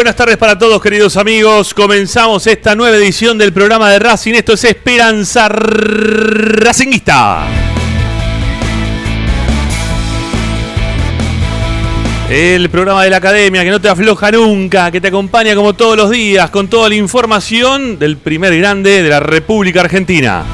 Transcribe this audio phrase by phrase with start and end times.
[0.00, 1.74] buenas tardes para todos, queridos amigos.
[1.74, 4.32] Comenzamos esta nueva edición del programa de Racing.
[4.32, 7.46] Esto es Esperanza Racinguista.
[12.30, 15.98] El programa de la academia que no te afloja nunca, que te acompaña como todos
[15.98, 20.46] los días con toda la información del primer grande de la República Argentina.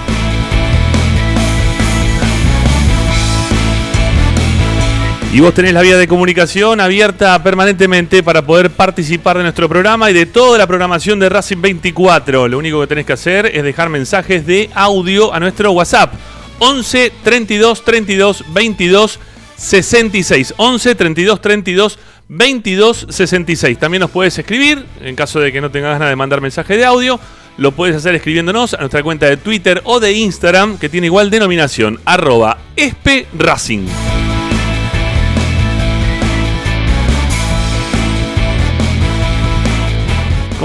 [5.37, 10.11] Y vos tenés la vía de comunicación abierta permanentemente para poder participar de nuestro programa
[10.11, 12.49] y de toda la programación de Racing 24.
[12.49, 16.15] Lo único que tenés que hacer es dejar mensajes de audio a nuestro WhatsApp.
[16.59, 19.21] 11 32 32 22
[19.59, 20.55] 66.
[20.57, 21.99] 11 32 32
[22.29, 23.79] 22 66.
[23.79, 26.87] También nos puedes escribir, en caso de que no tengas ganas de mandar mensaje de
[26.87, 27.21] audio.
[27.59, 31.29] Lo puedes hacer escribiéndonos a nuestra cuenta de Twitter o de Instagram, que tiene igual
[31.29, 33.87] denominación, arroba espracing.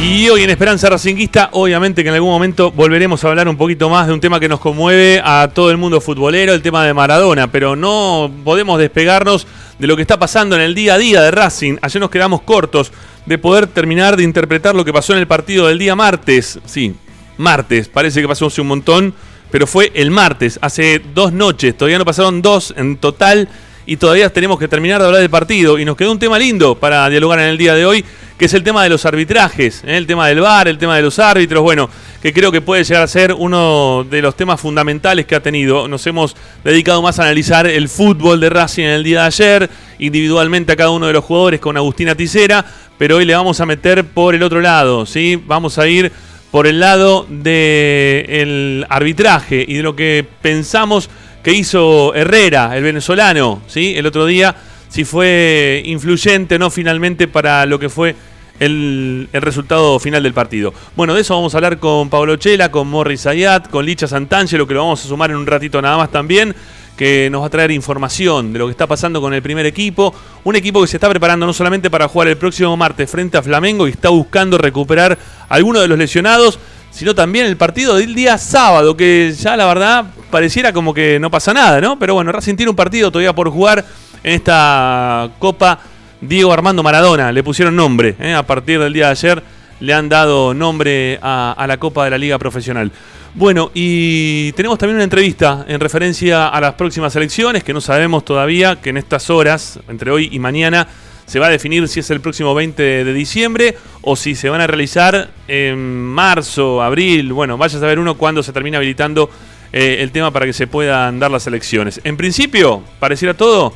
[0.00, 3.90] Y hoy en Esperanza Racinguista, obviamente que en algún momento volveremos a hablar un poquito
[3.90, 6.94] más de un tema que nos conmueve a todo el mundo futbolero, el tema de
[6.94, 9.48] Maradona, pero no podemos despegarnos
[9.78, 11.76] de lo que está pasando en el día a día de Racing.
[11.82, 12.92] Ayer nos quedamos cortos
[13.26, 16.58] de poder terminar de interpretar lo que pasó en el partido del día martes.
[16.64, 16.94] Sí,
[17.36, 19.14] martes, parece que pasó un montón,
[19.50, 23.48] pero fue el martes, hace dos noches, todavía no pasaron dos en total
[23.86, 25.78] y todavía tenemos que terminar de hablar del partido.
[25.78, 28.04] Y nos quedó un tema lindo para dialogar en el día de hoy,
[28.36, 29.96] que es el tema de los arbitrajes, ¿eh?
[29.96, 31.88] el tema del VAR, el tema de los árbitros, bueno,
[32.20, 35.86] que creo que puede llegar a ser uno de los temas fundamentales que ha tenido.
[35.86, 39.70] Nos hemos dedicado más a analizar el fútbol de Racing en el día de ayer,
[39.98, 42.66] individualmente a cada uno de los jugadores con Agustina Ticera,
[42.98, 45.40] pero hoy le vamos a meter por el otro lado, ¿sí?
[45.46, 46.10] Vamos a ir
[46.50, 51.10] por el lado del arbitraje y de lo que pensamos
[51.46, 53.94] que hizo Herrera, el venezolano, ¿sí?
[53.96, 54.56] El otro día,
[54.88, 58.16] si fue influyente o no finalmente para lo que fue
[58.58, 60.74] el, el, resultado final del partido.
[60.96, 64.66] Bueno, de eso vamos a hablar con Pablo Chela, con Morris Ayat, con Licha Santangelo,
[64.66, 66.52] que lo vamos a sumar en un ratito nada más también.
[66.96, 70.12] que nos va a traer información de lo que está pasando con el primer equipo.
[70.42, 73.42] Un equipo que se está preparando no solamente para jugar el próximo martes frente a
[73.42, 75.16] Flamengo y está buscando recuperar
[75.48, 76.58] a algunos de los lesionados,
[76.96, 81.30] sino también el partido del día sábado, que ya la verdad pareciera como que no
[81.30, 81.98] pasa nada, ¿no?
[81.98, 83.84] Pero bueno, Racing tiene un partido todavía por jugar
[84.22, 85.78] en esta Copa
[86.22, 87.32] Diego Armando Maradona.
[87.32, 88.32] Le pusieron nombre, ¿eh?
[88.32, 89.42] a partir del día de ayer
[89.78, 92.90] le han dado nombre a, a la Copa de la Liga Profesional.
[93.34, 98.24] Bueno, y tenemos también una entrevista en referencia a las próximas elecciones, que no sabemos
[98.24, 100.88] todavía, que en estas horas, entre hoy y mañana,
[101.26, 104.60] se va a definir si es el próximo 20 de diciembre o si se van
[104.60, 107.32] a realizar en marzo, abril.
[107.32, 109.28] Bueno, vaya a saber uno cuándo se termina habilitando
[109.72, 112.00] eh, el tema para que se puedan dar las elecciones.
[112.04, 113.74] En principio, pareciera todo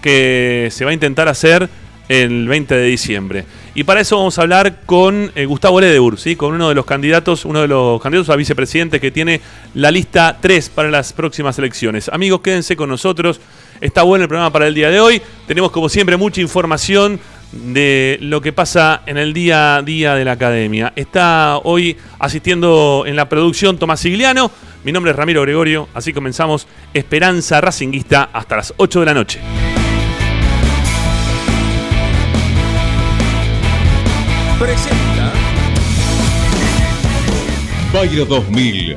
[0.00, 1.68] que se va a intentar hacer
[2.08, 3.44] el 20 de diciembre.
[3.74, 6.36] Y para eso vamos a hablar con eh, Gustavo Ledebur, ¿sí?
[6.36, 9.40] con uno de los candidatos, uno de los candidatos a vicepresidente que tiene
[9.74, 12.08] la lista 3 para las próximas elecciones.
[12.10, 13.40] Amigos, quédense con nosotros.
[13.82, 15.20] Está bueno el programa para el día de hoy.
[15.48, 17.18] Tenemos como siempre mucha información
[17.50, 20.92] de lo que pasa en el día a día de la academia.
[20.94, 24.52] Está hoy asistiendo en la producción Tomás Sigliano.
[24.84, 29.40] Mi nombre es Ramiro Gregorio, así comenzamos Esperanza Racinguista hasta las 8 de la noche.
[34.60, 35.32] Presenta
[37.92, 38.96] Bayro 2000,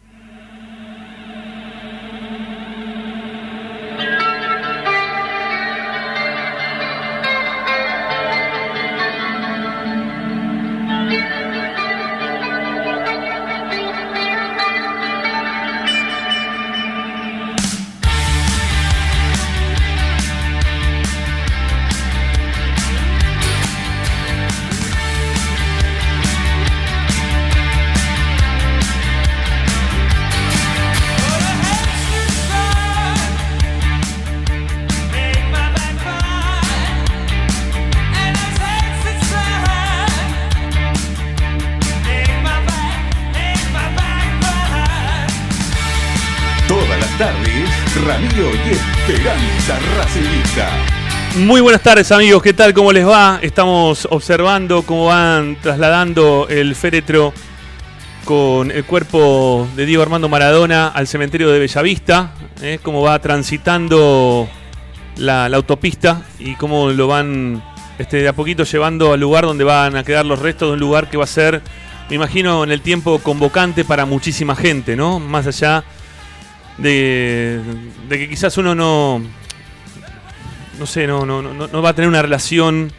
[51.51, 52.73] Muy buenas tardes amigos, ¿qué tal?
[52.73, 53.37] ¿Cómo les va?
[53.41, 57.33] Estamos observando cómo van trasladando el féretro
[58.23, 62.31] con el cuerpo de Diego Armando Maradona al cementerio de Bellavista,
[62.61, 62.79] ¿eh?
[62.81, 64.47] cómo va transitando
[65.17, 67.61] la, autopista y cómo lo van
[67.99, 70.79] este, de a poquito llevando al lugar donde van a quedar los restos de un
[70.79, 71.61] lugar que va a ser,
[72.09, 75.19] me imagino, en el tiempo convocante para muchísima gente, ¿no?
[75.19, 75.83] Más allá
[76.77, 77.59] de
[78.07, 79.21] que quizás uno no,
[80.79, 82.91] no sé, no, no, no, no va a tener una relación.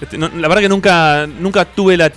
[0.00, 2.12] este, no, la verdad que nunca, nunca tuve la,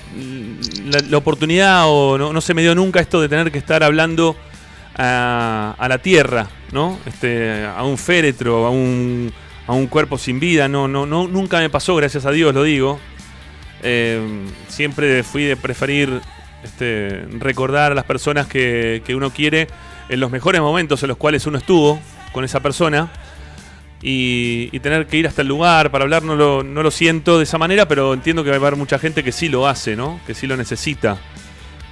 [1.10, 4.36] la, oportunidad o no, no se me dio nunca esto de tener que estar hablando
[4.96, 7.00] a, a la tierra, ¿no?
[7.06, 9.32] Este, a un féretro, a un,
[9.68, 10.68] a un cuerpo sin vida.
[10.68, 13.00] No, no, no, nunca me pasó, gracias a Dios lo digo.
[13.82, 16.22] Eh, siempre fui de preferir
[16.64, 19.68] este, recordar a las personas que, que uno quiere
[20.10, 22.00] en los mejores momentos en los cuales uno estuvo
[22.34, 23.10] con esa persona
[24.02, 27.44] y, tener que ir hasta el lugar para hablar no lo, no lo siento de
[27.44, 30.20] esa manera, pero entiendo que va a haber mucha gente que sí lo hace, ¿no?
[30.26, 31.18] Que sí lo necesita,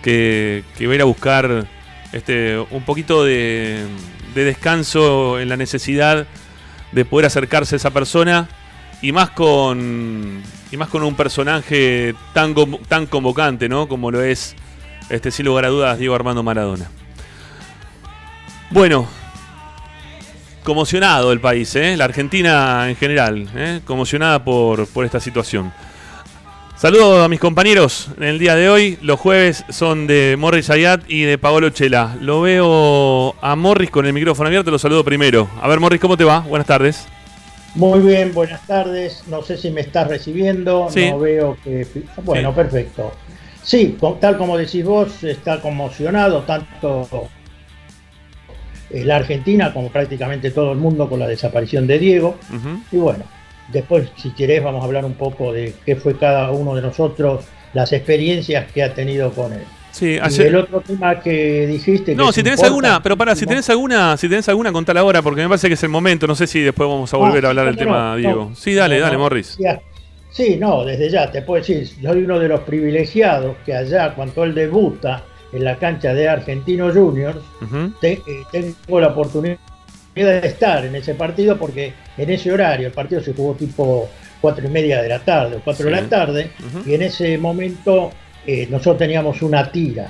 [0.02, 1.68] que, que va a ir a buscar
[2.14, 3.86] este, un poquito de,
[4.34, 6.28] de descanso en la necesidad
[6.92, 8.48] de poder acercarse a esa persona
[9.02, 12.56] y más con y más con un personaje tan
[12.88, 13.88] tan convocante, ¿no?
[13.88, 14.56] Como lo es
[15.10, 16.90] este sin lugar a dudas Diego Armando Maradona.
[18.70, 19.08] Bueno,
[20.68, 21.96] conmocionado el país, ¿eh?
[21.96, 23.80] la Argentina en general, ¿eh?
[23.86, 25.72] conmocionada por, por esta situación.
[26.76, 29.00] Saludo a mis compañeros en el día de hoy.
[29.02, 32.18] Los jueves son de Morris Ayat y de Paolo Chela.
[32.20, 35.50] Lo veo a Morris con el micrófono abierto, lo saludo primero.
[35.62, 36.42] A ver, Morris, ¿cómo te va?
[36.42, 37.08] Buenas tardes.
[37.74, 39.24] Muy bien, buenas tardes.
[39.28, 40.90] No sé si me estás recibiendo.
[40.92, 41.10] Sí.
[41.10, 41.88] No veo que.
[42.26, 42.56] Bueno, Sí.
[42.58, 43.14] perfecto.
[43.64, 47.30] Sí, tal como decís vos, está conmocionado tanto
[48.89, 52.38] la Argentina como prácticamente todo el mundo con la desaparición de Diego.
[52.91, 53.24] Y bueno,
[53.72, 57.46] después, si querés, vamos a hablar un poco de qué fue cada uno de nosotros,
[57.74, 59.63] las experiencias que ha tenido con él.
[59.91, 60.56] Sí, Y el ayer...
[60.58, 62.13] otro tema que dijiste.
[62.13, 65.41] No, si tenés alguna, pero para, si tenés alguna, si tenés alguna, contala ahora, porque
[65.41, 66.27] me parece que es el momento.
[66.27, 68.46] No sé si después vamos a volver Ah, a hablar del tema, no, Diego.
[68.50, 68.56] no.
[68.56, 69.58] Sí, dale, dale, no, Morris.
[69.60, 69.79] ya.
[70.29, 74.44] Sí, no, desde ya te puedo decir, soy uno de los privilegiados que allá cuando
[74.44, 75.24] él debuta
[75.54, 77.39] en la cancha de Argentinos Juniors,
[78.01, 79.58] te- eh, tengo la oportunidad
[80.16, 84.10] de estar en ese partido porque en ese horario el partido se jugó tipo
[84.42, 86.51] cuatro y media de la tarde o cuatro de la tarde
[86.86, 88.12] y en ese momento
[88.46, 90.10] eh, nosotros teníamos una tira.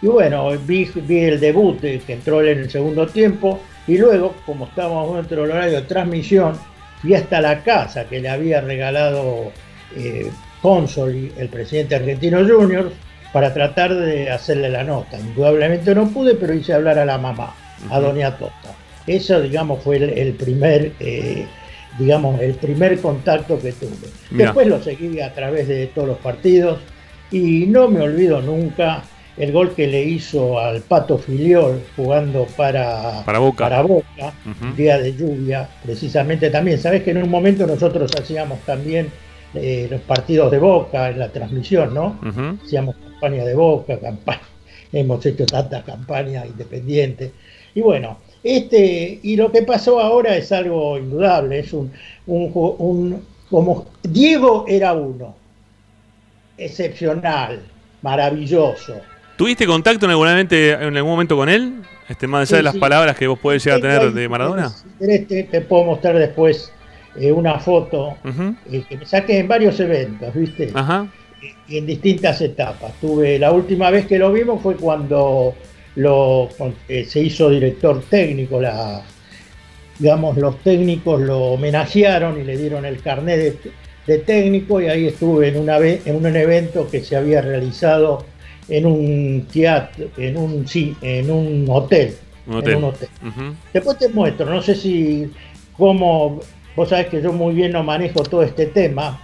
[0.00, 4.64] Y bueno vi, vi el debut que entró en el segundo tiempo y luego como
[4.66, 6.54] estábamos dentro del horario de transmisión
[7.00, 9.52] fui hasta la casa que le había regalado
[9.96, 10.30] eh,
[10.62, 12.92] Consoli, el presidente argentino Juniors
[13.32, 17.54] para tratar de hacerle la nota indudablemente no pude pero hice hablar a la mamá
[17.90, 18.74] a doña Tota
[19.06, 21.46] eso digamos fue el, el primer eh,
[21.98, 23.90] digamos el primer contacto que tuve
[24.30, 24.46] Mirá.
[24.46, 26.78] después lo seguí a través de todos los partidos
[27.30, 29.02] y no me olvido nunca
[29.38, 33.64] el gol que le hizo al Pato Filiol jugando para, Para Boca.
[33.64, 34.34] para Boca,
[34.76, 36.78] día de lluvia, precisamente también.
[36.78, 39.08] Sabes que en un momento nosotros hacíamos también
[39.54, 42.18] eh, los partidos de Boca en la transmisión, ¿no?
[42.26, 42.58] Ujú.
[42.64, 44.40] Hacíamos campaña de Boca, campaña,
[44.92, 47.32] hemos hecho tantas campañas independientes.
[47.74, 51.92] Y bueno, este, y lo que pasó ahora es algo indudable, es un,
[52.26, 55.34] un, un- como Diego era uno,
[56.56, 57.60] excepcional,
[58.02, 58.94] maravilloso.
[59.36, 61.74] ¿Tuviste contacto en algún, en algún momento con él?
[62.08, 62.78] Este, más allá Sí, de las sí.
[62.80, 64.68] palabras que vos podés llegar a tener de Maradona.
[64.68, 66.72] si querés, Te, te puedo mostrar después
[67.16, 68.16] eh, una foto
[68.70, 70.70] eh, que me saqué en varios eventos, ¿viste?
[70.74, 71.06] Ajá.
[71.68, 72.92] y en distintas etapas.
[73.00, 75.54] Tuve la última vez que lo vimos fue cuando
[75.96, 76.48] lo
[76.88, 79.02] eh, se hizo director técnico, la
[79.98, 83.72] digamos los técnicos lo homenajearon y le dieron el carnet de,
[84.06, 88.24] de técnico y ahí estuve en una en un evento que se había realizado
[88.68, 92.14] en un teatro, en un sí, en un hotel,
[92.46, 92.72] Un hotel.
[92.72, 93.08] en un hotel.
[93.72, 95.30] Después te muestro, no sé si
[95.76, 96.40] cómo,
[96.76, 99.20] vos sabés que yo muy bien no manejo todo este tema,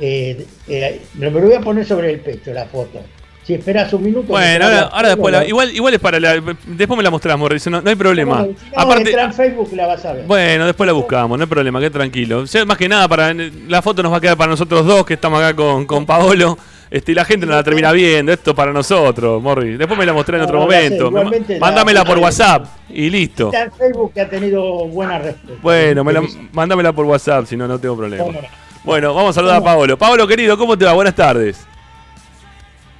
[0.00, 3.00] eh, eh, me lo voy a poner sobre el pecho la foto.
[3.42, 4.28] Si esperas un minuto...
[4.28, 6.34] Bueno, ahora, ahora después, la- igual, igual es para la,
[6.66, 8.42] después me la mostrás, Morris, no, no hay problema.
[8.42, 10.24] no, si Aparte, entra en Facebook la vas a ver.
[10.26, 12.40] bueno, después la buscamos, no hay problema, qué tranquilo.
[12.40, 15.04] O sea, más que nada, para la foto nos va a quedar para nosotros dos,
[15.04, 16.56] que estamos acá con, con Paolo.
[16.90, 19.78] Este, y la gente no la termina viendo, esto para nosotros, Morris.
[19.78, 21.48] Después me la mostré en otro no la sé, momento.
[21.54, 23.46] La- Mándamela por WhatsApp y listo.
[23.46, 25.60] Está en Facebook que ha tenido buena respuesta.
[25.62, 28.24] Bueno, me la, mándamela por WhatsApp, si no, no tengo problema.
[28.24, 28.38] No.
[28.82, 29.96] Bueno, vamos a saludar a Paolo.
[29.96, 30.92] Paolo, querido, ¿cómo te va?
[30.92, 31.64] Buenas tardes.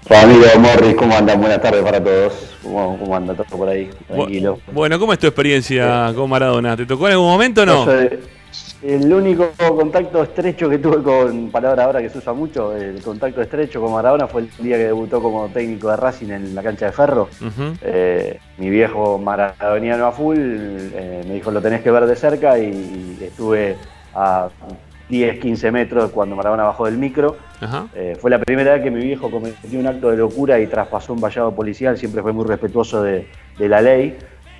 [0.08, 1.40] Amigo Morris, ¿cómo andan?
[1.40, 2.32] Buenas tardes para todos.
[2.62, 3.90] ¿Cómo, cómo anda todo por ahí?
[4.08, 4.56] Tranquilo.
[4.68, 6.76] Bu- Bueno, ¿cómo es tu experiencia con Maradona?
[6.76, 7.86] ¿Te tocó en algún momento o no?
[7.86, 8.18] Yo soy-
[8.82, 13.42] el único contacto estrecho que tuve con, palabra ahora que se usa mucho, el contacto
[13.42, 16.86] estrecho con Maradona fue el día que debutó como técnico de Racing en la cancha
[16.86, 17.28] de Ferro.
[17.40, 17.74] Ujú.
[17.82, 22.58] Eh, mi viejo maradoniano a full eh, me dijo lo tenés que ver de cerca
[22.58, 23.76] y, y estuve
[24.14, 24.48] a
[25.10, 27.36] 10, 15 metros cuando Maradona bajó del micro.
[27.94, 31.12] Eh, fue la primera vez que mi viejo cometió un acto de locura y traspasó
[31.12, 34.16] un vallado policial, siempre fue muy respetuoso de, de la ley.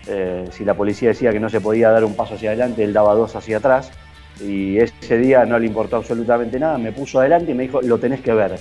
[0.07, 2.93] Eh, si la policía decía que no se podía dar un paso hacia adelante, él
[2.93, 3.93] daba dos hacia atrás.
[4.43, 7.99] Y ese día no le importó absolutamente nada, me puso adelante y me dijo, lo
[7.99, 8.59] tenés que ver.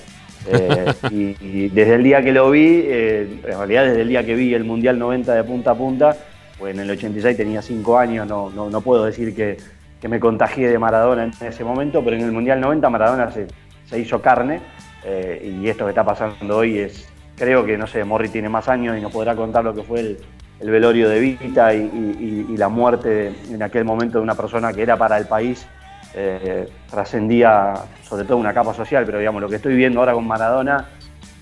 [0.48, 4.26] Eh, y, y desde el día que lo vi, eh, en realidad desde el día
[4.26, 6.18] que vi el Mundial 90 de punta a punta,
[6.58, 9.58] pues en el 86 tenía 5 años, no, no, no puedo decir que,
[10.02, 13.48] que me contagié de Maradona en ese momento, pero en el Mundial 90 Maradona se,
[13.86, 14.62] se hizo carne
[15.06, 18.68] eh, y esto que está pasando hoy es, creo que, no sé, Morri tiene más
[18.68, 20.18] años y nos podrá contar lo que fue el,
[20.60, 24.36] el velorio de Vita y, y- y- y la muerte en aquel momento de una
[24.36, 25.66] persona que era para el país,
[26.14, 27.74] eh, trascendía
[28.04, 30.86] sobre todo una capa social, pero digamos, lo que estoy viendo ahora con Maradona,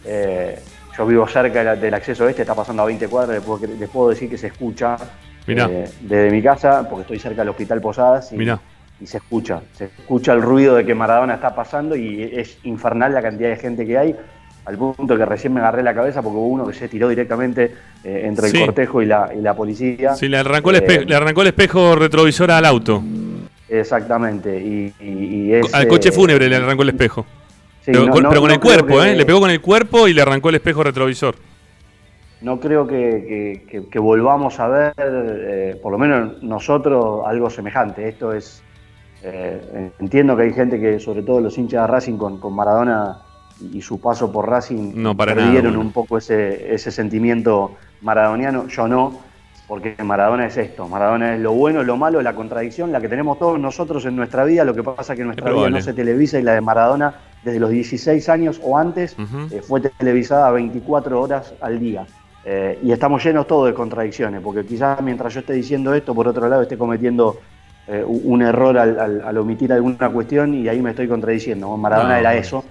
[0.05, 0.59] eh,
[0.97, 4.09] yo vivo cerca del acceso este, está pasando a 20 cuadras, les puedo, les puedo
[4.09, 4.97] decir que se escucha
[5.69, 8.37] eh, desde mi casa, porque estoy cerca del Hospital Posadas, y,
[8.99, 13.13] y se escucha, se escucha el ruido de que Maradona está pasando y es infernal
[13.13, 14.15] la cantidad de gente que hay,
[14.67, 17.73] al punto que recién me agarré la cabeza porque hubo uno que se tiró directamente
[18.03, 18.57] eh, entre Sí.
[18.57, 20.13] el cortejo y la, y la policía.
[20.15, 23.01] Sí, le arrancó, el Eh, espejo, le arrancó el espejo retrovisor al auto.
[23.69, 27.25] Exactamente, y, y- Al coche eh, fúnebre le arrancó el espejo.
[27.81, 29.15] sí, pero no- con, no- pero con no el cuerpo, que- ¿eh?
[29.15, 31.35] Le pegó con el cuerpo y le arrancó el espejo retrovisor.
[32.41, 37.49] No creo que, que- que- que volvamos a ver, eh, por lo menos nosotros, algo
[37.49, 38.07] semejante.
[38.07, 38.63] Esto es.
[39.23, 43.17] eh, entiendo que hay gente que, sobre todo los hinchas de Racing, con, con Maradona
[43.59, 45.87] y, su paso por Racing, No, para nada, perdieron bueno.
[45.87, 47.71] un poco ese, ese sentimiento
[48.01, 48.67] maradoniano.
[48.67, 49.19] Yo no,
[49.67, 50.87] porque Maradona es esto.
[50.87, 54.43] Maradona es lo bueno, lo malo, la contradicción, la que tenemos todos nosotros en nuestra
[54.45, 54.63] vida.
[54.63, 57.59] Lo que pasa es que nuestra vida no se televisa y la de Maradona, desde
[57.59, 59.15] los 16 años o antes,
[59.51, 62.05] eh, fue televisada 24 horas al día.
[62.45, 66.29] Eh, y estamos llenos todos de contradicciones, porque quizás mientras yo esté diciendo esto, por
[66.29, 67.37] otro lado esté cometiendo
[67.89, 71.75] eh, un error al, al- al omitir alguna cuestión y ahí me estoy contradiciendo.
[71.75, 72.63] Maradona No, era eso.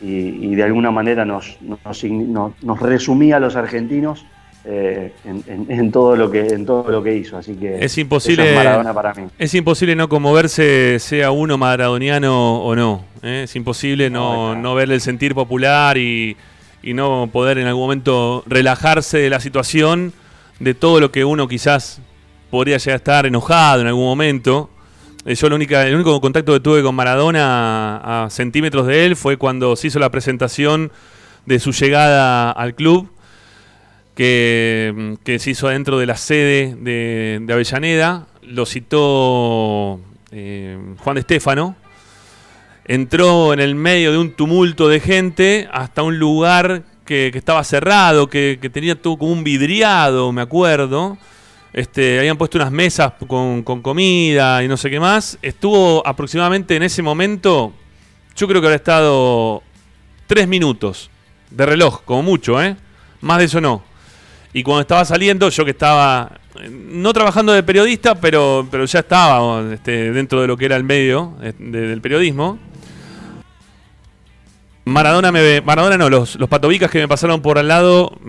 [0.00, 0.06] Y,
[0.46, 4.24] y de alguna manera nos, nos, nos- nos resumía a los argentinos
[4.66, 7.36] eh, en, en- en todo lo que, en todo lo que hizo.
[7.36, 9.24] Así que Es imposible- es Maradona para mí.
[9.38, 13.04] Es imposible no conmoverse, sea uno maradoniano o no.
[13.22, 13.42] ¿eh?
[13.44, 16.36] Es imposible no, No, no ver el sentir popular y,
[16.82, 20.12] y no poder en algún momento relajarse de la situación,
[20.60, 22.00] de todo lo que uno quizás
[22.50, 24.70] podría llegar a estar enojado en algún momento.
[25.26, 29.74] Eh, Yo el único contacto que tuve con Maradona a, centímetros de él fue cuando
[29.74, 30.92] se hizo la presentación
[31.46, 33.10] de su llegada al club
[34.14, 38.26] que, se hizo dentro de la sede de, Avellaneda.
[38.42, 39.98] Lo citó
[40.30, 41.74] eh, Juan de Estéfano.
[42.84, 47.64] Entró en el medio de un tumulto de gente hasta un lugar que, que estaba
[47.64, 51.16] cerrado, que, que tenía todo como un vidriado, me acuerdo.
[51.74, 55.36] Este, habían puesto unas mesas con, con comida y no sé qué más.
[55.42, 57.72] Estuvo aproximadamente en ese momento,
[58.36, 59.60] yo creo que habrá estado
[60.28, 61.10] tres minutos
[61.50, 62.76] de reloj, como mucho, ¿eh?
[63.22, 63.82] Más de eso no.
[64.52, 69.00] Y cuando estaba saliendo, yo que estaba eh, no trabajando de periodista, pero, pero ya
[69.00, 72.56] estaba este, dentro de lo que era el medio eh, de- del periodismo.
[74.86, 78.26] Maradona me Maradona no, los, los patobicas que me pasaron por al lado mm,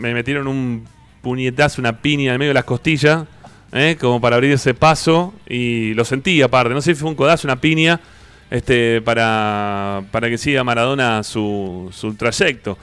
[0.00, 0.86] me metieron un
[1.24, 3.24] puñetazo, una piña en el medio de las costillas,
[3.72, 3.96] ¿eh?
[4.00, 7.48] como para abrir ese paso, y lo sentí aparte, no sé si fue un codazo,
[7.48, 7.98] una piña,
[8.50, 12.78] este, para, para que siga Maradona su, su trayecto.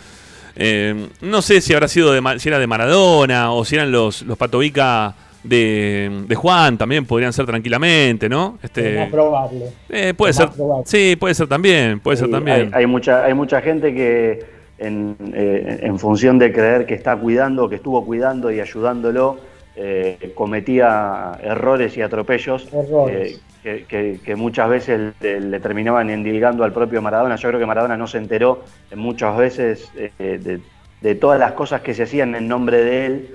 [0.58, 4.24] Eh, no sé si habrá sido de, si era de Maradona o si eran los,
[4.24, 8.58] los Patovica de, de Juan, también podrían ser tranquilamente, ¿no?
[8.62, 9.66] Es Este, más probable.
[9.90, 10.84] eh, puede es ser, probable.
[10.88, 12.70] sí, puede ser también, puede ser también.
[12.74, 17.16] Hay, hay mucha, hay mucha gente que en, eh, en función de creer que está
[17.16, 19.38] cuidando, que estuvo cuidando y ayudándolo,
[19.76, 23.34] eh, cometía errores y atropellos Errores.
[23.34, 27.36] eh, que, que- que muchas veces le, le terminaban endilgando al propio Maradona.
[27.36, 28.64] Yo creo que Maradona no se enteró
[28.96, 30.60] muchas veces de,
[31.02, 33.30] de todas las cosas que se hacían en nombre de él.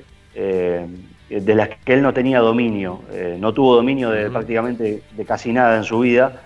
[1.30, 3.00] de las que él no tenía dominio,
[3.38, 6.40] no tuvo dominio de prácticamente de casi nada en su vida,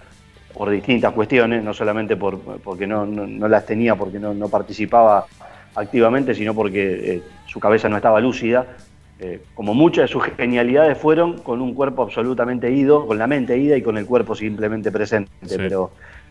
[0.55, 4.49] por distintas cuestiones, no solamente por, porque no, no- no las tenía, porque no, no
[4.49, 5.27] participaba
[5.75, 8.67] activamente, sino porque eh, su cabeza no estaba lúcida.
[9.19, 13.57] Eh, como muchas de sus genialidades fueron con un cuerpo absolutamente ido, con la mente
[13.59, 15.31] ida y con el cuerpo simplemente presente.
[15.45, 15.55] Sí.
[15.59, 15.91] Pero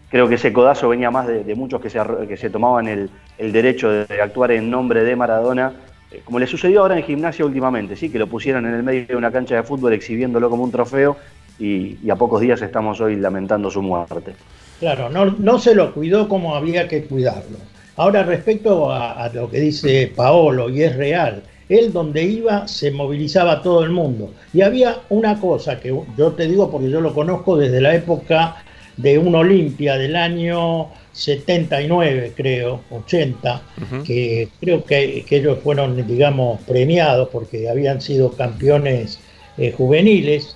[0.09, 3.09] creo que ese codazo venía más de, de muchos que se, que se tomaban el,
[3.37, 5.71] el derecho de, actuar en nombre de Maradona,
[6.11, 8.09] eh, como le sucedió ahora en gimnasia últimamente, ¿sí?
[8.09, 11.15] que lo pusieran en el medio de una cancha de fútbol exhibiéndolo como un trofeo
[11.59, 14.33] y, y a pocos días estamos hoy lamentando su muerte.
[14.79, 17.57] Claro, no, no se lo cuidó como había que cuidarlo.
[17.97, 22.91] Ahora, respecto a, a lo que dice Paolo, y es real, él donde iba se
[22.91, 24.33] movilizaba todo el mundo.
[24.53, 28.63] Y había una cosa que yo te digo porque yo lo conozco desde la época
[28.97, 34.03] de un Olimpia del año 79, creo, 80, Ujú.
[34.03, 39.19] que creo que, que ellos fueron, digamos, premiados porque habían sido campeones
[39.57, 40.55] eh, juveniles.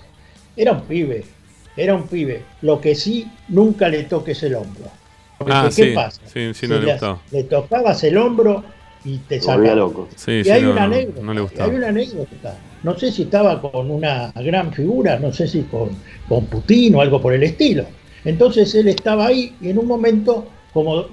[0.56, 1.36] Era un pibe,
[1.76, 2.56] era un pibe.
[2.62, 5.00] Lo que sí, nunca le toques el hombro.
[5.38, 6.22] Porque, Ah, ¿qué sí, pasa?
[6.24, 7.28] sí, sí, no le le, gustaba.
[7.32, 9.76] le tocabas el hombro y te sacaba.
[9.76, 10.10] loco.
[10.16, 11.22] Sí, Y sí, hay no, una anécdota.
[11.22, 11.72] no le y gustaba.
[11.72, 12.66] hay una anécdota.
[12.84, 17.02] No sé si estaba con una gran figura, no sé si con, con Putin o
[17.02, 17.92] algo por el estilo.
[18.26, 21.06] Entonces él estaba ahí y en un momento, como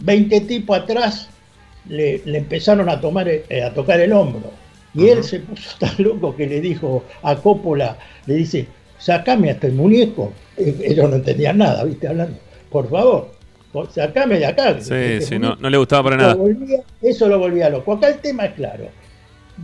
[0.00, 1.30] 20 tipos atrás,
[1.86, 4.58] le, le empezaron a, tomar, eh, a tocar el hombro.
[4.94, 9.52] Y él se puso tan loco que le dijo a Coppola, le dice, sacame a
[9.52, 10.32] este muñeco.
[10.56, 12.08] Eh, Ellos no entendían nada, ¿viste?
[12.08, 12.36] Hablando,
[12.70, 13.30] por favor,
[13.90, 14.80] sacame de acá.
[14.80, 15.62] Sí, Este sí, no, muñeco".
[15.62, 16.34] no le gustaba para Lo nada.
[16.34, 17.92] volvía- eso lo volvía loco.
[17.94, 18.84] Acá el tema es claro.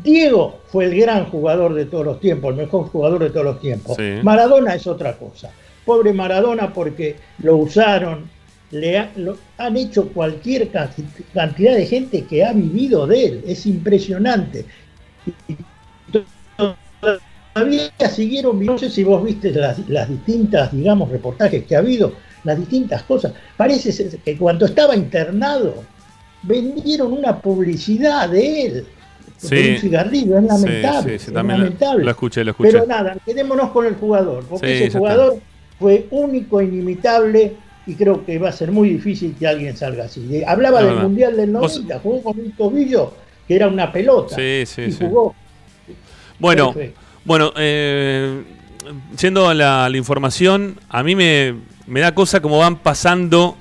[0.03, 3.61] Diego fue el gran jugador de todos los tiempos, el mejor jugador de todos los
[3.61, 3.97] tiempos.
[3.97, 4.18] Sí.
[4.23, 5.51] Maradona es otra cosa.
[5.85, 8.29] Pobre Maradona porque lo usaron,
[8.73, 13.44] le ha- lo- han hecho cualquier canti- cantidad de gente que ha vivido de él.
[13.47, 14.64] Es impresionante.
[15.47, 15.57] Y
[17.55, 22.12] todavía siguieron, no sé si vos viste las, las distintas, digamos, reportajes que ha habido,
[22.43, 23.33] las distintas cosas.
[23.57, 25.85] Parece ser que cuando estaba internado,
[26.43, 28.87] vendieron una publicidad de él.
[29.37, 29.73] Sí.
[29.75, 31.19] un cigarrillo, es lamentable.
[31.19, 32.05] Sí, sí, también lo- lamentable.
[32.05, 32.73] lo escuché, lo escuché.
[32.73, 34.99] Pero nada, quedémonos con el jugador, porque Sí, ese está.
[34.99, 35.38] jugador
[35.79, 37.53] fue único, inimitable,
[37.87, 40.27] y creo que va a ser muy difícil que alguien salga así.
[40.35, 41.03] Eh, Hablaba No, del no.
[41.03, 43.12] Mundial del Vos- 90, jugó con un tobillo
[43.47, 44.35] que era una pelota.
[44.37, 45.05] Sí, sí, y sí.
[45.05, 45.35] jugó.
[46.38, 47.01] Bueno, Perfecto.
[47.25, 48.43] Bueno, eh,
[49.21, 51.55] yendo a la, información, a mí me,
[51.87, 53.57] me da cosa como van pasando,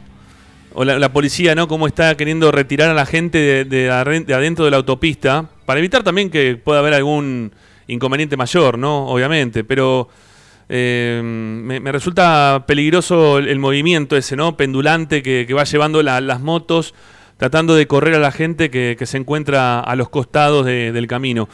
[0.74, 1.68] o la, policía, ¿no?
[1.68, 5.80] Cómo está queriendo retirar a la gente de, de de adentro de la autopista, para
[5.80, 7.52] evitar también que pueda haber algún
[7.88, 9.08] inconveniente mayor, ¿no?
[9.08, 10.10] Obviamente, pero
[10.70, 14.56] Eh, me, resulta peligroso el, movimiento ese, ¿no?
[14.56, 16.94] Pendulante que, va llevando la- las motos,
[17.38, 21.06] tratando de correr a la gente que, que se encuentra a los costados de- del
[21.06, 21.50] camino.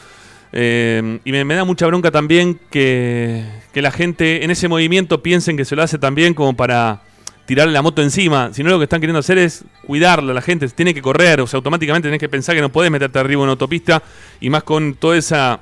[0.52, 5.56] Eh, y me, da mucha bronca también que, que la gente en ese movimiento piensen
[5.56, 7.02] que se lo hace también como para
[7.46, 8.52] tirarle la moto encima.
[8.52, 10.32] Si no, lo que están queriendo hacer es cuidarla.
[10.32, 13.18] La gente tiene que correr, o sea, automáticamente tenés que pensar que no podés meterte
[13.18, 14.02] arriba en una autopista
[14.40, 15.60] y más con toda esa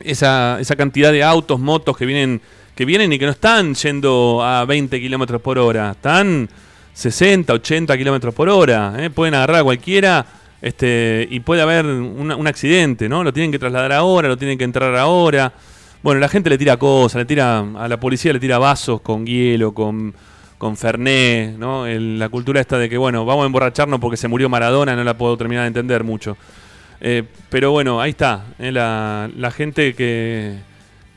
[0.00, 2.40] esa, esa cantidad de autos, motos que vienen,
[2.74, 6.48] que vienen y que no están yendo a 20 kilómetros por hora, están
[6.92, 9.10] 60, 80 kilómetros por hora, ¿eh?
[9.10, 10.26] pueden agarrar a cualquiera
[10.66, 13.22] este, y puede haber una- un accidente, ¿no?
[13.22, 15.52] Lo tienen que trasladar ahora, lo tienen que entrar ahora.
[16.02, 19.24] Bueno, la gente le tira cosas, le tira a la policía le tira vasos con
[19.26, 20.12] hielo, con,
[20.58, 21.86] con Fernet, ¿no?
[21.86, 25.16] La cultura esta de que, bueno, vamos a emborracharnos porque se murió Maradona, no la
[25.16, 26.36] puedo terminar de entender mucho.
[27.00, 30.54] Eh, pero bueno, ahí está, eh, la, la gente que,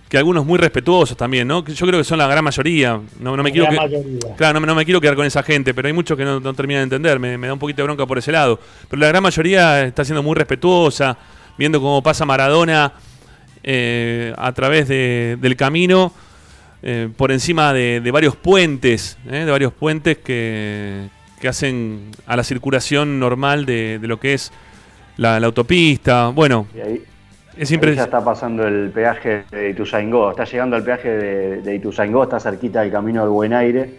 [0.10, 1.64] que algunos muy respetuosos también, ¿no?
[1.64, 3.00] Yo creo que son la gran mayoría.
[3.20, 4.36] No, no me La quiero gran que- mayoría.
[4.36, 6.40] Claro, no, me- no me quiero quedar con esa gente, pero hay muchos que no,
[6.40, 8.60] no terminan de entender, me, me da un poquito de bronca por ese lado.
[8.90, 11.16] Pero la gran mayoría está siendo muy respetuosa,
[11.60, 12.92] viendo cómo pasa Maradona
[13.64, 16.12] eh, a través de- del camino,
[16.82, 21.08] eh, por encima de, de varios puentes, eh, de varios puentes que,
[21.42, 24.52] que hacen a la circulación normal de, de lo que es
[25.18, 26.30] la, la autopista.
[26.30, 27.04] Bueno, Y ahí,
[27.58, 28.16] es ahí ya impresionante.
[28.18, 30.32] está pasando el peaje de Ituzaingó.
[30.32, 33.90] Está llegando al peaje de, de Ituzaingó, está cerquita del camino del Buen Aire,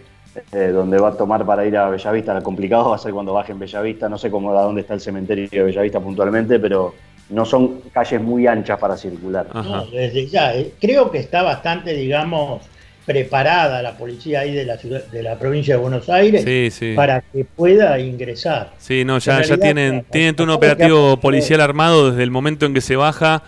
[0.51, 2.33] eh, donde va a tomar para ir a Bellavista.
[2.33, 4.07] Lo complicado va a ser cuando baje en Bellavista.
[4.09, 6.93] No sé cómo a dónde está el cementerio de Bellavista puntualmente, pero
[7.29, 9.47] no son calles muy anchas para circular.
[9.53, 10.55] No, desde ya.
[10.55, 12.61] eh, Creo que está bastante, digamos,
[13.05, 16.93] preparada la policía ahí de la ciudad, de la provincia de Buenos Aires Sí, sí.
[16.95, 18.73] para que pueda ingresar.
[18.77, 22.81] Sí, no, ya, ya tienen, tienen un operativo policial armado desde el momento en que
[22.81, 23.43] se baja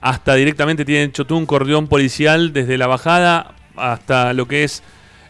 [0.00, 4.82] hasta directamente tienen hecho un cordón policial desde la bajada hasta lo que es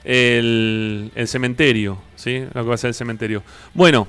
[0.05, 2.45] el, el cementerio, ¿sí?
[2.55, 3.43] Lo que va a ser el cementerio.
[3.75, 4.09] Bueno,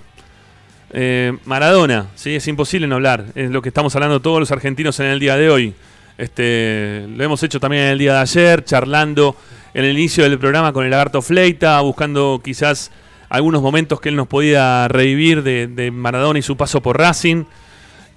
[0.92, 2.36] eh, Maradona, ¿sí?
[2.36, 5.38] Es imposible no hablar, es lo que estamos hablando todos los argentinos en el día
[5.38, 5.74] de hoy.
[6.18, 9.36] Este, lo hemos hecho también en el día de ayer, charlando
[9.74, 12.92] en el inicio del programa con el lagarto Fleita, buscando quizás
[13.30, 17.46] algunos momentos que él nos podía revivir de, de Maradona y su paso por Racing.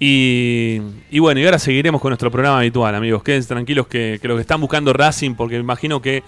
[0.05, 0.79] Y,
[1.19, 3.23] bueno, y ahora seguiremos con nuestro programa habitual, amigos.
[3.23, 6.23] Quédense tranquilos que, los que están buscando Racing, porque imagino que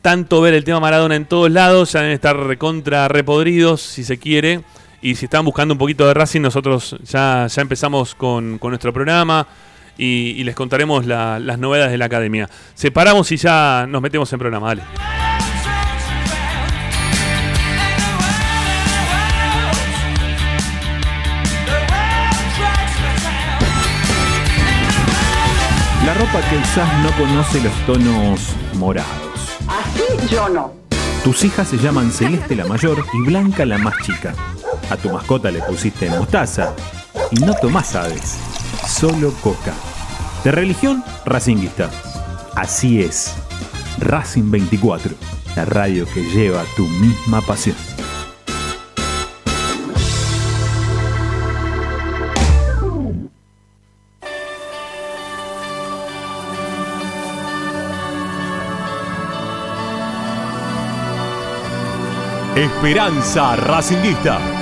[0.00, 4.18] tanto ver el tema Maradona en todos lados, ya deben estar recontra repodridos, si se
[4.18, 4.62] quiere.
[5.02, 8.92] Y si están buscando un poquito de Racing, nosotros ya, ya empezamos con, con nuestro
[8.92, 9.46] programa
[10.00, 12.48] y, y les contaremos la- las novedades de la academia.
[12.74, 14.82] Separamos y ya nos metemos en programa, dale.
[26.06, 28.40] La ropa que usás no conoce los tonos
[28.74, 29.10] morados.
[29.68, 30.72] Así yo no.
[31.22, 34.34] Tus hijas se llaman Celeste la mayor y Blanca la más chica.
[34.90, 36.74] A tu mascota le pusiste mostaza
[37.30, 38.36] y no tomás aves,
[38.88, 39.72] solo coca.
[40.44, 41.90] De religión, racinguista.
[42.56, 43.34] Así es.
[43.98, 45.12] Racing 24,
[45.54, 47.76] la radio que lleva tu misma pasión.
[62.56, 64.59] Esperanza Racinguista.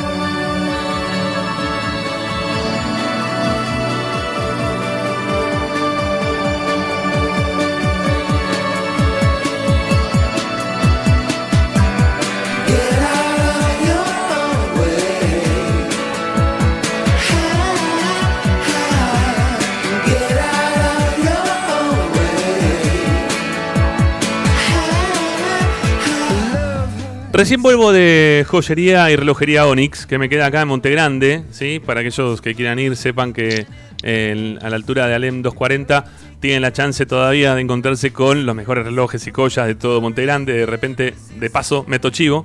[27.38, 31.79] Recién vuelvo de joyería y relojería Onyx, que me queda acá en Montegrande, ¿sí?
[31.79, 33.64] Para aquellos que quieran ir, sepan que
[34.61, 36.05] a la altura de Alem 240
[36.40, 40.53] tienen la chance todavía de encontrarse con los mejores relojes y joyas de todo Montegrande.
[40.53, 42.44] De repente, de paso, meto chivo.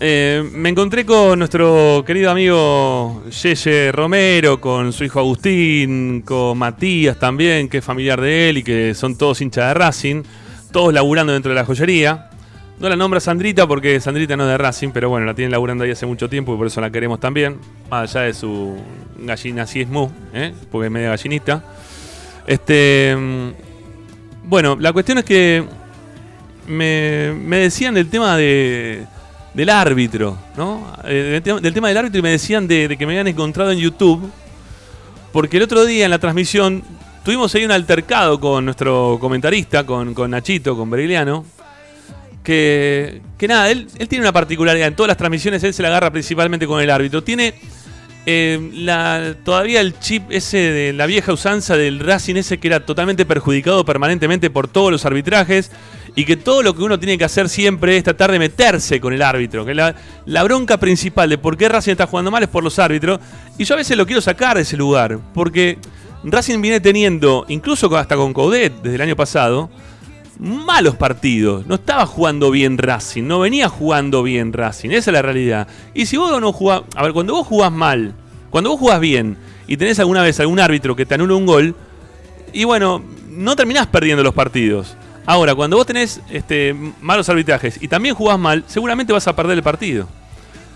[0.00, 7.20] Eh, me encontré con nuestro querido amigo Yeye Romero, con su hijo Agustín, con Matías
[7.20, 10.24] también, que es familiar de él y que son todos hinchas de Racing,
[10.72, 12.30] todos laburando dentro de la joyería.
[12.78, 15.84] No la nombra Sandrita porque Sandrita no es de Racing, pero bueno, la tienen laburando
[15.84, 17.58] ahí hace mucho tiempo y por eso la queremos también.
[17.90, 18.76] Más allá de su
[19.18, 20.52] gallinacismo, ¿eh?
[20.70, 21.64] porque es media gallinita.
[22.46, 23.16] Este.
[23.16, 23.50] mm,
[24.44, 25.64] Bueno, la cuestión es que
[26.66, 29.06] me, me decían del tema de,
[29.54, 30.92] del árbitro, ¿no?
[31.04, 34.30] Eh, del, tema, del árbitro y me decían de, que me habían encontrado en YouTube.
[35.32, 36.82] Porque el otro día en la transmisión
[37.24, 41.55] tuvimos ahí un altercado con nuestro comentarista, con, con Nachito, con Berigliano.
[42.46, 44.86] Que, que nada, él, él tiene una particularidad.
[44.86, 47.24] En todas las transmisiones él se la agarra principalmente con el árbitro.
[47.24, 47.54] Tiene
[48.24, 52.86] eh, la, todavía el chip ese de la vieja usanza del Racing ese que era
[52.86, 55.72] totalmente perjudicado permanentemente por todos los arbitrajes
[56.14, 59.12] y que todo lo que uno tiene que hacer siempre es tratar de meterse con
[59.12, 59.66] el árbitro.
[59.66, 62.78] Que la, la bronca principal de por qué Racing está jugando mal es por los
[62.78, 63.18] árbitros.
[63.58, 65.18] Y yo a veces lo quiero sacar de ese lugar.
[65.34, 65.78] Porque
[66.22, 69.68] Racing viene teniendo, incluso hasta con Coudet desde el año pasado,
[70.38, 71.66] malos partidos.
[71.66, 74.90] No estaba jugando bien Racing, no venía jugando bien Racing.
[74.90, 75.68] Esa es la realidad.
[75.94, 76.82] Y si vos no jugás.
[76.94, 78.14] A ver, cuando vos jugás mal,
[78.50, 81.74] cuando vos jugás bien y tenés alguna vez algún árbitro que te anula un gol,
[82.52, 84.96] y bueno, no terminás perdiendo los partidos.
[85.26, 89.58] Ahora, cuando vos tenés este, malos arbitrajes y también jugás mal, seguramente vas a perder
[89.58, 90.08] el partido.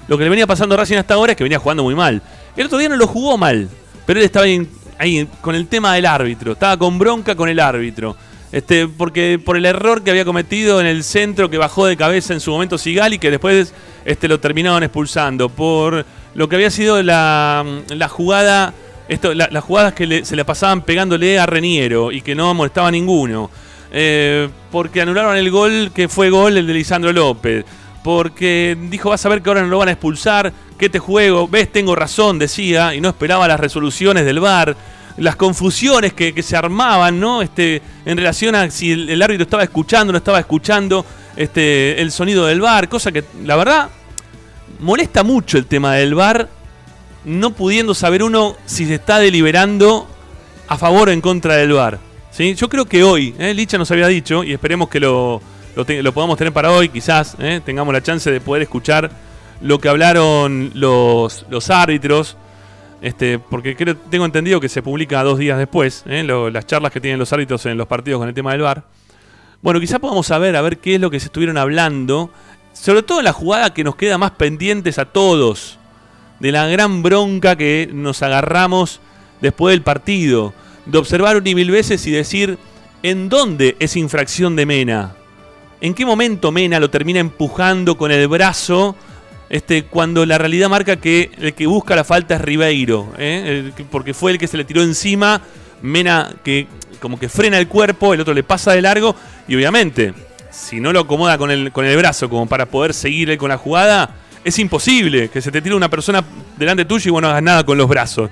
[0.08, 2.20] Lo que le venía pasando a Racing hasta ahora es que venía jugando muy mal.
[2.56, 3.68] El otro día no lo jugó mal,
[4.06, 4.68] pero él estaba ahí,
[4.98, 8.16] ahí con el tema del árbitro, estaba con bronca con el árbitro.
[8.52, 12.32] Este, porque por el error que había cometido en el centro que bajó de cabeza
[12.34, 13.72] en su momento Sigali, que después
[14.04, 15.48] este, lo terminaron expulsando.
[15.48, 18.74] Por lo que había sido la, la jugada,
[19.08, 22.52] esto, la- las jugadas que le- se le pasaban pegándole a Reniero y que no
[22.54, 23.50] molestaba a ninguno.
[23.92, 27.64] Eh, porque anularon el gol que fue gol el de Lisandro López.
[28.02, 31.46] Porque dijo, vas a ver que ahora no lo van a expulsar, que te juego,
[31.46, 34.74] ves, tengo razón, decía, y no esperaba las resoluciones del VAR
[35.20, 37.42] las confusiones que, que se armaban, ¿no?
[37.42, 41.04] Este, en relación a si el, árbitro estaba escuchando no estaba escuchando
[41.36, 43.90] este, el sonido del bar, cosa que la verdad
[44.80, 46.48] molesta mucho el tema del bar,
[47.26, 50.08] no pudiendo saber uno si se está deliberando
[50.68, 51.98] a favor o en contra del bar.
[52.30, 52.54] ¿sí?
[52.54, 53.52] Yo creo que hoy, ¿eh?
[53.52, 55.42] Licha nos había dicho, y esperemos que lo,
[55.76, 57.60] lo, lo podamos tener para hoy, quizás ¿eh?
[57.62, 59.10] tengamos la chance de poder escuchar
[59.60, 62.38] lo que hablaron los, los árbitros.
[63.00, 66.22] Este, porque creo, tengo entendido que se publica dos días después, ¿eh?
[66.24, 68.84] Las charlas que tienen los árbitros en los partidos con el tema del VAR.
[69.62, 72.30] Bueno, quizá podamos saber a ver qué es lo que se estuvieron hablando,
[72.72, 75.78] sobre todo la jugada que nos queda más pendientes a todos,
[76.40, 79.00] de la gran bronca que nos agarramos
[79.40, 80.52] después del partido,
[80.86, 82.58] de observar un y mil veces y decir
[83.02, 85.14] en dónde es infracción de Mena,
[85.80, 88.96] en qué momento Mena lo termina empujando con el brazo
[89.50, 93.72] este, cuando la realidad marca que el que busca la falta es Ribeiro, ¿eh?
[93.90, 95.42] Porque fue el que se le tiró encima,
[95.82, 96.68] Mena que
[97.00, 99.16] como que frena el cuerpo, el otro le pasa de largo
[99.48, 100.14] y obviamente
[100.50, 103.56] si no lo acomoda con el, con el brazo como para poder seguir con la
[103.56, 106.22] jugada, es imposible que se te tire una persona
[106.56, 108.30] delante tuyo y vos no hagas nada con los brazos.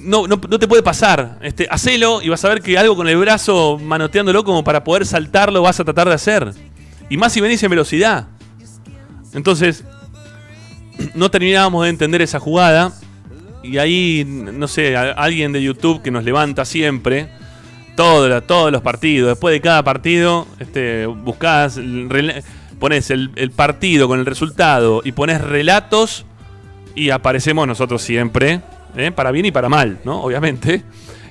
[0.00, 1.38] No, no, no te puede pasar.
[1.40, 5.06] Este, hacelo y vas a ver que algo con el brazo manoteándolo como para poder
[5.06, 6.52] saltarlo vas a tratar de hacer.
[7.08, 8.28] Y más si venís en velocidad.
[9.34, 9.84] Entonces,
[11.14, 12.92] no terminábamos de entender esa jugada.
[13.62, 17.28] Y ahí, no sé, alguien de YouTube que nos levanta siempre.
[17.96, 19.28] Todos los partidos.
[19.30, 21.80] Después de cada partido, este, buscás,
[22.78, 26.26] pones el, el partido con el resultado y pones relatos.
[26.94, 28.60] Y aparecemos nosotros siempre.
[28.96, 29.10] ¿eh?
[29.10, 30.22] Para bien y para mal, ¿no?
[30.22, 30.82] Obviamente.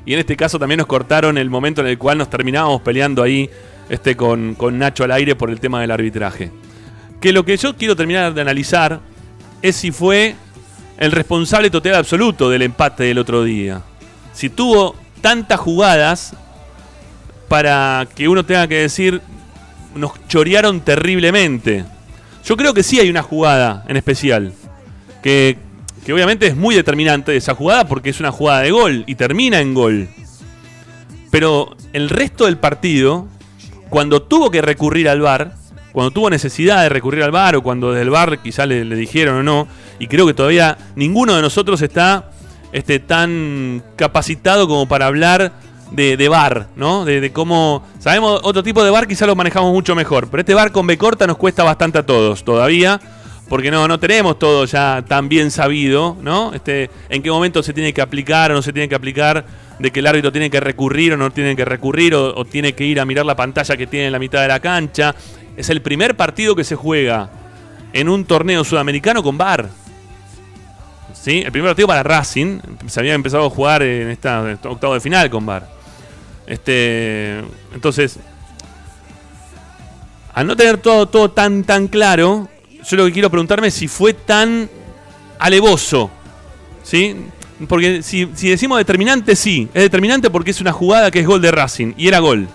[0.05, 3.23] Y en este caso también nos cortaron el momento en el cual nos terminábamos peleando
[3.23, 3.49] ahí
[3.89, 6.51] este, con, con Nacho al aire por el tema del arbitraje
[7.23, 8.99] que lo que yo quiero terminar de analizar
[9.61, 10.35] es si fue
[10.97, 13.81] el responsable total absoluto del empate del otro día.
[14.33, 16.35] Si tuvo tantas jugadas
[17.47, 19.21] para que uno tenga que decir
[19.95, 21.85] nos chorearon terriblemente.
[22.43, 24.51] Yo creo que sí hay una jugada en especial
[25.21, 25.55] que,
[26.05, 29.61] que obviamente es muy determinante esa jugada porque es una jugada de gol y termina
[29.61, 30.09] en gol.
[31.31, 33.29] Pero el resto del partido,
[33.89, 35.62] cuando tuvo que recurrir al VAR,
[35.93, 39.43] cuando tuvo necesidad de recurrir al VAR o cuando del VAR quizá le, dijeron o
[39.43, 39.67] no,
[39.99, 42.31] y creo que todavía ninguno de nosotros está
[42.73, 45.53] este, tan capacitado como para hablar
[45.91, 47.05] de, VAR, ¿no?
[47.05, 47.85] De, cómo...
[47.99, 50.97] Sabemos otro tipo de VAR quizá lo manejamos mucho mejor, pero este VAR con B
[50.97, 52.99] corta nos cuesta bastante a todos todavía,
[53.47, 56.53] porque no, no tenemos todo ya tan bien sabido, ¿no?
[56.55, 59.45] Este, en qué momento se tiene que aplicar o no se tiene que aplicar,
[59.77, 62.85] de que el árbitro tiene que recurrir o no tiene que recurrir, o tiene que
[62.85, 65.13] ir a mirar la pantalla que tiene en la mitad de la cancha.
[65.55, 67.29] Es el primer partido que se juega
[67.93, 69.69] en un torneo sudamericano con VAR.
[71.13, 71.41] ¿Sí?
[71.45, 72.59] El primer partido para Racing.
[72.87, 75.69] Se había empezado a jugar en esta esta octavo de final con VAR.
[76.47, 77.39] Este,
[77.73, 78.19] entonces,
[80.33, 82.49] al no tener todo, todo tan, tan claro,
[82.85, 84.69] yo lo que quiero preguntarme es si fue tan
[85.39, 86.09] alevoso.
[86.83, 87.15] ¿Sí?
[87.69, 89.69] Porque si, si decimos determinante, sí.
[89.73, 91.93] Es determinante porque es una jugada que es gol de Racing.
[91.95, 92.47] Y era gol.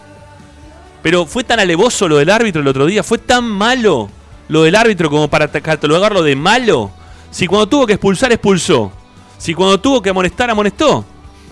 [1.08, 3.02] Pero fue tan alevoso lo del árbitro el otro día.
[3.02, 4.10] Fue tan malo
[4.46, 6.90] lo del árbitro como para catalogarlo de malo.
[7.30, 8.92] Si cuando tuvo que expulsar, expulsó.
[9.38, 11.06] Si cuando tuvo que amonestar, amonestó.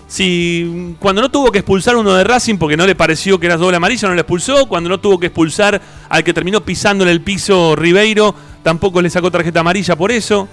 [0.07, 3.57] Si cuando no tuvo que expulsar uno de Racing porque no le pareció que era
[3.57, 4.67] doble amarilla, no le expulsó.
[4.67, 9.09] Cuando no tuvo que expulsar al que terminó pisando en el piso Ribeiro, tampoco le
[9.09, 10.49] sacó tarjeta amarilla por eso.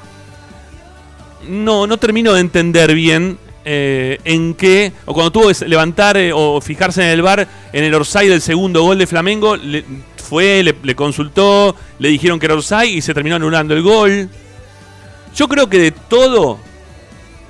[1.49, 6.31] No, no termino de entender bien eh, en qué, o cuando tuvo que levantar eh,
[6.33, 9.55] o fijarse en el bar en el Orsay del segundo gol de Flamengo,
[10.17, 14.29] fue, le, le consultó, le dijeron que era Orsay y se terminó anulando el gol.
[15.35, 16.59] Yo creo que de todo,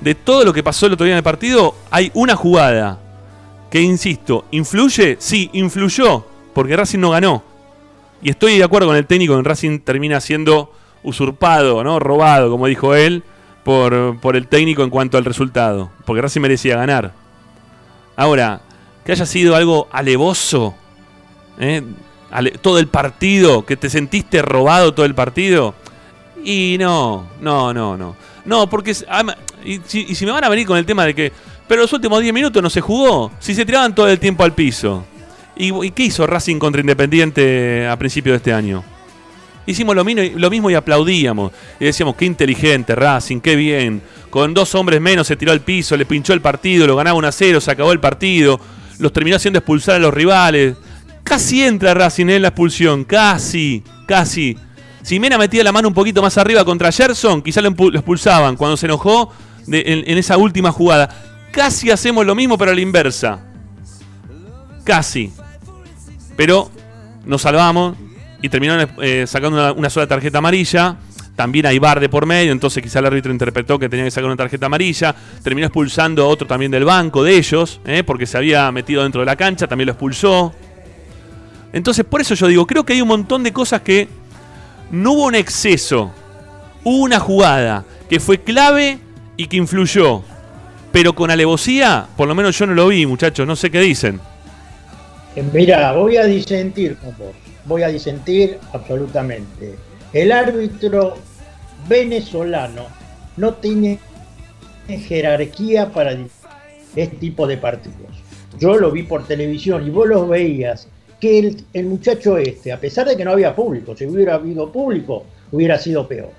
[0.00, 2.98] de todo lo que pasó el otro día en el partido, hay una jugada
[3.70, 5.16] que, insisto, ¿influye?
[5.18, 6.24] Sí, influyó,
[6.54, 7.42] porque Racing no ganó.
[8.22, 10.72] Y estoy de acuerdo con el técnico en Racing termina siendo
[11.02, 11.98] usurpado, ¿no?
[11.98, 13.22] Robado, como dijo él,
[13.64, 15.90] por, por el técnico en cuanto al resultado.
[16.04, 17.12] Porque Racing merecía ganar.
[18.16, 18.60] Ahora,
[19.04, 20.74] que haya sido algo alevoso,
[21.58, 21.82] ¿eh?
[22.60, 25.74] Todo el partido, que te sentiste robado todo el partido.
[26.44, 28.16] Y no, no, no, no.
[28.44, 28.92] No, porque
[29.64, 31.32] y, si, y si me van a venir con el tema de que,
[31.66, 34.52] pero los últimos 10 minutos no se jugó, si se tiraban todo el tiempo al
[34.52, 35.04] piso.
[35.56, 38.84] ¿Y, y qué hizo Racing contra Independiente a principio de este año?
[39.66, 41.52] Hicimos lo mismo, y aplaudíamos.
[41.80, 44.02] Y decíamos, qué inteligente Racing, qué bien.
[44.30, 47.28] Con dos hombres menos se tiró al piso, le pinchó el partido, lo ganaba 1
[47.28, 48.60] a 0, se acabó el partido.
[48.98, 50.76] Los terminó haciendo expulsar a los rivales.
[51.22, 54.58] Casi entra Racing en la expulsión, casi, casi.
[55.02, 58.76] Si Mena metía la mano un poquito más arriba contra Gerson, quizá lo, expulsaban cuando
[58.76, 59.32] se enojó
[59.66, 61.08] en, en esa última jugada.
[61.50, 63.40] Casi hacemos lo mismo, pero a la inversa.
[64.84, 65.32] Casi.
[66.36, 66.70] Pero
[67.24, 67.96] nos salvamos
[68.44, 70.98] y terminaron eh, sacando una, sola tarjeta amarilla.
[71.34, 74.26] También hay bar de por medio, entonces quizá el árbitro interpretó que tenía que sacar
[74.26, 75.14] una tarjeta amarilla.
[75.42, 79.22] Terminó expulsando a otro también del banco de ellos, eh, porque se había metido dentro
[79.22, 80.52] de la cancha, también lo expulsó.
[81.72, 84.08] Entonces, por eso yo digo, creo que hay un montón de cosas que
[84.90, 86.12] no hubo un exceso.
[86.84, 88.98] Hubo una jugada que fue clave
[89.38, 90.22] y que influyó.
[90.92, 94.20] Pero con alevosía, por lo menos yo no lo vi, muchachos, no sé qué dicen.
[95.54, 97.14] Mira, voy a disentir con.
[97.66, 99.74] Voy a disentir absolutamente.
[100.12, 101.14] El árbitro
[101.88, 102.86] venezolano
[103.36, 103.98] no tiene
[104.86, 106.12] jerarquía para
[106.94, 108.24] este tipo de partidos.
[108.58, 110.88] Yo lo vi por televisión y vos los veías
[111.20, 115.24] que el, muchacho este, a pesar de que no había público, si hubiera habido público,
[115.52, 116.30] hubiera sido peor.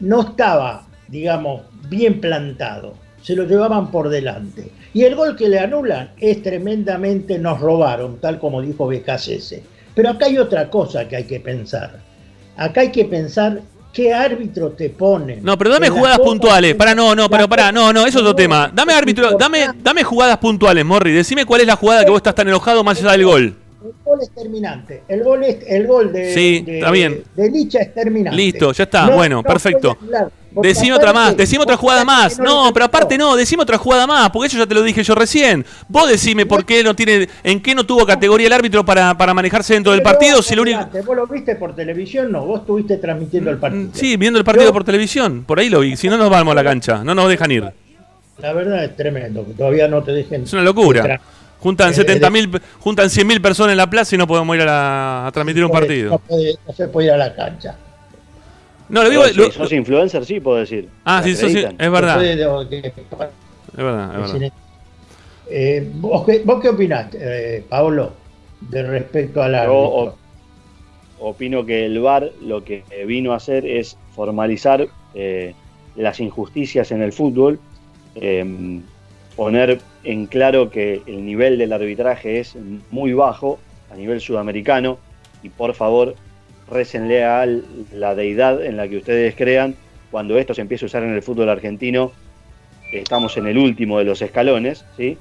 [0.00, 2.94] No estaba, digamos, bien plantado.
[3.22, 4.70] Se lo llevaban por delante.
[4.94, 9.56] Y el gol que le anulan es tremendamente nos robaron, tal como dijo BKCS.
[9.94, 12.00] Pero acá hay otra cosa que hay que pensar.
[12.56, 13.60] Acá hay que pensar
[13.92, 15.42] qué árbitro te ponen.
[15.42, 16.74] No, pero dame jugadas puntuales.
[16.74, 18.70] Para, no, no, pero para, no, no, eso es otro tema.
[18.72, 21.12] Dame árbitro, dame, dame jugadas puntuales, Morri.
[21.12, 23.56] Decime cuál es la jugada que vos estás tan enojado más allá del gol.
[23.82, 25.02] El gol es terminante.
[25.08, 27.24] El gol, es, el gol de, Sí, de- está bien.
[27.34, 28.36] de Licha es terminante.
[28.36, 29.96] Listo, ya está, bueno, perfecto.
[30.02, 32.38] hablar, Decime otra más, decime otra jugada más.
[32.38, 35.14] no pero aparte no, decime otra jugada más, porque eso ya te lo dije yo
[35.14, 35.64] recién.
[35.88, 39.32] Vos decime por qué no tiene, en qué no tuvo categoría el árbitro para, para
[39.32, 40.80] manejarse dentro del partido, vos si lo único.
[41.06, 42.32] ¿Vos lo viste por televisión?
[42.32, 43.84] No, vos estuviste transmitiendo el partido.
[43.84, 45.96] Mm, Sí, viendo el partido por televisión, por ahí lo vi.
[45.96, 47.64] Si no nos vamos a la cancha, no nos dejan ir.
[48.38, 50.42] La verdad es tremendo, que todavía no te dejen.
[50.44, 51.20] Es una locura.
[51.60, 55.26] Juntan Eh, 70.000, juntan 100.000 personas en la plaza y no podemos ir a, la-
[55.26, 56.20] a transmitir un partido.
[56.28, 57.76] No se puede ir a la cancha.
[58.90, 59.22] No, lo digo.
[59.24, 60.88] Pero lo- si sos influencer, sí, puedo decir.
[61.04, 61.76] ah, sí, acreditan.
[61.78, 62.22] es verdad.
[62.24, 62.36] Es
[63.76, 64.52] verdad, es verdad.
[65.52, 68.12] Eh, ¿vos, qué, vos qué opinás, eh, Paolo,
[68.60, 69.80] de respecto al Yo árbitro?
[69.88, 70.16] op-
[71.18, 75.54] opino que el VAR lo que vino a hacer es formalizar eh,
[75.96, 77.58] las injusticias en el fútbol,
[78.14, 78.80] eh,
[79.36, 82.56] poner en claro que el nivel del arbitraje es
[82.90, 83.58] muy bajo
[83.92, 84.98] a nivel sudamericano
[85.42, 86.14] y por favor
[86.70, 87.46] récenle a
[87.92, 89.74] la deidad en la que ustedes crean
[90.10, 92.12] cuando esto se empiece a usar en el fútbol argentino
[92.92, 95.16] estamos en el último de los escalones ¿sí?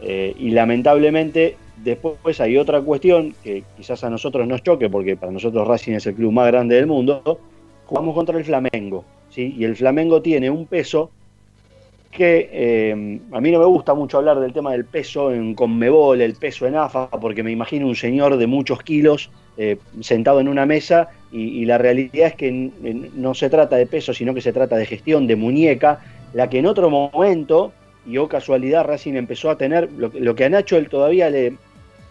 [0.00, 5.32] Eh, y lamentablemente después hay otra cuestión que quizás a nosotros nos choque porque para
[5.32, 7.40] nosotros Racing es el club más grande del mundo
[7.86, 9.54] jugamos contra el Flamengo ¿sí?
[9.56, 11.10] y el Flamengo tiene un peso
[12.14, 16.20] que eh, a mí no me gusta mucho hablar del tema del peso en Conmebol,
[16.20, 20.46] el peso en AFA, porque me imagino un señor de muchos kilos eh, sentado en
[20.46, 24.52] una mesa y, la realidad es que no se trata de peso, sino que se
[24.52, 26.00] trata de gestión, de muñeca,
[26.32, 27.72] la que en otro momento,
[28.06, 31.56] y o casualidad, Racing empezó a tener, lo, lo que a Nacho él todavía le,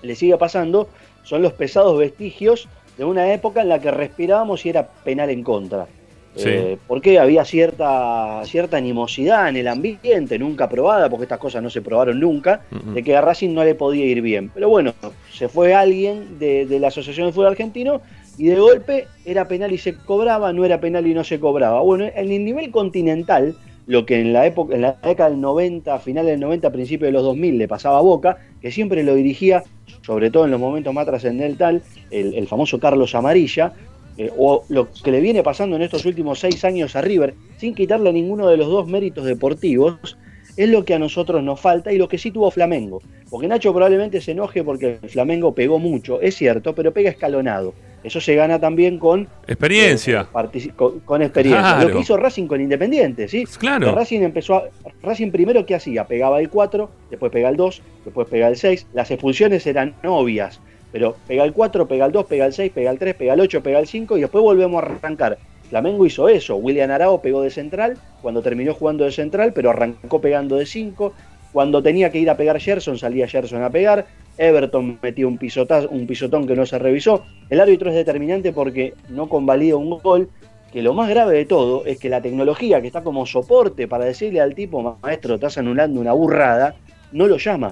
[0.02, 0.90] le sigue pasando,
[1.24, 5.44] son los pesados vestigios de una época en la que respirábamos y era penal en
[5.44, 5.88] contra.
[6.36, 6.50] Sí.
[6.50, 11.70] Eh, porque había cierta, cierta animosidad en el ambiente, nunca probada, porque estas cosas no
[11.70, 14.50] se probaron nunca, de que a Racing no le podía ir bien.
[14.54, 14.94] Pero bueno,
[15.32, 18.02] se fue alguien de, de la Asociación de Fútbol Argentino
[18.38, 21.82] y de golpe era penal y se cobraba, no era penal y no se cobraba.
[21.82, 23.56] Bueno, en el nivel continental,
[23.86, 27.12] lo que en la época, en la década del 90, finales del 90, principios de
[27.12, 29.64] los 2000 le pasaba a Boca, que siempre lo dirigía,
[30.02, 33.74] sobre todo en los momentos más trascendentales, el, el famoso Carlos Amarilla,
[34.18, 37.74] eh, o lo que le viene pasando en estos últimos seis años a River, sin
[37.74, 40.18] quitarle ninguno de los dos méritos deportivos,
[40.56, 43.02] es lo que a nosotros nos falta y lo que sí tuvo Flamengo.
[43.30, 47.74] Porque Nacho probablemente se enoje porque el Flamengo pegó mucho, es cierto, pero pega escalonado.
[48.04, 50.28] Eso se gana también con Experiencia.
[50.54, 51.62] eh, con, con experiencia.
[51.62, 51.88] Claro.
[51.88, 53.46] Lo que hizo Racing con Independiente, ¿sí?
[53.58, 53.88] Claro.
[53.88, 54.64] Que Racing empezó a,
[55.02, 56.06] Racing primero ¿qué hacía?
[56.06, 58.88] Pegaba el 4, después pega el 2, después pega el 6.
[58.94, 60.60] Las expulsiones eran obvias,
[60.94, 63.42] pero pega el 4, pega el 2, pega el 6, pega el 3, pega el
[63.42, 65.38] 8, pega el 5 y después volvemos a arrancar.
[65.70, 66.56] Flamengo hizo eso.
[66.56, 71.12] William Arao pegó de central cuando terminó jugando de central, pero arrancó pegando de 5.
[71.52, 74.06] Cuando tenía que ir a pegar Gerson, salía Gerson a pegar.
[74.38, 77.24] Everton metió un, pisotaz- un pisotón que no se revisó.
[77.50, 80.30] El árbitro es determinante porque no convalida un gol.
[80.72, 84.06] Que lo más grave de todo es que la tecnología que está como soporte para
[84.06, 86.76] decirle al tipo, maestro, estás anulando una burrada,
[87.12, 87.72] no lo llama.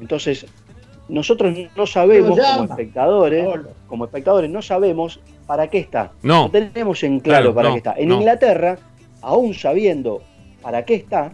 [0.00, 0.46] Entonces,
[1.08, 3.46] nosotros no sabemos como espectadores,
[3.86, 6.12] como espectadores no sabemos para qué está.
[6.22, 6.50] No.
[6.50, 7.94] tenemos en claro, Claro, para no, qué está.
[7.96, 8.16] En no.
[8.16, 8.78] Inglaterra,
[9.22, 10.22] aún sabiendo
[10.62, 11.32] para qué está,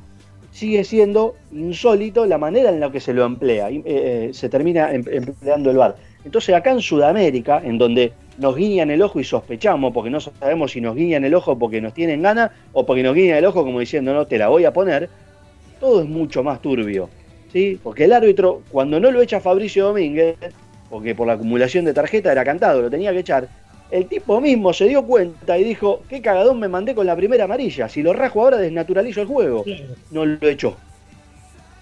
[0.50, 3.70] sigue siendo insólito la manera en la que se lo emplea.
[3.70, 5.96] eh, eh, se termina em- empleando el VAR.
[6.24, 10.72] Entonces acá en Sudamérica, en donde nos guiñan el ojo y sospechamos, porque no sabemos
[10.72, 13.64] si nos guiñan el ojo porque nos tienen ganas o porque nos guiñan el ojo
[13.64, 15.08] como diciendo no te la voy a poner,
[15.80, 17.08] todo es mucho más turbio.
[17.52, 17.78] ¿Sí?
[17.82, 20.36] Porque el árbitro, cuando no lo echa Fabricio Domínguez,
[20.90, 23.48] porque por la acumulación de tarjeta era cantado, lo tenía que echar,
[23.90, 27.44] el tipo mismo se dio cuenta y dijo, qué cagadón me mandé con la primera
[27.44, 29.64] amarilla, si lo rajo ahora desnaturalizo el juego.
[30.10, 30.76] No lo echó.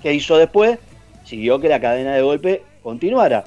[0.03, 0.79] ¿Qué hizo después?
[1.25, 3.45] Siguió que la cadena de golpe continuara.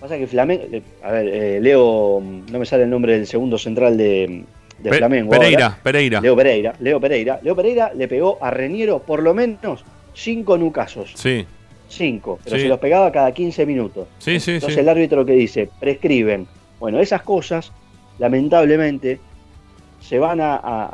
[0.00, 2.20] Pasa que Flamengo, eh, a ver, eh, Leo,
[2.50, 4.42] no me sale el nombre del segundo central de,
[4.80, 5.30] de Pe- Flamengo.
[5.30, 5.78] Pereira, ahora.
[5.82, 6.20] Pereira.
[6.20, 7.40] Leo Pereira, Leo Pereira.
[7.42, 11.12] Leo Pereira le pegó a Reñero por lo menos cinco nucasos.
[11.14, 11.46] Sí,
[11.92, 12.62] Cinco, pero Sí.
[12.62, 14.06] se los pegaba cada 15 minutos.
[14.18, 14.52] sí, sí.
[14.52, 16.46] Entonces el árbitro que dice, prescriben.
[16.80, 17.70] Bueno, esas cosas,
[18.18, 19.20] lamentablemente,
[20.00, 20.86] se van a, a-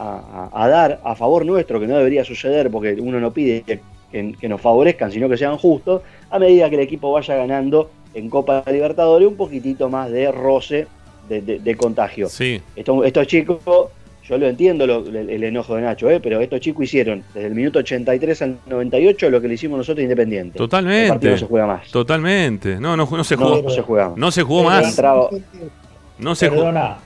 [0.52, 3.80] a- a dar a favor nuestro, que no debería suceder porque uno no pide que,
[4.12, 7.90] que- que nos favorezcan, sino que sean justos, a medida que el equipo vaya ganando
[8.14, 10.86] en Copa Libertadores un poquitito más de roce,
[11.28, 12.28] de, de- de contagio.
[12.28, 12.60] Sí.
[12.74, 13.58] Esto- estos chicos,
[14.28, 16.20] yo lo entiendo lo- el, el enojo de Nacho, ¿eh?
[16.20, 20.02] pero estos chicos hicieron desde el minuto 83 al 98 lo que le hicimos nosotros
[20.02, 20.58] Independiente.
[20.62, 21.30] El partido Totalmente.
[21.30, 21.90] no se juega más.
[21.90, 22.80] Totalmente.
[22.80, 23.62] No, no, no se jugó.
[23.62, 24.18] no se juega más.
[24.18, 24.88] No se jugó más.
[24.90, 25.30] Entraba-
[26.18, 26.60] No se jugó.
[26.62, 26.98] Perdona,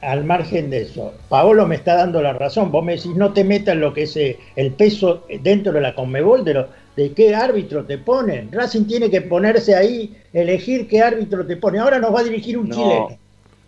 [0.00, 2.70] al margen de eso, Paolo me está dando la razón.
[2.70, 5.80] Vos me decís, no te metas en lo que es eh, el peso dentro de
[5.80, 8.50] la Conmebol, de, lo, de qué árbitro te ponen.
[8.52, 11.78] Racing tiene que ponerse ahí, elegir qué árbitro te pone.
[11.78, 12.74] Ahora nos va a dirigir un No.
[12.76, 13.18] chileno.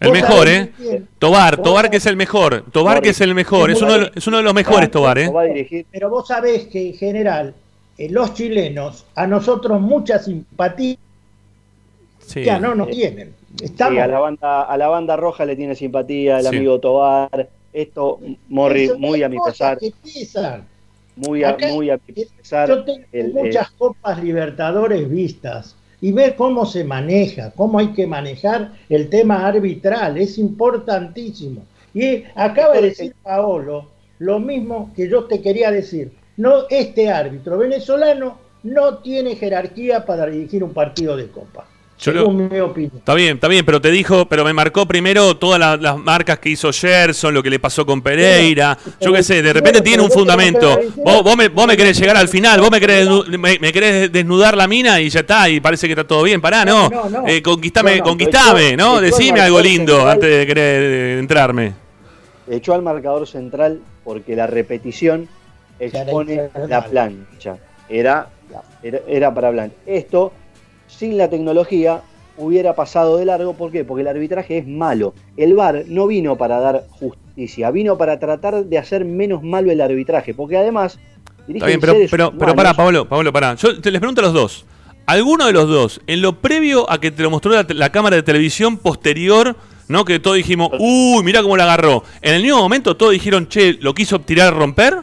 [0.01, 0.73] El mejor, ¿eh?
[1.19, 2.65] Tobar, Tobar que es el mejor.
[2.71, 3.71] Tobar que es el mejor.
[3.71, 5.87] Es uno de los, es uno de los mejores, Tobar, ¿eh?
[5.91, 7.55] Pero vos sabés que en general
[7.99, 10.97] eh, los chilenos a nosotros mucha simpatía
[12.19, 12.45] Sí.
[12.61, 13.35] no nos tienen.
[13.59, 16.57] Sí, Estamos a la banda a la banda roja le tiene simpatía el Sí.
[16.57, 17.49] amigo Tobar.
[17.73, 18.19] Esto,
[18.49, 19.79] Morri, muy a mi pesar,
[21.15, 22.69] muy a, Acá- muy a mi pesar.
[22.69, 25.77] Yo tengo el- muchas copas Libertadores vistas
[26.07, 31.63] y ver cómo se maneja, cómo hay que manejar el tema arbitral, es importantísimo.
[31.95, 33.89] Y acaba de decir Paolo
[34.21, 36.13] lo mismo que yo te quería decir.
[36.37, 41.67] No, este árbitro venezolano no tiene jerarquía para dirigir un partido de copa.
[41.99, 42.93] Yo lo- mi opinión.
[42.99, 46.39] Está bien, está bien, pero te dijo, pero me marcó primero todas las, las marcas
[46.39, 48.77] que hizo Gerson, lo que le pasó con Pereira.
[49.01, 50.79] Yo qué sé, de repente tiene un fundamento.
[51.03, 54.13] Vos, vos me, vos me querés llegar al final, vos me querés, me, me querés
[54.13, 56.41] desnudar la mina y ya está, y parece que está todo bien.
[56.41, 56.91] Pará, no.
[56.91, 57.29] No, no, no.
[57.29, 59.01] Eh, conquistame, No, no, conquistame, ¿no?
[59.01, 60.13] Decime algo lindo central.
[60.15, 61.73] antes de querer eh, entrarme.
[62.51, 65.29] Echó al marcador central porque la repetición
[65.81, 67.57] expone la plancha.
[67.89, 68.29] Era,
[68.83, 69.77] era, era para plancha.
[69.87, 70.33] Esto,
[70.87, 72.03] sin la tecnología,
[72.37, 73.55] hubiera pasado de largo.
[73.55, 73.85] ¿Por qué?
[73.85, 75.15] Porque el arbitraje es malo.
[75.37, 79.81] El VAR no vino para dar justicia, vino para tratar de hacer menos malo el
[79.81, 80.35] arbitraje.
[80.35, 80.99] Porque además.
[81.49, 83.55] Está bien, pero, pero, pero pará, Pablo, Pablo, pará.
[83.55, 84.67] Yo te les pregunto a los dos.
[85.07, 88.17] ¿Alguno de los dos, en lo previo a que te lo mostró la, la cámara
[88.17, 89.55] de televisión posterior,
[89.87, 90.05] ¿no?
[90.05, 92.03] Que todos dijimos, uy, mirá cómo la agarró.
[92.23, 94.97] En el mismo momento todos dijeron, che, ¿lo quiso tirar romper?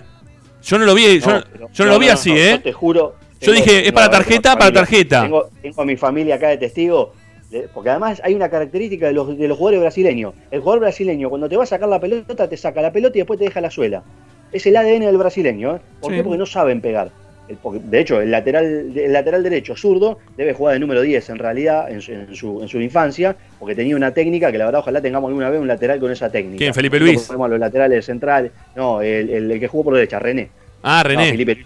[0.62, 2.52] Yo no lo vi, yo, No, pero- yo no, lo vi así, ¿eh?
[2.58, 3.16] Yo te juro.
[3.44, 5.24] Yo dije, es para tarjeta, para tarjeta.
[5.24, 7.14] Tengo, tengo a mi familia acá de testigo.
[7.52, 10.34] de- Porque además hay una característica de los, de los jugadores brasileños.
[10.50, 13.22] El jugador brasileño, cuando te va a sacar la pelota, te saca la pelota y
[13.22, 14.04] después te deja la suela.
[14.52, 15.76] Es el ADN del brasileño.
[15.76, 15.80] ¿eh?
[16.02, 16.18] ¿Por Sí.
[16.18, 16.24] qué?
[16.24, 17.12] Porque no saben pegar.
[17.48, 21.30] El- porque, de hecho, el lateral, el lateral derecho zurdo debe jugar de número 10
[21.30, 24.66] en realidad en su, en su- en su infancia, porque tenía una técnica que la
[24.66, 26.58] verdad ojalá tengamos alguna vez un lateral con esa técnica.
[26.60, 27.30] ¿Quién, Felipe Luis?
[27.30, 28.52] a los laterales centrales.
[28.76, 30.50] No, el, el- el que jugó por derecha, René.
[30.84, 31.32] Ah, No, René.
[31.32, 31.66] Felipe,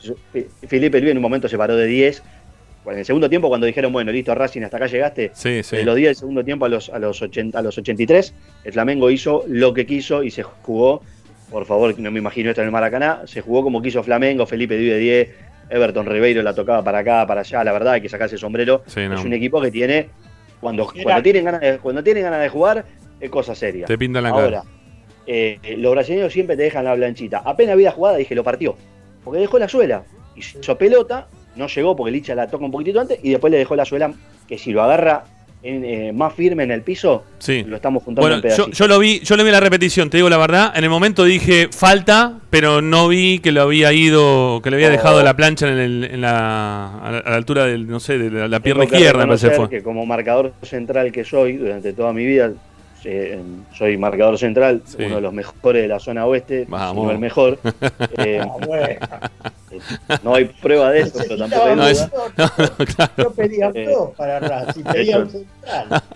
[0.67, 2.23] Felipe Luis en un momento se paró de 10.
[2.83, 5.75] Bueno, en el segundo tiempo, cuando dijeron, bueno, listo, Racing, hasta acá llegaste, Sí, sí.
[5.75, 8.71] de los 10 del segundo tiempo a los, a, los 80, a los 83, el
[8.73, 11.01] Flamengo hizo lo que quiso y se jugó,
[11.51, 14.77] por favor, no me imagino esto en el Maracaná, se jugó como quiso Flamengo, Felipe
[14.77, 15.29] Luis de 10,
[15.69, 18.83] Everton Ribeiro la tocaba para acá, para allá, la verdad hay que sacarse el sombrero.
[18.85, 19.15] Sí, no.
[19.15, 20.07] Es un equipo que tiene,
[20.61, 22.85] cuando, cuando, tienen ganas de, cuando tienen ganas de jugar,
[23.19, 23.85] es cosa seria.
[23.85, 24.63] Te pintan la Ahora, cara.
[25.25, 27.39] eh, los brasileños siempre te dejan la planchita.
[27.43, 28.77] Apenas vi la jugada, dije, lo partió.
[29.27, 30.03] Porque dejó la suela.
[30.35, 33.51] Y se hizo pelota, no llegó porque Licha la toca un poquitito antes, y después
[33.51, 34.11] le dejó la suela,
[34.47, 35.23] que si lo agarra
[35.63, 37.63] en, eh, más firme en el piso, Sí.
[37.63, 40.09] lo estamos juntando Bueno, en yo, yo lo vi, yo lo vi en la repetición,
[40.09, 40.71] te digo la verdad.
[40.75, 44.89] En el momento dije falta, pero no vi que lo había ido, que le había
[44.89, 44.91] Oh.
[44.91, 48.47] dejado la plancha en, el- en la, a la, altura del, no sé, de la,
[48.47, 49.77] la pierna izquierda, me parece reconocer fue.
[49.79, 52.51] que como marcador central que soy, durante toda mi vida,
[53.03, 53.39] eh,
[53.75, 54.97] soy marcador central, Sí.
[55.03, 57.59] uno de los mejores de la zona oeste, no el mejor.
[58.17, 58.99] Eh, Ah, bueno.
[60.23, 62.21] no hay prueba de eso, pero tampoco hay No, es- duda.
[62.37, 63.11] No, no, claro.
[63.17, 66.03] Yo pedía Eh, dos para Racing, pedía un central.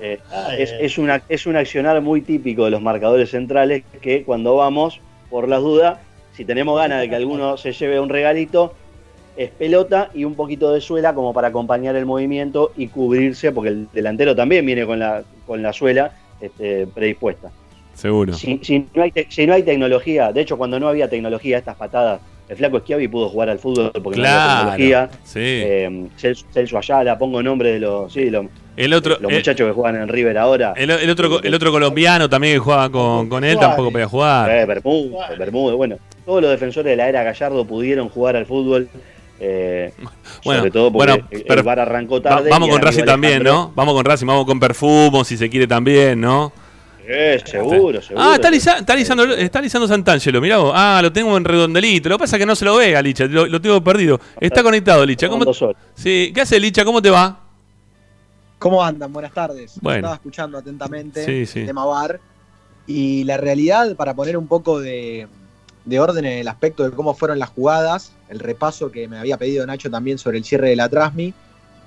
[0.00, 0.20] Eh,
[0.56, 0.78] es, ay.
[0.86, 5.48] es, una, es un accionar muy típico de los marcadores centrales que cuando vamos, por
[5.48, 5.98] las dudas,
[6.34, 8.74] si tenemos ganas de que alguno se lleve un regalito,
[9.38, 13.70] es pelota y un poquito de suela como para acompañar el movimiento y cubrirse, porque
[13.70, 16.10] el delantero también viene con la, con la suela
[16.40, 17.50] este, predispuesta.
[17.94, 18.32] Seguro.
[18.34, 21.76] Si, si no hay si no hay tecnología, de hecho cuando no había tecnología, estas
[21.76, 24.58] patadas, el flaco Schiavi pudo jugar al fútbol porque no había Claro.
[24.70, 25.10] tecnología.
[25.24, 25.38] Sí.
[25.42, 29.66] Eh, Celso, Celso Ayala, pongo nombre de los, sí, los, el otro, los el, muchachos
[29.68, 30.72] que juegan en River ahora.
[30.76, 34.50] el- el otro, el otro colombiano también que jugaba con, con él tampoco podía jugar.
[34.50, 38.88] Eh, Bermúdez, Bermúdez, bueno, todos los defensores de la era Gallardo pudieron jugar al fútbol.
[39.40, 39.92] Eh,
[40.44, 42.50] Bueno, sobre todo porque bueno, pero- el arrancó Va- tarde.
[42.50, 43.72] vamos con Racing también, ¿no?
[43.74, 46.52] Vamos con Racing, vamos con Perfumo, si se quiere también, ¿no?
[47.10, 48.22] Eh, seguro, seguro.
[48.22, 50.72] Ah, está, lisa- está, lisando, está lisando Santangelo, mirá vos.
[50.74, 52.08] Ah, lo tengo en redondelito.
[52.10, 54.20] Lo que pasa es que no se lo ve a Licha, lo, lo tengo perdido.
[54.38, 55.26] Está conectado, Licha.
[55.28, 55.44] ¿Cómo,
[55.94, 56.84] sí, ¿Qué hace, Licha?
[56.84, 57.40] ¿Cómo te va?
[58.58, 59.10] ¿Cómo andan?
[59.12, 59.78] Buenas tardes.
[59.80, 59.98] Bueno.
[59.98, 61.60] Estaba escuchando atentamente Sí, sí.
[61.60, 62.20] el tema VAR.
[62.86, 65.28] Y la realidad, para poner un poco de,
[65.88, 69.38] de orden en el aspecto de cómo fueron las jugadas, el repaso que me había
[69.38, 71.32] pedido Nacho también sobre el cierre de la Trasmi.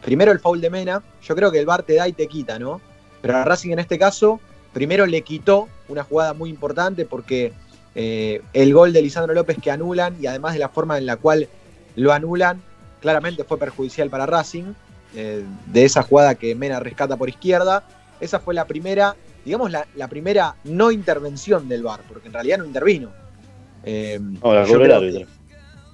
[0.04, 1.04] Primero el foul de Mena.
[1.22, 2.82] Yo creo que el VAR te da y te quita, ¿no?
[3.22, 4.40] Pero a Racing en este caso,
[4.74, 7.54] primero le quitó una jugada muy importante porque
[7.94, 11.18] eh, el gol de Lisandro López que anulan y además de la forma en la
[11.18, 11.48] cual
[11.96, 12.60] lo anulan,
[13.02, 14.74] claramente fue perjudicial para Racing
[15.14, 17.84] eh, de esa jugada que Mena rescata por izquierda.
[18.20, 22.58] Esa fue la primera, digamos, la, la primera no intervención del VAR, porque en realidad
[22.58, 23.21] no intervino.
[23.84, 25.20] Eh, No, la yo cobró el árbitro.
[25.22, 25.28] que-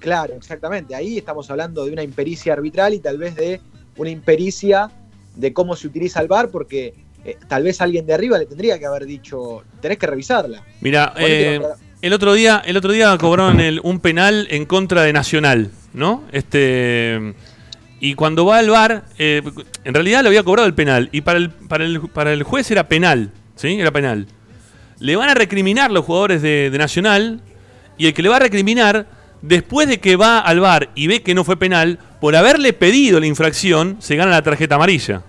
[0.00, 0.94] claro, exactamente.
[0.94, 3.60] Ahí estamos hablando de una impericia arbitral y tal vez de
[3.96, 4.90] una impericia
[5.34, 8.78] de cómo se utiliza el VAR, porque eh, tal vez alguien de arriba le tendría
[8.78, 10.62] que haber dicho, tenés que revisarla.
[10.80, 11.60] Mira, eh,
[12.00, 16.22] el otro día, el otro día cobraron el- un penal en contra de Nacional, ¿no?
[16.32, 17.34] Este
[18.00, 21.50] y cuando va al bar, en realidad le había cobrado el penal y para el,
[21.50, 23.80] para el, para el juez era penal, ¿sí?
[23.80, 24.28] Era penal.
[25.00, 27.40] Le van a recriminar los jugadores de, de Nacional
[27.98, 29.06] y el que le va a recriminar
[29.42, 33.20] después de que va al bar y ve que no fue penal por haberle pedido
[33.20, 35.22] la infracción se gana la tarjeta amarilla.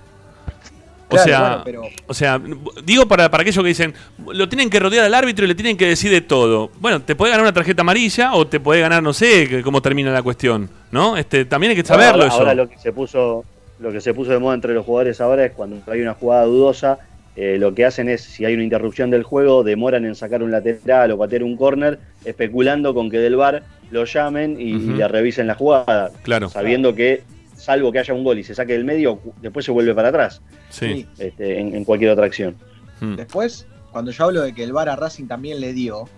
[1.11, 2.41] O Claro, sea, bueno, pero- o sea,
[2.83, 3.95] digo para, para aquellos que dicen,
[4.31, 6.69] lo tienen que rodear al árbitro y le tienen que decir de todo.
[6.79, 10.11] Bueno, te puede ganar una tarjeta amarilla o te puede ganar, no sé, cómo termina
[10.11, 11.17] la cuestión, ¿no?
[11.17, 12.37] Este, también hay que saberlo ahora, eso.
[12.37, 13.43] ahora lo que se puso
[13.79, 16.43] lo que se puso de moda entre los jugadores ahora es cuando hay una jugada
[16.43, 16.99] dudosa
[17.35, 20.51] eh, lo que hacen es si hay una interrupción del juego demoran en sacar un
[20.51, 25.47] lateral o patear un córner especulando con que del bar lo llamen y, le revisen
[25.47, 26.49] la jugada Claro.
[26.49, 27.23] sabiendo que
[27.55, 30.41] salvo que haya un gol y se saque del medio después se vuelve para atrás
[30.69, 31.07] Sí.
[31.17, 32.55] este, en, en cualquier otra acción
[33.01, 33.15] Mm.
[33.15, 36.09] Después, cuando yo hablo de que el VAR a Racing también le dio,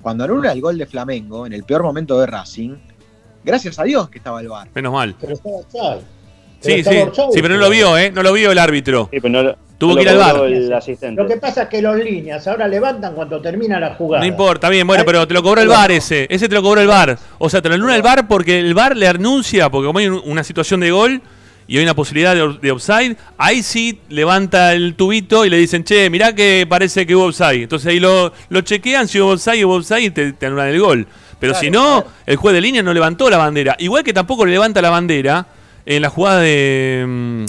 [0.00, 2.76] cuando anula el gol de Flamengo, en el peor momento de Racing,
[3.44, 4.68] gracias a Dios que estaba el VAR.
[4.74, 5.14] Menos mal.
[5.20, 5.98] Pero estaba.
[6.64, 8.10] Sí, Pero sí, sí, pero no lo vio, ¿eh?
[8.10, 9.08] No lo vio el árbitro.
[9.12, 10.46] Sí, pero no lo- Tuvo no que lo ir al VAR.
[10.52, 14.22] el asistente Lo que pasa es que los líneas ahora levantan cuando termina la jugada.
[14.22, 16.26] No importa, bien, bueno, pero te lo cobró el VAR ese.
[16.30, 17.18] Ese te lo cobró el VAR.
[17.38, 20.06] O sea, te lo anula el VAR porque el VAR le anuncia, porque como hay
[20.06, 21.20] un- una situación de gol
[21.66, 25.82] y hay una posibilidad de, de offside, ahí sí levanta el tubito y le dicen,
[25.82, 27.62] che, mirá que parece que hubo offside.
[27.64, 30.80] Entonces ahí lo, lo chequean, si hubo offside, hubo offside y te, te anulan el
[30.80, 31.06] gol.
[31.40, 32.06] Pero Claro, si no, claro.
[32.26, 33.74] el juez de línea no levantó la bandera.
[33.80, 35.44] Igual que tampoco le levanta la bandera
[35.86, 37.04] en la jugada de...
[37.06, 37.44] mm,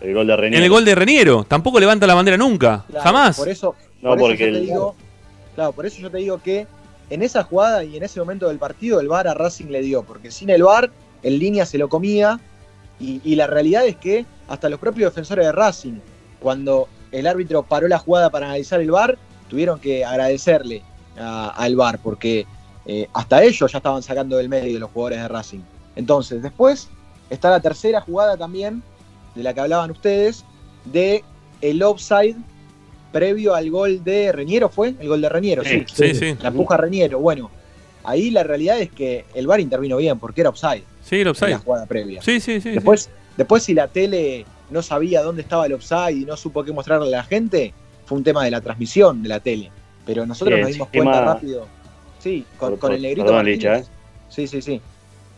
[0.00, 1.44] el gol de René En el gol de Reniero.
[1.44, 2.84] Tampoco levanta la bandera nunca.
[2.88, 3.36] Claro, Jamás.
[3.36, 4.96] Por eso, No, por eso porque yo te el- digo,
[5.54, 6.66] claro, por eso yo te digo que
[7.10, 10.02] en esa jugada y en ese momento del partido el VAR a Racing le dio,
[10.02, 10.90] porque sin el VAR
[11.22, 12.38] en línea se lo comía
[13.00, 15.98] y, y la realidad es que hasta los propios defensores de Racing,
[16.40, 20.82] cuando el árbitro paró la jugada para analizar el VAR, tuvieron que agradecerle
[21.16, 22.46] al VAR porque
[22.86, 25.60] eh, hasta ellos ya estaban sacando del medio los jugadores de Racing.
[25.96, 26.88] Entonces, después
[27.30, 28.82] está la tercera jugada también,
[29.34, 30.44] de la que hablaban ustedes,
[30.84, 31.22] de
[31.60, 32.36] el offside
[33.12, 34.94] previo al gol de Reñero, ¿fue?
[35.00, 35.84] El gol de Reñero, sí.
[35.92, 36.36] Sí, sí.
[36.40, 37.18] La empuja Reñero.
[37.20, 37.50] Bueno,
[38.04, 40.84] ahí la realidad es que el VAR intervino bien porque era offside.
[41.02, 41.50] Sí, el en offside.
[41.50, 42.22] la jugada previa.
[42.22, 42.70] Sí, sí, sí.
[42.70, 46.72] Después, después si la tele no sabía dónde estaba el offside y no supo qué
[46.72, 47.72] mostrarle a la gente,
[48.04, 49.70] fue un tema de la transmisión de la tele.
[50.04, 51.66] Pero nosotros Sí, nos dimos cuenta rápido.
[52.18, 53.56] Sí, con, Por- con el negrito perdón, Martínez.
[53.58, 53.84] Licha, ¿eh?
[54.28, 54.80] Sí, sí, sí.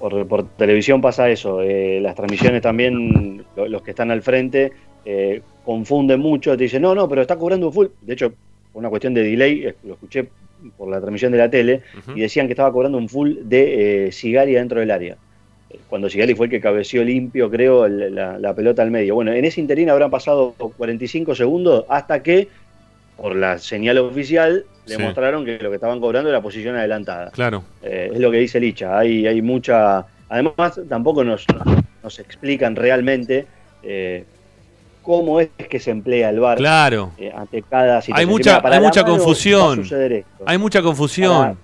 [0.01, 1.63] Por, por televisión pasa eso.
[1.63, 4.73] eh, las transmisiones también, lo- los que están al frente,
[5.05, 6.57] eh, confunden mucho.
[6.57, 7.87] Te dicen, no, no, pero está cobrando un full.
[8.01, 8.31] De hecho,
[8.73, 10.29] por una cuestión de delay, eh, lo escuché
[10.77, 11.83] por la transmisión de la tele,
[12.17, 15.17] y decían que estaba cobrando un full de eh, Sigali dentro del área.
[15.89, 19.15] Cuando Sigali fue el que cabeció limpio, creo, la, la pelota al medio.
[19.15, 22.49] Bueno, en ese interín habrán pasado 45 segundos hasta que,
[23.21, 25.03] por la señal oficial, le Sí.
[25.03, 27.31] mostraron que lo que estaban cobrando era posición adelantada.
[27.33, 27.63] Claro.
[27.83, 28.99] Eh, es lo que dice Licha.
[28.99, 30.07] Hay, hay mucha.
[30.29, 31.45] Además, tampoco nos,
[32.03, 33.47] nos explican realmente
[33.83, 34.25] eh,
[35.03, 37.13] cómo es que se emplea el VAR Claro.
[37.19, 38.19] eh, ante cada situación.
[38.19, 39.83] Hay mucha- para hay mucha mano confusión.
[40.47, 41.39] Hay mucha confusión.
[41.39, 41.57] Para-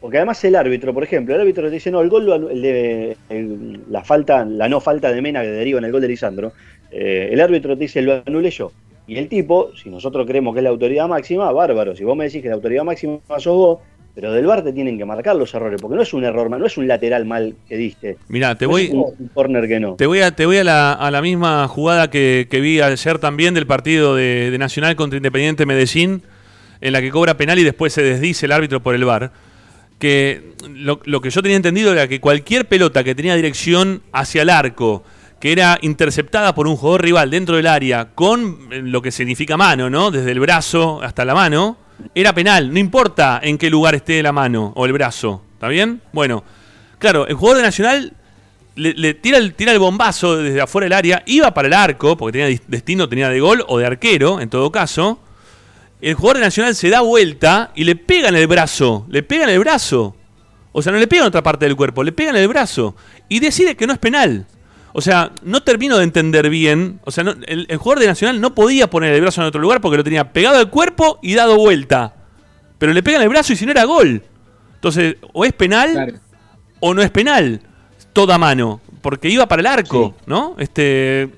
[0.00, 3.16] porque además el árbitro, por ejemplo, el árbitro te dice, no, el gol, el de-
[3.28, 6.52] el- la falta, la no falta de Mena que deriva en el gol de Lisandro,
[6.90, 8.72] eh, el árbitro te dice, lo anulé yo.
[9.06, 11.96] Y el tipo, si nosotros creemos que es la autoridad máxima, bárbaro.
[11.96, 13.78] Si vos me decís que la autoridad máxima sos vos,
[14.14, 16.60] pero del VAR te tienen que marcar los errores, porque no es un error mal,
[16.60, 18.18] no es un lateral mal que diste.
[18.28, 19.94] Mirá, te no voy, un, un corner que no.
[19.94, 23.18] te voy, a, te voy a, la, a la misma jugada que, que vi ayer
[23.18, 26.22] también del partido de, de Nacional contra Independiente Medellín,
[26.80, 29.32] en la que cobra penal y después se desdice el árbitro por el VAR.
[29.98, 34.42] Que lo, lo que yo tenía entendido era que cualquier pelota que tenía dirección hacia
[34.42, 35.04] el arco,
[35.42, 39.56] que era interceptada por un jugador rival dentro del área, con eh, lo que significa
[39.56, 40.12] mano, ¿no?
[40.12, 41.78] Desde el brazo hasta la mano,
[42.14, 42.72] era penal.
[42.72, 45.42] No importa en qué lugar esté la mano o el brazo.
[45.54, 46.00] ¿Está bien?
[46.12, 46.44] Bueno,
[47.00, 48.12] claro, el jugador de Nacional
[48.76, 52.38] le, tira, el, tira el bombazo desde afuera del área, iba para el arco, porque
[52.38, 55.18] tenía destino, tenía de gol o de arquero, en todo caso.
[56.00, 59.42] El jugador de Nacional se da vuelta y le pega en el brazo, le pega
[59.42, 60.14] en el brazo.
[60.70, 62.94] O sea, no le pega en otra parte del cuerpo, le pega en el brazo.
[63.28, 64.46] Y decide que no es penal.
[64.94, 67.00] O sea, no termino de entender bien.
[67.04, 69.60] O sea, no- el, el jugador de Nacional no podía poner el brazo en otro
[69.60, 72.14] lugar porque lo tenía pegado al cuerpo y dado vuelta.
[72.78, 74.22] Pero le pega en el brazo y si no era gol.
[74.74, 76.14] Entonces, o es penal Claro.
[76.80, 77.60] o no es penal.
[78.12, 78.80] Toda mano.
[79.00, 80.54] Porque iba para el arco, ¿no?
[80.58, 81.30] Este,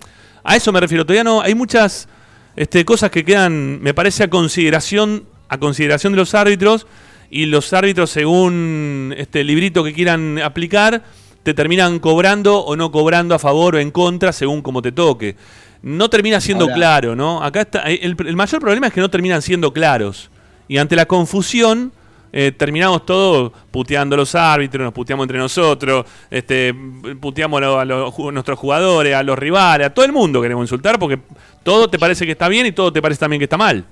[0.43, 1.05] a eso me refiero.
[1.07, 1.41] Todavía no.
[1.41, 2.09] Hay muchas
[2.57, 6.87] este, cosas que quedan, me parece, a consideración, a consideración de los árbitros.
[7.31, 11.03] Y los árbitros, según este librito que quieran aplicar,
[11.45, 15.37] te terminan cobrando o no cobrando a favor o en contra, según como te toque.
[15.83, 17.43] No termina siendo Ahora- claro, ¿no?
[17.43, 17.83] Acá está.
[17.83, 20.31] El, el mayor problema es que no terminan siendo claros.
[20.67, 21.93] Y ante la confusión,
[22.33, 26.75] eh, terminamos todos puteando a los árbitros, nos puteamos entre nosotros, este,
[27.21, 27.85] puteamos a, a
[28.33, 31.21] nuestros jugadores, a los rivales, a todo el mundo queremos insultar porque
[31.63, 33.85] todo te parece que está bien y todo te parece también que está mal.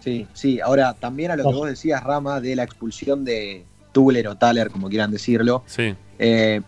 [0.00, 0.60] Sí, sí.
[0.60, 3.64] Ahora, también a lo que vos decías, Rama, de la expulsión de
[3.96, 5.64] Tugler o Thaler, como quieran decirlo.
[5.66, 5.94] Sí.
[6.18, 6.60] Eh,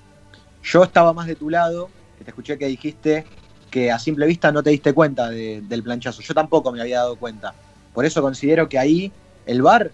[0.62, 3.26] yo estaba más de tu lado, que te escuché que dijiste
[3.68, 6.22] que a simple vista no te diste cuenta de- del planchazo.
[6.22, 7.54] Yo tampoco me había dado cuenta.
[7.92, 9.12] Por eso considero que ahí
[9.44, 9.92] el VAR,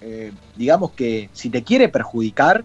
[0.00, 2.64] eh, digamos que si te quiere perjudicar,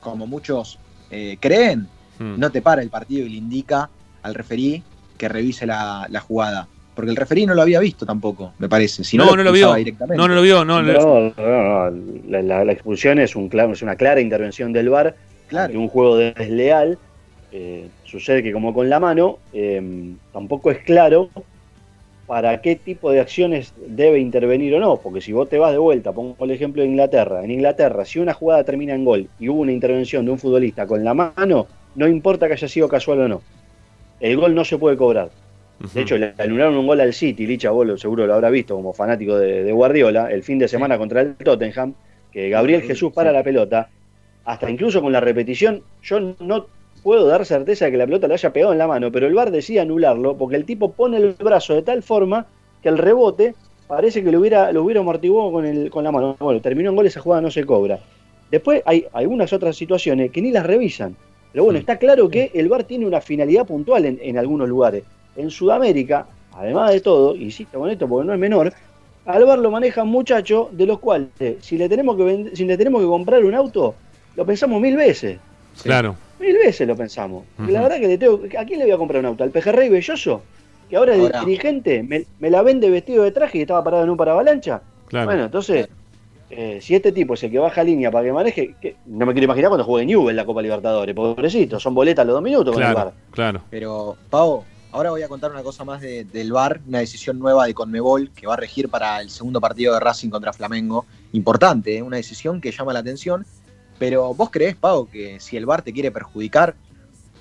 [0.00, 0.80] como muchos
[1.10, 2.38] eh, creen, Mm.
[2.38, 3.90] no te para el partido y le indica
[4.22, 4.84] al referí
[5.18, 6.70] que revise la, la jugada.
[6.94, 9.04] Porque el referí no lo había visto tampoco, me parece.
[9.04, 9.74] Si no, no, no lo vio.
[9.74, 10.16] directamente.
[10.20, 10.64] No, no lo vio.
[10.64, 11.90] No, No, no, no,
[12.28, 15.14] La, la- la expulsión es, un, es una clara intervención del VAR
[15.48, 15.78] Claro.
[15.80, 16.98] un juego desleal.
[17.52, 21.30] eh, sucede que como con la mano, eh, tampoco es claro
[22.26, 25.78] para qué tipo de acciones debe intervenir o no, porque si vos te vas de
[25.78, 29.48] vuelta, pongo el ejemplo de Inglaterra, en Inglaterra, si una jugada termina en gol y
[29.48, 31.66] hubo una intervención de un futbolista con la mano,
[31.96, 33.42] no importa que haya sido casual o no,
[34.20, 35.30] el gol no se puede cobrar.
[35.94, 38.74] De hecho, le anularon un gol al City, Licha, vos lo- seguro lo habrá visto
[38.76, 41.94] como fanático de, de Guardiola, el fin de semana contra el Tottenham,
[42.30, 43.88] que Gabriel Jesús para la pelota,
[44.44, 46.66] hasta incluso con la repetición, yo no
[47.02, 49.34] puedo dar certeza de que la pelota le haya pegado en la mano, pero el
[49.34, 52.46] VAR decide anularlo porque el tipo pone el brazo de tal forma
[52.82, 53.54] que el rebote
[53.88, 56.36] parece que lo hubiera, lo hubiera amortiguado con, el, con la mano.
[56.38, 57.98] Bueno, terminó en gol, esa jugada no se cobra.
[58.50, 61.16] Después hay algunas otras situaciones que ni las revisan.
[61.52, 65.02] Pero bueno, está claro que el VAR tiene una finalidad puntual en, en algunos lugares.
[65.36, 68.72] En Sudamérica, además de todo, insisto con esto porque no es menor,
[69.26, 71.28] al VAR lo manejan muchachos de los cuales,
[71.60, 73.94] si le tenemos que vend- si le tenemos que comprar un auto,
[74.36, 75.38] lo pensamos mil veces.
[75.82, 76.16] Claro.
[76.40, 77.44] Mil veces lo pensamos.
[77.58, 79.44] La verdad que le tengo, ¿a quién le voy a comprar un auto?
[79.44, 80.42] ¿Al pejerrey Belloso?
[80.88, 84.10] Que ahora es dirigente, me, me la vende vestido de traje y estaba parado en
[84.10, 84.82] un paravalancha.
[85.06, 85.26] Claro.
[85.26, 85.88] Bueno, entonces,
[86.50, 89.32] eh, si este tipo es el que baja línea para que maneje, que- no me
[89.32, 92.74] quiero imaginar cuando juegue Newell en la Copa Libertadores, pobrecito, son boletas los dos minutos
[92.74, 93.14] con el Claro, VAR.
[93.30, 93.60] claro.
[93.70, 97.66] Pero, Pau, ahora voy a contar una cosa más de- del VAR, una decisión nueva
[97.66, 101.06] de Conmebol que va a regir para el segundo partido de Racing contra Flamengo.
[101.32, 102.02] Importante, ¿eh?
[102.02, 103.44] una decisión que llama la atención.
[103.98, 106.74] Pero vos creés, Pau, que si el VAR te quiere perjudicar,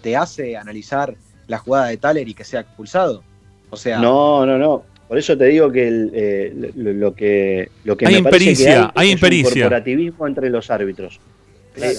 [0.01, 1.15] te hace analizar
[1.47, 3.23] la jugada de Taler y que sea expulsado.
[3.69, 4.83] O sea, No, no, no.
[5.07, 8.43] Por eso te digo que el, eh, lo, lo que lo que Hay me parece
[8.45, 9.47] que impericia, hay es impericia.
[9.49, 11.19] un corporativismo entre los árbitros.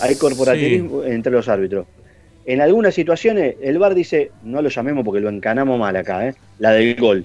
[0.03, 1.86] Hay corporativismo entre los árbitros.
[2.53, 6.34] En algunas situaciones el VAR dice, no lo llamemos porque lo encanamos mal acá, ¿eh?
[6.59, 7.24] la del gol.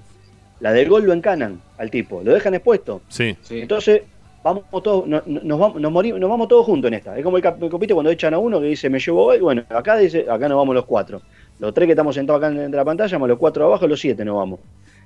[0.60, 3.02] La del gol lo encanan al tipo, lo dejan expuesto.
[3.10, 3.36] Sí.
[3.42, 3.60] sí.
[3.62, 4.04] Entonces,
[4.44, 7.18] vamos todos, no- no- nos, vamos, nos, morimos, nos vamos todos juntos en esta.
[7.18, 9.40] Es como el, cap- el copito cuando echan a uno que dice, me llevo gol.
[9.42, 11.22] Bueno, acá dice, acá nos vamos los cuatro.
[11.58, 14.24] Los tres que estamos sentados acá en la pantalla, más los cuatro abajo, los siete
[14.24, 14.60] nos vamos.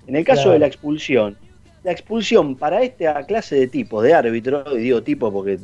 [0.06, 0.52] En el caso Claro.
[0.54, 1.38] de la expulsión,
[1.84, 5.58] la expulsión para esta clase de tipos de árbitro, y digo tipo porque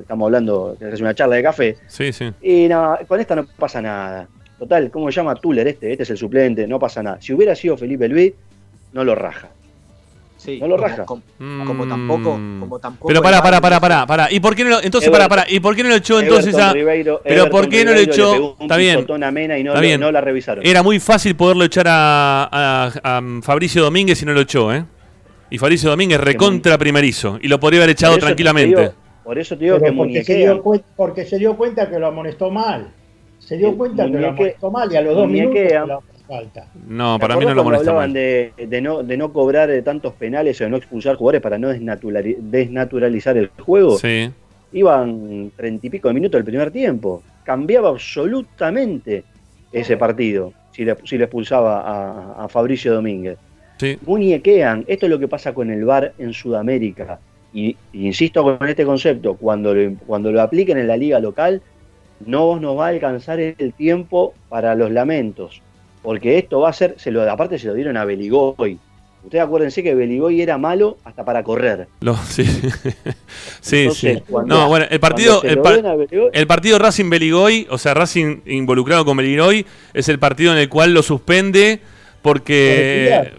[0.00, 2.30] estamos hablando, que es una charla de café, Sí, sí.
[2.42, 4.28] y no, con esta no pasa nada.
[4.58, 5.90] Total, ¿cómo se llama Tuller este?
[5.92, 7.18] Este es el suplente, no pasa nada.
[7.20, 8.32] Si hubiera sido Felipe Luis,
[8.92, 9.48] no lo raja.
[10.36, 11.04] sí, no lo como- raja.
[11.06, 11.22] Como,
[11.66, 13.08] como tampoco, como tampoco.
[13.08, 14.28] Pero pará, pará, pará, pará, pará.
[14.30, 15.44] ¿Y por qué no lo, entonces Everton- pará, pará.
[15.48, 18.00] ¿Y por qué no lo echó entonces Everton a Ribeiro- Pero ¿por qué no le
[18.00, 18.56] Ribeiro echó?
[18.60, 19.06] Está bien.
[19.22, 20.66] a Mena y no, Está lo- no la revisaron.
[20.66, 24.84] Era muy fácil poderlo echar a, a- a Fabricio Domínguez y no lo echó, ¿eh?
[25.52, 27.38] Y Fabricio Domínguez recontra primerizo.
[27.42, 28.80] Y lo podría haber echado tranquilamente.
[28.80, 28.92] digo-
[29.22, 31.98] por eso te digo Pero que porque, se dio cuen- porque se dio cuenta que
[31.98, 32.88] lo amonestó mal.
[33.38, 36.66] Se dio Eh, cuenta que lo amonestó mal y a los dos minutos lo falta.
[36.88, 38.12] No, ¿Te para mí no lo hablaban mal.
[38.12, 41.58] de, de no, de no cobrar eh, tantos penales o de no expulsar jugadores para
[41.58, 43.98] no desnaturali- desnaturalizar el juego?
[43.98, 44.30] Sí.
[44.72, 47.22] Iban treinta y pico de minutos el primer tiempo.
[47.44, 49.24] Cambiaba absolutamente
[49.70, 53.36] ese partido si le, si le expulsaba a, a Fabricio Domínguez.
[53.82, 53.98] Sí.
[54.06, 54.84] muñequean.
[54.86, 57.18] Esto es lo que pasa con el VAR en Sudamérica.
[57.52, 61.60] Y, y insisto con este concepto, cuando lo, cuando lo apliquen en la liga local,
[62.24, 65.60] no nos va a alcanzar el tiempo para los lamentos.
[66.02, 68.78] Porque esto va a ser, se lo, aparte se lo dieron a Beligoy.
[69.24, 71.86] Ustedes acuérdense que Beligoy era malo hasta para correr.
[72.00, 72.44] Lo- sí.
[73.60, 74.24] sí, Entonces, sí.
[74.28, 78.38] cuando- No, bueno, el partido, el, par- Beligoy- el partido Racing Beligoy, o sea, Racing
[78.46, 81.80] involucrado con Beligoy, es el partido en el cual lo suspende
[82.22, 83.32] porque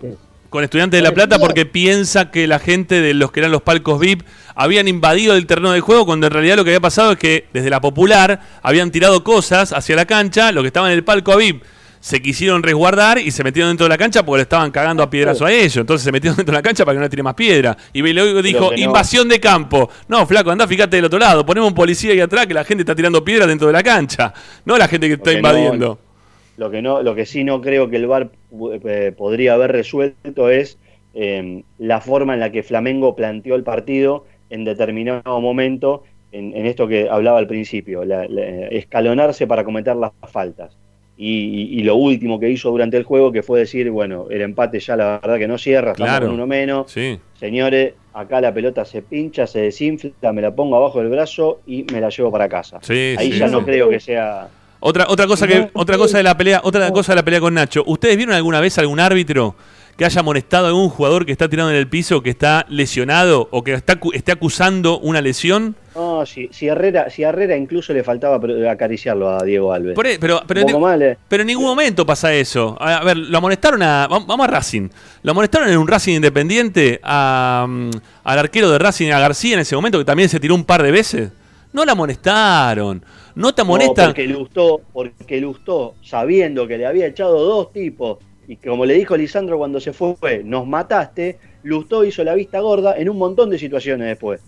[0.53, 0.99] Con Estudiantes.
[0.99, 4.21] de La Plata porque piensa que la gente de los que eran los palcos VIP
[4.53, 7.47] habían invadido el terreno del juego cuando en realidad lo que había pasado es que
[7.53, 11.31] desde la popular habían tirado cosas hacia la cancha, lo que estaba en el palco
[11.33, 11.63] a VIP
[11.99, 15.09] se quisieron resguardar y se metieron dentro de la cancha porque le estaban cagando a
[15.09, 15.77] piedrazo a ellos.
[15.77, 17.75] Entonces se metieron dentro de la cancha para que no le tire más piedra.
[17.93, 18.77] Y Beligoy dijo, no.
[18.77, 19.89] invasión de campo.
[20.09, 21.45] No, flaco, andá, fíjate del otro lado.
[21.45, 24.33] Ponemos un policía ahí atrás que la gente está tirando piedra dentro de la cancha.
[24.65, 25.99] No la gente que está Porque no- invadiendo.
[26.57, 28.29] Lo que no, lo que sí no creo que el VAR
[28.85, 30.77] eh, podría haber resuelto es
[31.15, 36.65] eh, la forma en la que Flamengo planteó el partido en determinado momento, en, en
[36.67, 40.77] esto que hablaba al principio, la- la- escalonarse para cometer las faltas.
[41.17, 41.29] Y,
[41.75, 44.79] y- y lo último que hizo durante el juego, que fue decir, bueno, el empate
[44.79, 46.25] ya la verdad que no cierra, estamos Claro.
[46.27, 46.91] con uno menos.
[46.91, 47.19] Sí.
[47.39, 51.85] Señores, acá la pelota se pincha, se desinfla, me la pongo abajo del brazo y
[51.93, 52.79] me la llevo para casa.
[52.81, 54.47] Sí, Ahí sí, ya no creo que sea...
[54.85, 57.39] Otra, otra cosa que, No, otra cosa de la pelea, otra cosa de la pelea
[57.39, 57.83] con Nacho.
[57.87, 59.55] ¿Ustedes vieron alguna vez algún árbitro
[59.95, 63.47] que haya amonestado a algún jugador que está tirado en el piso, que está lesionado
[63.51, 65.75] o que está, esté acusando una lesión?
[65.95, 69.93] No, si, si, Herrera, si a Herrera incluso le faltaba pero- acariciarlo a Diego Alves.
[69.97, 71.17] E- pero, pero, poco mal, eh.
[71.29, 72.75] pero en ningún momento pasa eso.
[72.79, 74.09] A, a ver, lo amonestaron a.
[74.09, 74.89] vam- Vamos a Racing.
[75.21, 77.89] Lo amonestaron en un Racing independiente a, mm,
[78.25, 80.83] al arquero de Racing, a García en ese momento, que también se tiró un par
[80.83, 81.31] de veces.
[81.73, 83.03] No la amonestaron.
[83.35, 84.05] No te No, amonestan.
[84.07, 88.93] porque Lustó, porque Lustó, sabiendo que le había echado dos tipos, y que como le
[88.93, 93.49] dijo Lisandro cuando se fue, nos mataste, Lustó hizo la vista gorda en un montón
[93.49, 94.41] de situaciones después.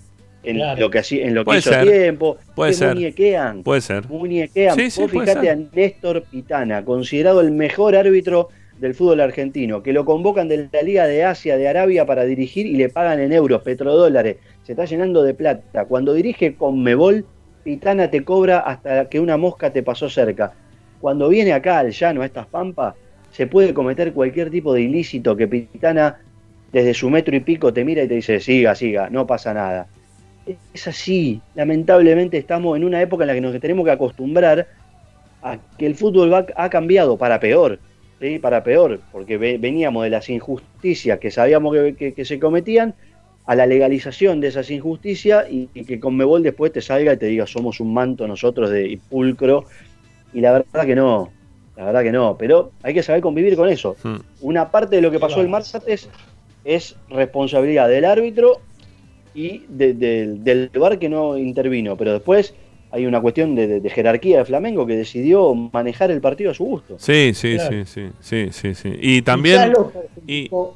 [0.44, 0.80] En Claro.
[0.82, 1.84] lo que, así- en lo que Puede hizo ser.
[1.90, 2.94] tiempo, Puede que ser.
[2.94, 3.64] muñequean.
[3.64, 4.08] Puede ser.
[4.08, 4.76] Muñequean.
[4.76, 5.50] Sí, sí, Vos ser.
[5.50, 8.50] a Néstor Pitana, considerado el mejor árbitro
[8.80, 12.66] del fútbol argentino, que lo convocan de la Liga de Asia, de Arabia, para dirigir
[12.66, 14.38] y le pagan en euros, petrodólares.
[14.64, 15.86] Se está llenando de plata.
[15.86, 17.26] Cuando dirige con Mebol,
[17.64, 20.54] Pitana te cobra hasta que una mosca te pasó cerca.
[21.00, 22.96] Cuando viene acá al llano, a estas pampas,
[23.32, 26.20] se puede cometer cualquier tipo de ilícito que Pitana,
[26.72, 29.88] desde su metro y pico, te mira y te dice, siga, siga, no pasa nada.
[30.74, 31.42] Es así.
[31.56, 34.68] Lamentablemente estamos en una época en la que nos tenemos que acostumbrar
[35.42, 37.80] a que el fútbol ha cambiado para peor,
[38.20, 38.40] ¿sí?
[38.40, 42.96] para peor, porque ve- veníamos de las injusticias que sabíamos que, que- que se cometían
[43.46, 47.28] a la legalización de esas injusticias y, y que Conmebol después te salga y te
[47.28, 49.66] diga somos un manto nosotros de pulcro
[50.34, 51.32] y la verdad que no,
[51.78, 53.96] la verdad que no, pero hay que saber convivir con eso.
[54.04, 54.16] Hmm.
[54.42, 56.10] Una parte de lo que pasó el martes
[56.64, 58.62] es responsabilidad del árbitro
[59.36, 61.96] y de- de- del VAR que no intervino.
[61.98, 62.56] Pero después
[62.96, 66.54] hay una cuestión de, de- de jerarquía de Flamengo que decidió manejar el partido a
[66.54, 66.96] su gusto.
[66.98, 67.86] Sí, sí, Claro.
[67.86, 68.94] sí, sí, sí, sí, sí.
[69.02, 69.74] Y también...
[69.74, 69.92] Lo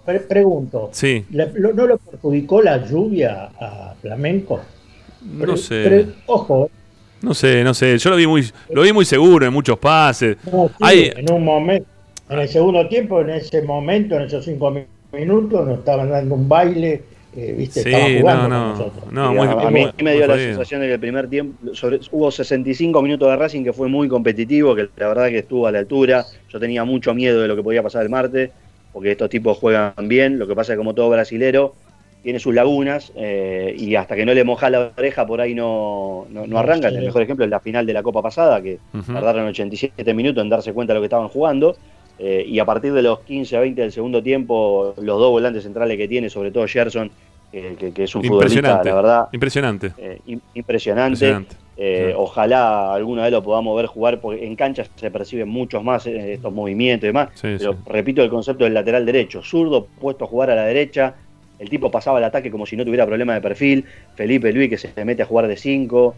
[0.06, 4.60] pre- pregunto, Sí, ¿le- lo- ¿no lo perjudicó la lluvia a Flamenco?
[5.22, 5.84] no sé.
[5.86, 6.70] pre- ojo,
[7.22, 7.98] No sé, no sé.
[7.98, 10.38] Yo lo vi muy, lo vi muy seguro en muchos pases.
[10.52, 11.88] no, sí, Hay- en un momento,
[12.30, 16.36] en el segundo tiempo, en ese momento, en esos cinco mi- minutos, nos estaban dando
[16.36, 17.02] un baile,
[17.32, 19.14] eh, viste, Sí, estaban jugando no, con no, nosotros.
[19.14, 21.74] no, Y muy- a, mí muy me dio la sensación de que el primer tiempo,
[21.76, 25.68] sobre- hubo 65 minutos de Racing que fue muy competitivo, que la verdad que estuvo
[25.68, 26.26] a la altura.
[26.50, 28.52] Yo tenía mucho miedo de lo que podía pasar el martes,
[28.92, 30.40] porque estos tipos juegan bien.
[30.40, 31.76] Lo que pasa es que como todo brasilero,
[32.22, 36.26] tiene sus lagunas eh, y hasta que no le moja la oreja por ahí no,
[36.30, 36.94] no, no arrancan.
[36.96, 39.14] El mejor ejemplo es la final de la Copa pasada, que Ujú.
[39.14, 41.78] tardaron 87 minutos en darse cuenta de lo que estaban jugando.
[42.20, 45.64] Eh, y a partir de los 15 a 20 del segundo tiempo, los dos volantes
[45.64, 47.10] centrales que tiene, sobre todo Gerson,
[47.52, 49.92] que, que- que es un futbolista, la verdad, Impresionante.
[49.98, 51.14] eh, im- impresionante.
[51.26, 51.56] Impresionante.
[51.78, 52.14] Eh, Sí.
[52.18, 56.54] Ojalá alguno de los podamos ver jugar, porque en cancha se perciben muchos más estos
[56.54, 57.30] movimientos y demás.
[57.36, 57.80] Sí, pero sí.
[57.86, 61.16] repito el concepto del lateral derecho, zurdo puesto a jugar a la derecha,
[61.58, 64.78] el tipo pasaba al ataque como si no tuviera problema de perfil, Felipe Luis que
[64.78, 66.16] se mete a jugar de 5,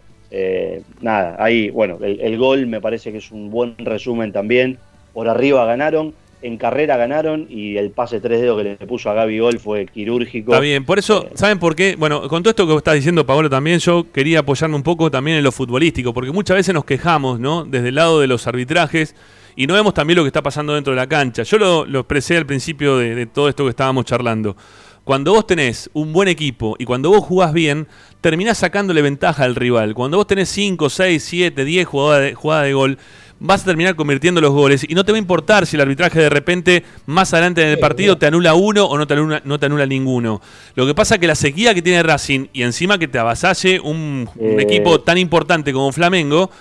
[1.02, 4.78] nada, ahí, bueno, el, el gol me parece que es un buen resumen también,
[5.14, 9.14] por arriba ganaron, en carrera ganaron y el pase 3 dedos que le puso a
[9.14, 10.52] Gaby Gol fue quirúrgico.
[10.52, 11.96] Está bien, por eso, ¿saben por qué?
[11.96, 15.38] Bueno, con todo esto que estás diciendo, Paolo, también yo quería apoyarme un poco también
[15.38, 17.64] en lo futbolístico, porque muchas veces nos quejamos, ¿no?
[17.66, 19.16] Desde el lado de los arbitrajes
[19.56, 21.44] y no vemos también lo que está pasando dentro de la cancha.
[21.44, 24.56] Yo lo, lo expresé al principio de, de todo esto que estábamos charlando.
[25.04, 27.88] Cuando vos tenés un buen equipo y cuando vos jugás bien,
[28.22, 29.96] terminás sacándole ventaja al rival.
[29.96, 32.98] Cuando vos tenés 5, 6, 7, 10 jugadas de, jugadas de gol,
[33.44, 36.20] vas a terminar convirtiendo los goles y no te va a importar si el arbitraje
[36.20, 39.60] de repente más adelante en el partido te anula uno o no te anula, no
[39.60, 40.42] te anula ninguno.
[40.76, 43.80] Lo que pasa es que la sequía que tiene Racing y encima que te avasalle
[43.80, 44.64] un, un Eh.
[44.64, 46.52] equipo tan importante como Flamengo,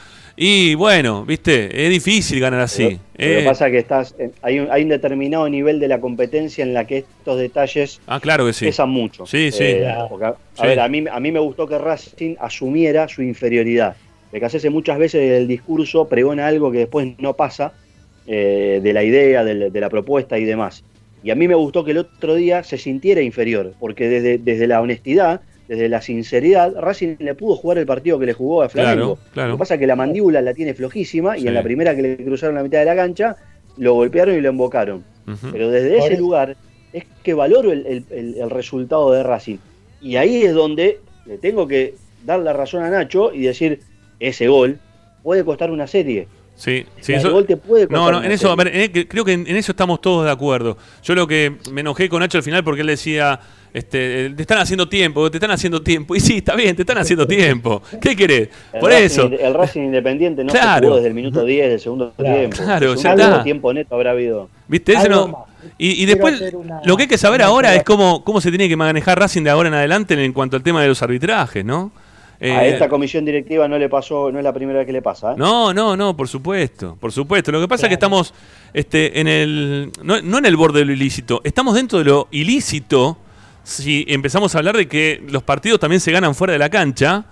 [0.42, 2.84] y bueno, viste, es difícil ganar así.
[2.84, 5.86] Lo, lo que Eh, pasa es que estás, hay, un, hay un determinado nivel de
[5.88, 8.64] la competencia en la que estos detalles ah, claro que sí.
[8.64, 9.26] pesan mucho.
[9.26, 9.64] Sí, sí.
[9.64, 10.62] Eh, porque a Sí.
[10.66, 13.96] ver, a mí, a mí me gustó que Racing asumiera su inferioridad.
[14.32, 17.72] De que hacerse muchas veces el discurso pregona algo que después no pasa,
[18.26, 20.84] eh, de la idea, de, la propuesta y demás.
[21.22, 24.66] Y a mí me gustó que el otro día se sintiera inferior, porque desde, desde
[24.66, 28.68] la honestidad, desde la sinceridad, Racing le pudo jugar el partido que le jugó a
[28.68, 29.16] Flamengo.
[29.16, 29.48] Claro, claro.
[29.50, 31.48] Lo que pasa es que la mandíbula la tiene flojísima y Sí.
[31.48, 33.36] en la primera que le cruzaron la mitad de la cancha,
[33.76, 35.04] lo golpearon y lo embocaron.
[35.52, 36.56] Pero desde ese lugar
[36.92, 39.58] es que valoro el, el- el- el resultado de Racing.
[40.00, 43.80] Y ahí es donde le tengo que dar la razón a Nacho y decir,
[44.20, 44.78] ese gol
[45.22, 46.28] puede costar una serie.
[46.56, 48.92] Sí, sí, ese eso- gol te puede costar No, no, en eso, a ver, en-
[48.92, 50.76] que- creo que en, en eso estamos todos de acuerdo.
[51.02, 53.40] Yo lo que me enojé con Nacho al final porque él decía,
[53.72, 56.14] este, eh, te están haciendo tiempo, te están haciendo tiempo.
[56.14, 57.80] Y sí, está bien, te están haciendo tiempo.
[58.02, 58.50] ¿Qué querés?
[58.74, 59.30] El Por Racing- eso.
[59.40, 62.36] El Racing Independiente no se jugó desde el minuto 10 del segundo Claro.
[62.36, 62.56] tiempo.
[62.58, 63.42] Claro, ya está.
[63.42, 64.50] tiempo neto habrá habido.
[64.68, 64.92] ¿Viste?
[64.92, 65.46] Ese Algo no-.
[65.78, 68.76] Y, después, una- lo que hay que saber ahora es cómo, cómo se tiene que
[68.76, 71.90] manejar Racing de ahora en adelante en cuanto al tema de los arbitrajes, ¿no?
[72.40, 75.02] A Eh, esta comisión directiva no le pasó, no es la primera vez que le
[75.02, 75.32] pasa.
[75.32, 75.34] ¿eh?
[75.36, 77.52] No, no, no, por supuesto, por supuesto.
[77.52, 78.32] Lo que pasa es que estamos
[78.72, 82.28] este, en el, no, no en el borde de lo ilícito, estamos dentro de lo
[82.30, 83.18] ilícito
[83.62, 87.26] si empezamos a hablar de que los partidos también se ganan fuera de la cancha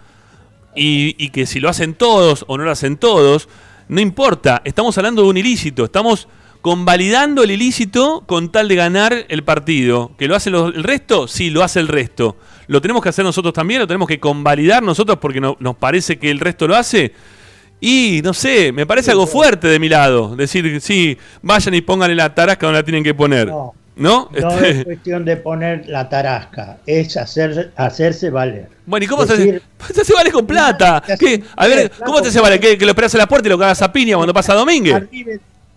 [0.76, 3.48] y, y que si lo hacen todos o no lo hacen todos,
[3.88, 6.28] no importa, estamos hablando de un ilícito, estamos
[6.60, 10.10] convalidando el ilícito con tal de ganar el partido.
[10.18, 11.28] ¿Que lo hace el resto?
[11.28, 12.36] Sí, lo hace el resto.
[12.68, 13.80] ¿Lo tenemos que hacer nosotros también?
[13.80, 17.12] ¿Lo tenemos que convalidar nosotros porque no- nos parece que el resto lo hace?
[17.80, 20.34] Y no sé, me parece algo fuerte de mi lado.
[20.36, 23.48] Decir, sí, vayan y pónganle la tarasca donde la tienen que poner.
[23.48, 23.74] No.
[23.96, 24.30] ¿No?
[24.32, 28.68] No Este, es cuestión de poner la tarasca, es hacer, hacerse valer.
[28.86, 29.42] bueno, ¿y cómo se hace?
[29.44, 29.62] Decir-
[29.94, 31.02] Se hace vale con plata.
[31.56, 32.42] A ver, ¿cómo te hace claro.
[32.44, 32.60] vale?
[32.60, 35.02] ¿Que, que lo esperas a la puerta y lo cagas a piña cuando pasa Domínguez?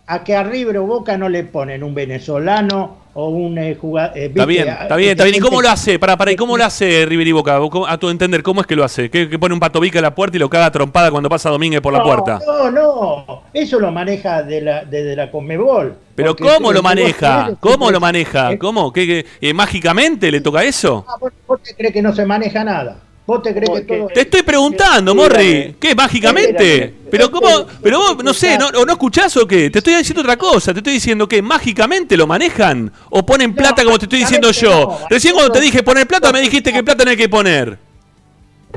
[0.06, 4.18] A que a River o Boca no le ponen un venezolano o un jugador.
[4.18, 5.36] Está bien, está bien, está bien.
[5.36, 6.00] ¿Y cómo lo hace?
[6.00, 7.60] Para, para, ¿y cómo lo hace River y Boca?
[7.70, 9.10] ¿Cómo- A tu entender, ¿cómo es que lo hace?
[9.10, 11.50] ¿Que, que pone un patobica en la puerta y lo caga a trompada cuando pasa
[11.50, 12.40] Domínguez por la puerta?
[12.46, 15.96] No, no, eso lo maneja de la, desde la Conmebol.
[16.16, 17.52] Pero ¿cómo lo maneja?
[17.60, 18.52] ¿Cómo lo maneja?
[18.54, 18.92] Eh, ¿Cómo?
[18.94, 21.06] ¿Qué, qué- eh, mágicamente le toca eso?
[21.08, 22.98] ah, ¿vos, vos te crees que no se maneja nada?
[23.32, 24.08] ¿Vos te crees que todo.?
[24.08, 25.76] Te estoy preguntando, Morri.
[25.80, 25.96] ¿Qué?
[25.96, 26.94] ¿Mágicamente?
[27.10, 27.48] Pero cómo,
[27.82, 29.70] pero vos, no sé, ¿no, o no escuchás o qué?
[29.70, 33.86] Te estoy diciendo otra cosa, te estoy diciendo que mágicamente lo manejan o ponen plata
[33.86, 34.98] como te estoy diciendo yo.
[35.10, 37.78] Recién cuando te dije poner plata me dijiste que plata no hay que poner.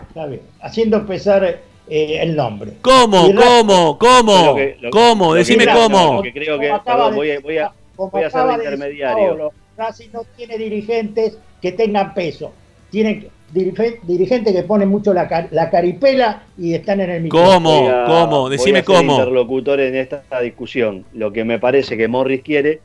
[0.09, 1.45] Está bien, haciendo empezar
[1.89, 2.75] eh, el nombre.
[2.81, 3.33] ¿Cómo?
[3.35, 3.99] ¿Cómo?
[3.99, 4.47] ¿Cómo?
[4.47, 5.33] Lo que- lo- ¿Cómo?
[5.33, 6.23] que- Decime cómo.
[6.23, 9.51] que creo que- perdón, voy a- voy a- como voy a ser de intermediario.
[9.77, 12.53] Racing no tiene dirigentes que tengan peso.
[12.91, 17.53] Tienen dirigentes que ponen mucho la, car- la caripela y están en el micrófono.
[17.55, 17.81] ¿Cómo?
[17.83, 18.41] Voy a- ¿Cómo?
[18.43, 19.13] voy Decime a ser cómo.
[19.13, 21.05] interlocutor en esta discusión.
[21.15, 22.81] Lo que me parece que Morris quiere,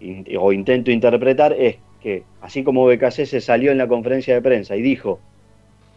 [0.00, 4.42] in- o intento interpretar, es que así como BKC se salió en la conferencia de
[4.42, 5.20] prensa y dijo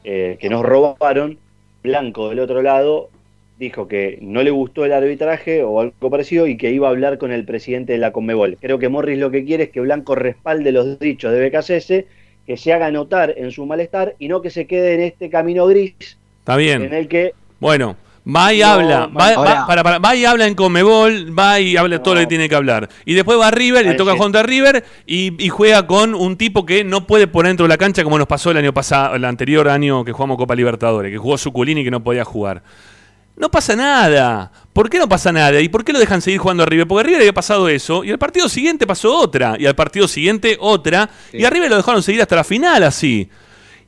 [0.03, 1.37] eh, que nos robaron,
[1.81, 3.09] Blanco del otro lado
[3.59, 7.17] dijo que no le gustó el arbitraje o algo parecido y que iba a hablar
[7.17, 8.57] con el presidente de la Conmebol.
[8.59, 12.05] Creo que Morris lo que quiere es que Blanco respalde los dichos de BKC,
[12.45, 15.65] que se haga notar en su malestar y no que se quede en este camino
[15.67, 15.95] gris
[16.39, 16.83] Está bien.
[16.83, 17.95] en el que Bueno,
[18.27, 22.03] va y No, habla, va, para, para- va y habla en Comebol, va y habla
[22.03, 22.89] todo lo que tiene que hablar.
[23.05, 26.65] Y después va a River, le toca contra River y, y juega con un tipo
[26.65, 29.23] que no puede poner dentro de la cancha como nos pasó el año pasado, el
[29.25, 32.61] anterior año que jugamos Copa Libertadores, que jugó Suculini y que no podía jugar.
[33.35, 34.51] No pasa nada.
[34.73, 35.59] ¿Por qué no pasa nada?
[35.59, 36.87] ¿Y por qué lo dejan seguir jugando a River?
[36.87, 40.07] Porque a River había pasado eso y al partido siguiente pasó otra y al partido
[40.07, 43.29] siguiente otra y a River lo dejaron seguir hasta la final así.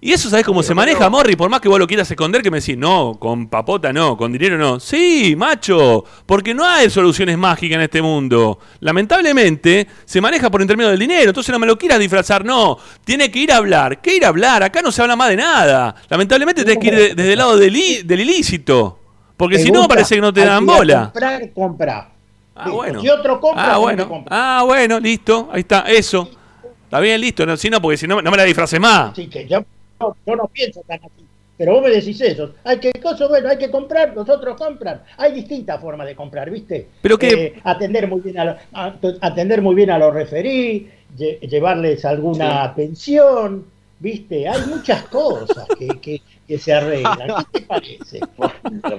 [0.01, 1.35] Y eso, ¿sabes cómo se maneja, Morri?
[1.35, 4.31] Por más que vos lo quieras esconder, que me decís, no, con papota no, con
[4.31, 4.79] dinero no.
[4.79, 8.59] Sí, macho, porque no hay soluciones mágicas en este mundo.
[8.81, 11.29] Lamentablemente, se maneja por intermedio del dinero.
[11.29, 12.77] Entonces no me lo quieras disfrazar, no.
[13.03, 14.01] Tiene que ir a hablar.
[14.01, 14.61] ¿Qué ir a hablar?
[14.63, 15.95] Acá no se habla más de nada.
[16.09, 17.73] Lamentablemente tenés que ir de- desde el lado del,
[18.05, 18.99] del ilícito.
[19.37, 21.03] Porque ¿Te si no, parece que no te dan bola.
[21.11, 22.09] Comprar, comprar.
[22.55, 22.75] Ah, Listo.
[22.77, 23.01] bueno.
[23.01, 24.07] Si otro compra, Ah, bueno.
[24.07, 24.39] comprar.
[24.39, 25.49] Ah, bueno, listo.
[25.51, 26.29] Ahí está, eso.
[26.85, 27.45] Está bien, listo.
[27.45, 29.11] No, si no, porque si no, no me la disfraces más.
[29.11, 29.59] Así que yo,
[29.99, 31.25] no- yo no pienso tan así.
[31.57, 32.51] Pero vos me decís eso.
[32.65, 35.01] Hay que, cosa, bueno, hay que comprar, los otros compran.
[35.17, 36.87] Hay distintas formas de comprar, ¿viste?
[37.01, 40.89] Pero que- Eh, atender muy bien a, lo- a- atender muy bien a los referí,
[41.17, 43.65] lle- llevarles alguna pensión,
[43.99, 44.47] ¿viste?
[44.49, 47.45] Hay muchas cosas que, que, que se arreglan.
[47.51, 48.19] ¿Qué te parece?
[48.81, 48.97] Pero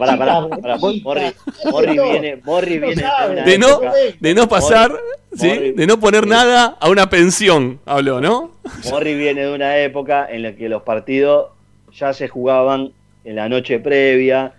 [1.71, 4.93] Morri, viene, Morri No viene de no, época- de no pasar,
[5.35, 5.49] ¿sí?
[5.49, 8.53] Morri- De no poner nada a una pensión, habló, ¿no?
[8.91, 11.49] Morri viene de una época en la que los partidos
[11.93, 12.93] ya se jugaban
[13.25, 14.53] en la noche previa,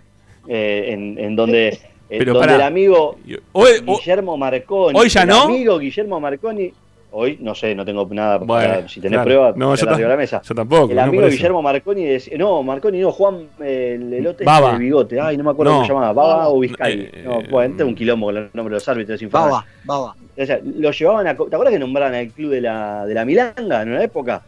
[0.48, 1.70] eh, en, en donde,
[2.10, 2.56] en Pero donde pará.
[2.56, 3.18] el amigo
[3.54, 5.42] hoy- Guillermo Marconi, hoy ya el no.
[5.44, 6.72] amigo Guillermo Marconi,
[7.12, 8.46] hoy no sé, no tengo nada, para-
[8.76, 9.26] Bueno, si tenés claro.
[9.26, 10.42] pruebas, No, yo, ponela arriba de la mesa.
[10.44, 10.90] yo tampoco.
[10.92, 11.32] El no amigo eso.
[11.36, 14.74] Guillermo Marconi decía, no, Marconi no, Juan eh, el elote Baba.
[14.74, 15.78] de bigote, ay, no me acuerdo No.
[15.78, 17.10] cómo se llamaba, Baba o Vizcay.
[17.14, 19.50] Eh, no, bueno, tengo un quilombo con el nombre de los árbitros infernal.
[19.52, 20.16] Baba, baba.
[20.38, 21.36] O sea, lo llevaban a.
[21.36, 24.44] ¿Te acuerdas que nombraban al club de la, de la Milanga en una época?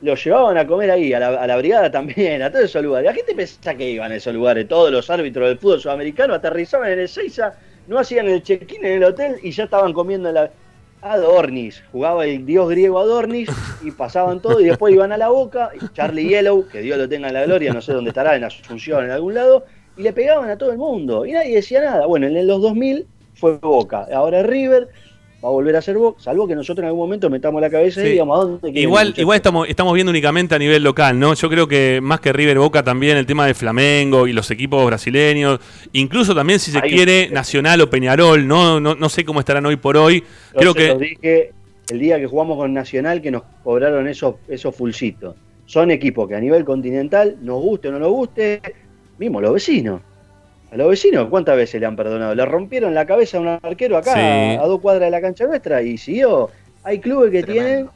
[0.00, 3.10] Lo llevaban a comer ahí, a la, a la brigada también, a todos esos lugares.
[3.10, 4.68] ¿A qué te pensás que iban a esos lugares?
[4.68, 7.54] Todos los árbitros del fútbol sudamericano aterrizaban en el Seiza,
[7.86, 10.50] no hacían el check-in en el hotel y ya estaban comiendo en la.
[11.04, 13.50] Adornis, jugaba el dios griego Adornis
[13.82, 17.28] y pasaban todo y después iban a la boca, Charlie Yellow, que Dios lo tenga
[17.28, 19.66] en la gloria, no sé dónde estará, en Asunción, en algún lado,
[19.98, 22.06] y le pegaban a todo el mundo y nadie decía nada.
[22.06, 24.88] Bueno, en los 2000 fue Boca, ahora River,
[25.44, 28.00] va a volver a ser Boca, salvo que nosotros en algún momento metamos la cabeza
[28.00, 28.08] Sí.
[28.08, 31.34] y digamos, ¿a dónde Igual, igual estamos, estamos viendo únicamente a nivel local, ¿no?
[31.34, 34.84] Yo creo que más que River Boca también el tema de Flamengo y los equipos
[34.86, 35.60] brasileños,
[35.92, 39.76] incluso también si se quiere Nacional o Peñarol, no, no, no sé cómo estarán hoy
[39.76, 40.20] por hoy.
[40.20, 41.52] Yo Creo los que dije
[41.90, 45.36] el día que jugamos con Nacional que nos cobraron esos, esos fulcitos.
[45.66, 48.60] Son equipos que a nivel continental, nos guste o no nos guste,
[49.18, 50.00] mismo los vecinos.
[50.74, 52.34] A los vecinos, ¿cuántas veces le han perdonado?
[52.34, 54.58] Le rompieron la cabeza a un arquero acá, Sí.
[54.60, 56.50] a dos cuadras de la cancha nuestra, y siguió.
[56.82, 57.68] Hay clubes que Tremendo.
[57.68, 57.90] tienen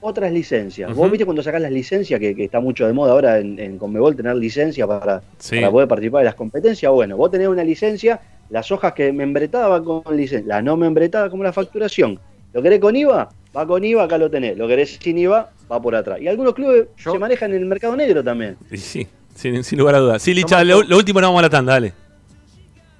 [0.00, 0.94] otras licencias.
[0.94, 3.78] Vos viste cuando sacás las licencias, que, que está mucho de moda ahora en, en
[3.78, 5.56] Conmebol tener licencia para, sí.
[5.56, 6.92] para poder participar de las competencias.
[6.92, 11.30] Bueno, vos tenés una licencia, las hojas que membretadas van con licencia, las no membretadas
[11.30, 12.20] como la facturación.
[12.52, 13.28] ¿Lo querés con IVA?
[13.56, 14.56] Va con IVA, acá lo tenés.
[14.56, 15.50] ¿Lo querés sin IVA?
[15.72, 16.20] Va por atrás.
[16.20, 18.56] Y algunos clubes Yo- se manejan en el mercado negro también.
[18.72, 20.22] Sí, sin, sin lugar a dudas.
[20.22, 21.92] Sí, Licha, lo, lo último no vamos a la tanda, dale.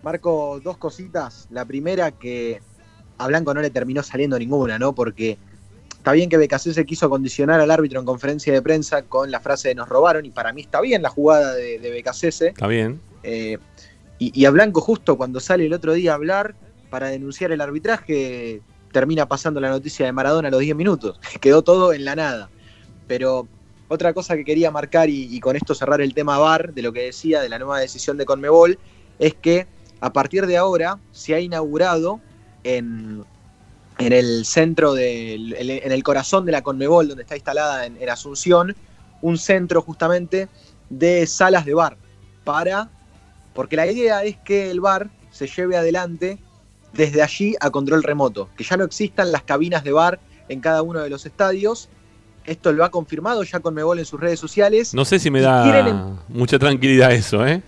[0.04, 1.48] Marco, dos cositas.
[1.50, 2.60] La primera que
[3.16, 4.94] a Blanco no le terminó saliendo ninguna, ¿no?
[4.94, 5.38] Porque
[5.96, 9.40] está bien que BKC se quiso condicionar al árbitro en conferencia de prensa con la
[9.40, 11.98] frase de nos robaron, y para mí está bien la jugada de, de.
[11.98, 13.00] Está bien.
[13.22, 13.56] Eh,
[14.18, 16.54] y, y a Blanco justo cuando sale el otro día a hablar
[16.90, 18.60] para denunciar el arbitraje,
[18.92, 21.18] termina pasando la noticia de Maradona a los 10 minutos.
[21.40, 22.50] Quedó todo en la nada.
[23.08, 23.48] Pero
[23.88, 26.92] otra cosa que quería marcar y, y con esto cerrar el tema VAR, de lo
[26.92, 28.78] que decía, de la nueva decisión de Conmebol,
[29.18, 29.66] es que
[30.04, 32.20] a partir de ahora se ha inaugurado
[32.62, 33.24] en,
[33.96, 38.10] en el centro, del, en el corazón de la Conmebol, donde está instalada en, en
[38.10, 38.76] Asunción,
[39.22, 40.48] un centro justamente
[40.90, 41.96] de salas de bar
[42.44, 42.90] para
[43.54, 46.38] porque la idea es que el bar se lleve adelante
[46.92, 50.82] desde allí a control remoto, que ya no existan las cabinas de bar en cada
[50.82, 51.88] uno de los estadios.
[52.44, 54.92] Esto lo ha confirmado ya Conmebol en sus redes sociales.
[54.92, 57.62] No sé si me da quieren mucha tranquilidad eso, ¿eh?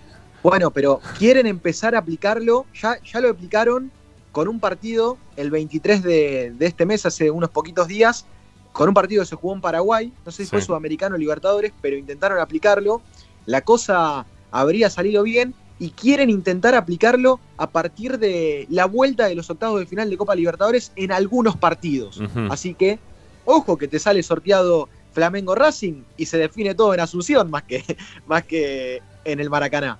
[0.47, 3.91] Bueno, pero quieren empezar a aplicarlo, ya, ya lo aplicaron
[4.31, 8.25] con un partido el 23 de, de este mes, hace unos poquitos días,
[8.71, 10.61] con un partido que se jugó en Paraguay, no sé si fue.
[10.61, 13.01] Sudamericano o Libertadores, pero intentaron aplicarlo,
[13.45, 19.35] la cosa habría salido bien y quieren intentar aplicarlo a partir de la vuelta de
[19.35, 22.21] los octavos de final de Copa Libertadores en algunos partidos.
[22.49, 22.99] Así que,
[23.43, 27.83] ojo que te sale sorteado Flamengo Racing y se define todo en Asunción más que,
[28.27, 29.99] más que en el Maracaná.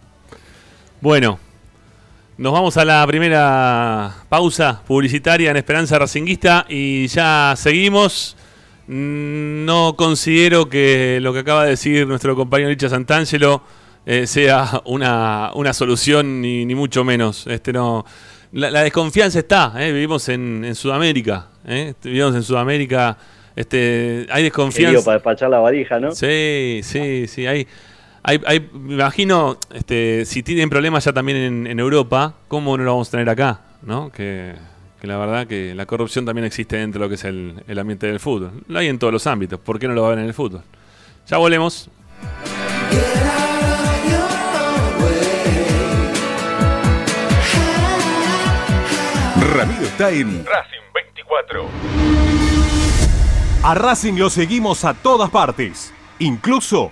[1.02, 1.40] Bueno,
[2.38, 8.36] nos vamos a la primera pausa publicitaria en Esperanza Racinguista y ya seguimos.
[8.88, 13.62] Mm, No considero que lo que acaba de decir nuestro compañero Licha Santangelo
[14.06, 17.46] eh, sea una, una solución, ni, ni mucho menos.
[17.48, 18.06] Este no,
[18.54, 23.18] la, la desconfianza está, eh, vivimos en, en Sudamérica, eh, vivimos en Sudamérica,
[23.56, 25.04] este, hay desconfianza.
[25.04, 26.12] para despachar la varija, ¿no?
[26.14, 27.46] Sí, sí, sí.
[27.46, 27.68] Hay,
[28.28, 32.84] hay, hay- me imagino, este, si tienen problemas ya también en, en Europa, ¿cómo no
[32.84, 33.62] lo vamos a tener acá?
[33.82, 34.12] ¿No?
[34.12, 34.54] Que,
[35.00, 37.80] que la verdad que la corrupción también existe dentro de lo que es el, el
[37.80, 38.52] ambiente del fútbol.
[38.68, 39.60] Lo hay en todos los ámbitos.
[39.60, 40.62] ¿Por qué no lo va a ver en el fútbol?
[41.28, 41.90] Ya volvemos.
[49.56, 51.66] Ramiro está en Racing 24.
[53.64, 56.92] A Racing lo seguimos a todas partes, incluso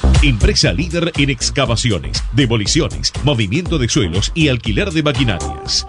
[0.23, 5.87] Empresa líder en excavaciones, demoliciones, movimiento de suelos y alquiler de maquinarias.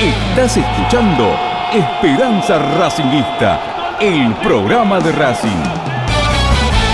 [0.01, 1.37] Estás escuchando
[1.75, 5.63] Esperanza Racingista, el programa de Racing.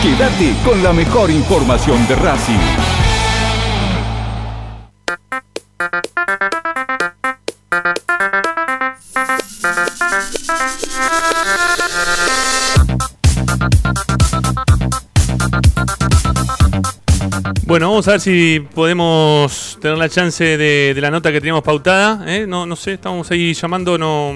[0.02, 2.58] Quédate con la mejor información de Racing.
[17.66, 22.24] Bueno, vamos a ver si podemos tener la chance de, la nota que teníamos pautada.
[22.26, 22.46] ¿eh?
[22.46, 24.34] No, no sé, estamos ahí llamando, no,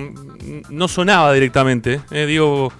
[0.68, 2.00] no sonaba directamente.
[2.10, 2.26] ¿eh?
[2.26, 2.72] Digo,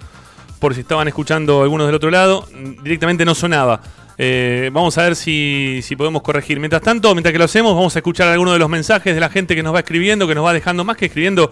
[0.59, 2.47] por si estaban escuchando algunos del otro lado,
[2.83, 3.81] directamente no sonaba.
[4.17, 6.59] Eh, vamos a ver si, si podemos corregir.
[6.59, 9.29] Mientras tanto, mientras que lo hacemos, vamos a escuchar algunos de los mensajes de la
[9.29, 11.51] gente que nos va escribiendo, que nos va dejando más que escribiendo,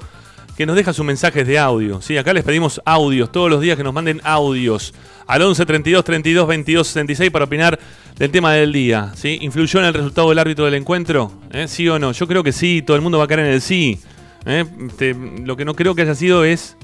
[0.55, 2.01] que nos deja sus mensajes de audio.
[2.01, 2.17] ¿sí?
[2.17, 4.93] Acá les pedimos audios todos los días que nos manden audios
[5.29, 7.79] al 11 32 32 22 66 para opinar
[8.17, 9.11] del tema del día.
[9.15, 9.37] ¿sí?
[9.41, 11.31] ¿Influyó en el resultado del árbitro del encuentro?
[11.51, 11.67] ¿Eh?
[11.67, 12.11] ¿Sí o no?
[12.13, 13.99] Yo creo que sí, todo el mundo va a caer en el sí.
[14.47, 14.65] ¿eh?
[14.87, 16.75] Este, lo que no creo que haya sido es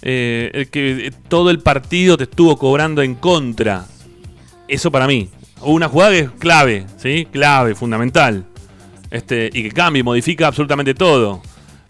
[0.00, 3.84] eh, que todo el partido te estuvo cobrando en contra.
[4.66, 5.28] Eso para mí.
[5.60, 7.28] Una jugada que es clave, ¿sí?
[7.30, 8.46] Clave, fundamental.
[9.10, 11.42] Este, y que cambia y modifica absolutamente todo.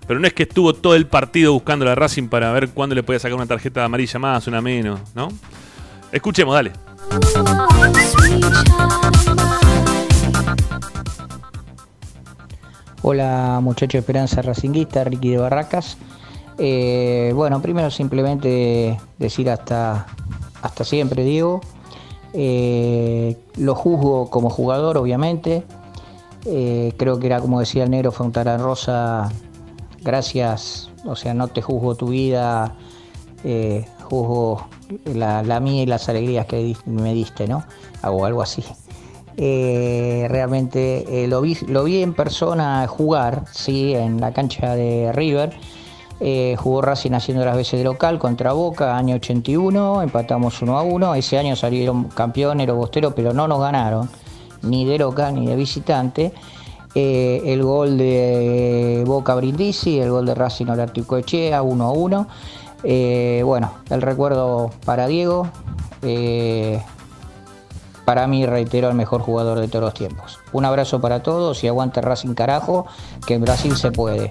[0.07, 3.03] Pero no es que estuvo todo el partido buscando la Racing para ver cuándo le
[3.03, 5.29] podía sacar una tarjeta amarilla más, una menos, ¿no?
[6.13, 6.73] Escuchemos, dale.
[13.03, 15.99] Hola muchacho Esperanza Racinguista, Ricky de Barracas.
[16.59, 20.07] Eh, bueno, primero simplemente decir hasta,
[20.63, 21.61] hasta siempre, Diego.
[22.33, 25.65] Eh, lo juzgo como jugador, obviamente.
[26.47, 29.31] Eh, creo que era como decía el negro, fue un rosa.
[30.05, 32.75] Gracias, o sea, no te juzgo tu vida,
[33.43, 34.69] eh, juzgo
[35.07, 37.65] la, mía y las alegrías que me diste, ¿no?
[38.03, 38.63] O algo así.
[39.39, 45.11] Eh, realmente eh, lo, vi, lo vi en persona jugar, sí, en la cancha de
[45.13, 45.55] River.
[46.57, 51.15] Jugó Racing haciendo las veces de local contra Boca, año 81, empatamos 1 a 1.
[51.17, 54.09] Ese año salieron campeones los pero no nos ganaron,
[54.63, 56.33] ni de local ni de visitante.
[56.95, 60.67] Eh, el gol de Boca Brindisi, el gol de Racing
[61.19, 62.27] Echea 1 a 1.
[62.85, 65.49] Eh, bueno, el recuerdo para Diego.
[66.03, 66.81] eh,
[68.05, 70.39] para mí, reitero, el mejor jugador de todos los tiempos.
[70.53, 72.87] Un abrazo para todos y aguante Racing carajo,
[73.27, 74.29] que en Brasil se puede.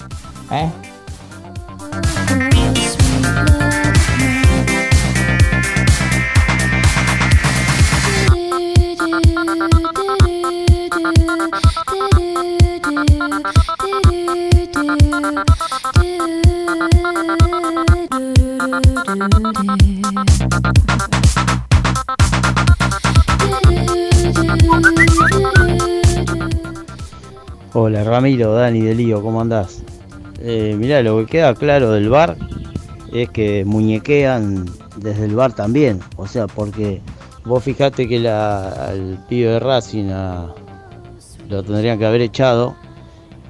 [28.02, 29.84] Ramiro, Dani de Lío, ¿cómo andás?
[30.40, 32.36] Eh, mirá, lo que queda claro del bar
[33.14, 34.66] es que muñequean
[34.98, 36.00] desde el bar también.
[36.18, 37.02] O sea, porque
[37.46, 40.10] vos fijate que la, al pibe de Racing
[41.50, 42.76] lo tendrían que haber echado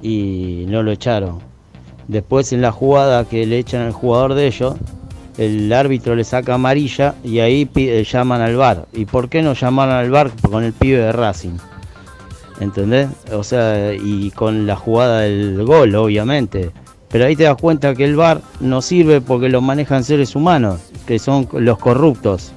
[0.02, 1.38] y no lo echaron.
[2.08, 4.74] Después en la jugada que le echan al jugador de ellos,
[5.38, 8.86] el árbitro le saca amarilla y ahí eh, llaman al bar.
[8.92, 11.56] ¿Y por qué no llamaron al bar con el pibe de Racing?
[12.60, 13.08] ¿Entendés?
[13.32, 16.70] O sea, y con la jugada del gol, obviamente.
[17.08, 20.80] Pero ahí te das cuenta que el VAR no sirve porque lo manejan seres humanos,
[21.06, 22.52] que son los corruptos.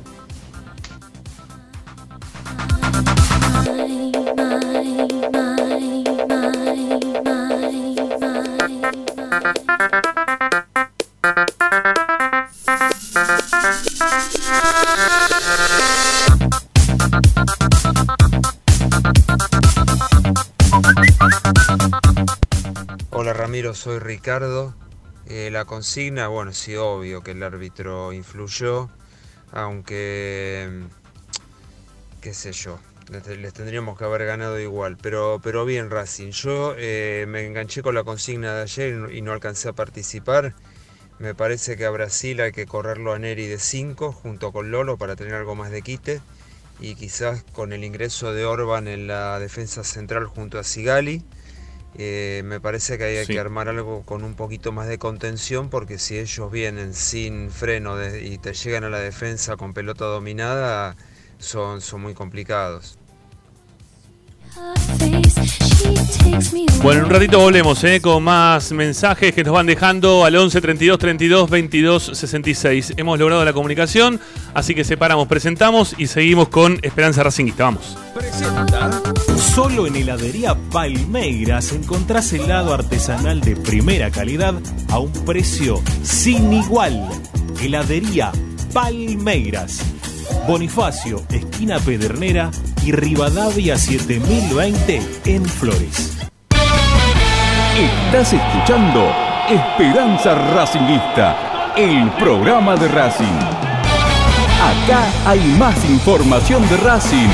[23.77, 24.73] Soy Ricardo.
[25.27, 28.89] Eh, la consigna, bueno, sí, obvio que el árbitro influyó,
[29.51, 32.79] aunque, mm, qué sé yo,
[33.11, 34.97] les, tendríamos que haber ganado igual.
[34.99, 39.31] Pero, pero bien, Racing, yo eh, me enganché con la consigna de ayer y no
[39.31, 40.55] alcancé a participar.
[41.19, 44.97] Me parece que a Brasil hay que correrlo a Neri de 5 junto con Lolo
[44.97, 46.21] para tener algo más de quite.
[46.79, 51.23] Y quizás con el ingreso de Orban en la defensa central junto a Sigali.
[51.97, 53.33] Eh, me parece que hay Sí.
[53.33, 57.95] que armar algo con un poquito más de contención porque si ellos vienen sin freno
[57.97, 60.95] de- y te llegan a la defensa con pelota dominada,
[61.39, 62.96] son, son muy complicados.
[66.83, 67.99] Bueno, en un ratito volvemos ¿eh?
[67.99, 72.93] con más mensajes que nos van dejando al 11 32 32 22 66.
[72.97, 74.19] Hemos logrado la comunicación,
[74.53, 77.65] así que separamos, presentamos y seguimos con Esperanza Racingista.
[77.65, 77.97] Vamos.
[79.53, 84.55] Solo en heladería Palmeiras encontrás helado artesanal de primera calidad
[84.89, 87.07] a un precio sin igual.
[87.61, 88.31] Heladería
[88.71, 89.81] Palmeiras.
[90.47, 92.51] Bonifacio, esquina Pedernera
[92.85, 96.17] y Rivadavia 7020 en Flores.
[97.77, 99.11] Estás escuchando
[99.49, 103.25] Esperanza Racingista, el programa de Racing.
[104.59, 107.29] Acá hay más información de Racing.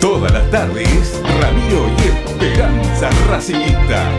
[0.00, 4.10] Todas las tardes, Ramiro y Esperanza Racingista.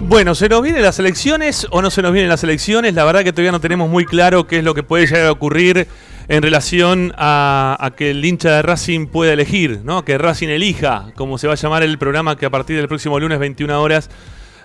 [0.00, 2.92] Bueno, ¿se nos vienen las elecciones o no se nos vienen las elecciones?
[2.92, 5.32] La verdad que todavía no tenemos muy claro qué es lo que puede llegar a
[5.32, 5.88] ocurrir
[6.28, 10.04] en relación a, a que el hincha de Racing pueda elegir, ¿no?
[10.04, 13.18] Que Racing elija, como se va a llamar el programa que a partir del próximo
[13.18, 14.10] lunes 21 horas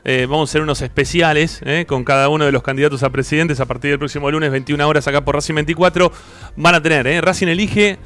[0.07, 3.59] eh, vamos a hacer unos especiales eh, con cada uno de los candidatos a presidentes
[3.59, 6.11] a partir del próximo lunes 21 horas acá por Racing 24.
[6.55, 7.99] Van a tener, eh, Racing elige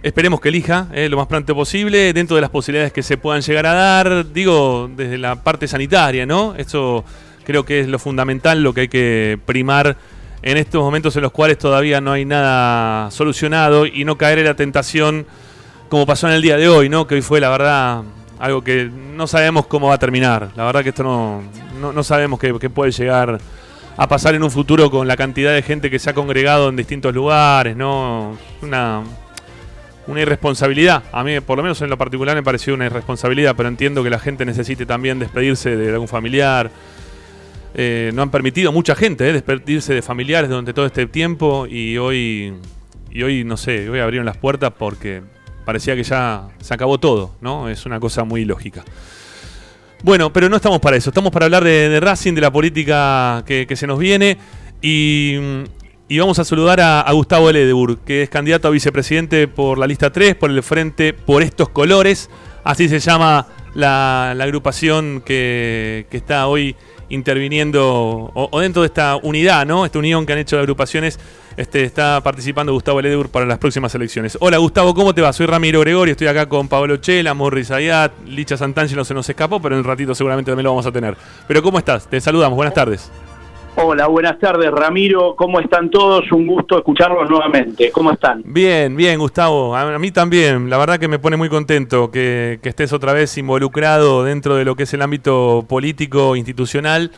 [0.00, 3.42] Esperemos que elija eh, lo más pronto posible, dentro de las posibilidades que se puedan
[3.42, 6.54] llegar a dar, digo, desde la parte sanitaria, ¿no?
[6.56, 7.04] Eso
[7.42, 9.96] creo que es lo fundamental, lo que hay que primar
[10.42, 14.44] en estos momentos en los cuales todavía no hay nada solucionado y no caer en
[14.44, 15.26] la tentación
[15.88, 17.08] como pasó en el día de hoy, ¿no?
[17.08, 18.02] Que hoy fue, la verdad,
[18.38, 20.50] algo que no sabemos cómo va a terminar.
[20.56, 21.42] La verdad que esto no,
[21.92, 23.38] no, sabemos qué, qué puede llegar
[23.96, 26.76] a pasar en un futuro con la cantidad de gente que se ha congregado en
[26.76, 28.36] distintos lugares, ¿no?
[28.62, 29.02] Una
[30.08, 31.04] una irresponsabilidad.
[31.12, 34.10] A mí, por lo menos en lo particular, me pareció una irresponsabilidad, pero entiendo que
[34.10, 36.70] la gente necesite también despedirse de algún familiar.
[37.74, 41.98] Eh, no han permitido mucha gente eh, despedirse de familiares durante todo este tiempo y
[41.98, 42.54] hoy,
[43.10, 45.22] y hoy no sé, hoy abrieron las puertas porque
[45.68, 47.68] parecía que ya se acabó todo, ¿no?
[47.68, 48.86] Es una cosa muy lógica.
[50.02, 53.76] Bueno, pero no estamos para eso, estamos para hablar de, Racing, de la política que,
[53.76, 54.38] se nos viene
[54.80, 55.34] y,
[56.08, 60.10] y vamos a saludar a, Gustavo Ledebur, que es candidato a vicepresidente por la lista
[60.10, 62.30] 3, por el Frente por estos colores.
[62.64, 66.76] Así se llama la, agrupación que, está hoy
[67.10, 69.84] interviniendo, o, o dentro de esta unidad, ¿no?
[69.84, 71.20] Esta unión que han hecho de agrupaciones,
[71.58, 74.38] este, está participando Gustavo Ledebur para las próximas elecciones.
[74.40, 75.32] Hola Gustavo, ¿cómo te va?
[75.32, 79.60] Soy Ramiro Gregorio, estoy acá con Pablo Chela, Morris Ayat, Licha Santangelo se nos escapó,
[79.60, 81.16] pero en un ratito seguramente también lo vamos a tener.
[81.48, 82.06] Pero ¿cómo estás?
[82.06, 83.10] Te saludamos, buenas tardes.
[83.74, 86.30] Hola, buenas tardes Ramiro, ¿cómo están todos?
[86.30, 88.40] Un gusto escucharlos nuevamente, ¿cómo están?
[88.44, 89.74] Bien, bien, Gustavo.
[89.74, 90.70] A a mí también.
[90.70, 94.64] La verdad que me pone muy contento que, que estés otra vez involucrado dentro de
[94.64, 97.10] lo que es el ámbito político, institucional.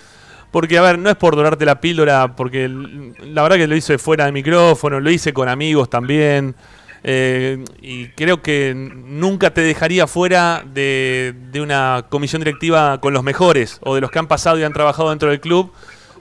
[0.51, 3.99] Porque, a ver, no es por dorarte la píldora, porque la verdad que lo hice
[3.99, 6.55] fuera de micrófono, lo hice con amigos también.
[7.03, 13.79] eh, y creo que nunca te dejaría fuera de, una comisión directiva con los mejores
[13.83, 15.73] o de los que han pasado y han trabajado dentro del club.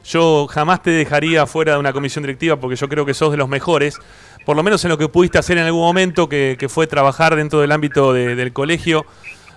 [0.05, 3.37] Yo jamás te dejaría fuera de una comisión directiva porque yo creo que sos de
[3.37, 3.97] los mejores,
[4.45, 7.35] por lo menos en lo que pudiste hacer en algún momento, que, que fue trabajar
[7.35, 9.05] dentro del ámbito de- del colegio.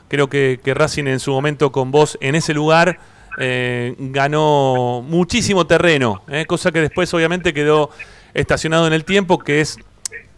[0.09, 2.99] Creo que, que Racing en su momento con vos en ese lugar
[3.39, 7.91] eh, ganó muchísimo terreno, eh, cosa que después obviamente quedó
[8.35, 9.79] estacionado en el tiempo, que es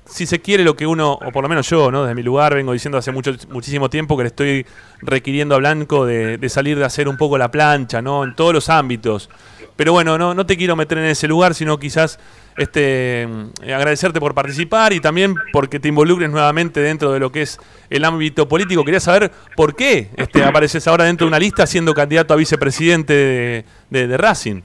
[0.07, 2.03] si se quiere lo que uno, o por lo menos yo, ¿no?
[2.03, 4.67] Desde mi lugar vengo diciendo hace mucho, muchísimo tiempo que le estoy
[5.01, 8.25] requiriendo a Blanco de, de salir de hacer un poco la plancha, ¿no?
[8.25, 9.31] En todos los ámbitos.
[9.77, 12.19] Pero bueno, no, no te quiero meter en ese lugar, sino quizás
[12.57, 13.27] este
[13.63, 17.59] agradecerte por participar y también porque te involucres nuevamente dentro de lo que es
[17.91, 18.85] el ámbito político.
[18.85, 23.65] Quería saber por qué este, apareces ahora dentro de una lista siendo candidato a vicepresidente
[23.91, 24.63] de, Racing.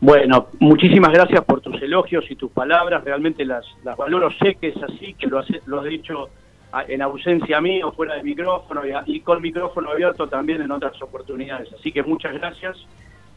[0.00, 4.68] Bueno, muchísimas gracias por tus elogios y tus palabras, realmente las, las valoro, sé que
[4.68, 6.28] es así, que lo has, lo has dicho
[6.88, 11.72] en ausencia mía o fuera de micrófono y con micrófono abierto también en otras oportunidades,
[11.72, 12.76] así que muchas gracias.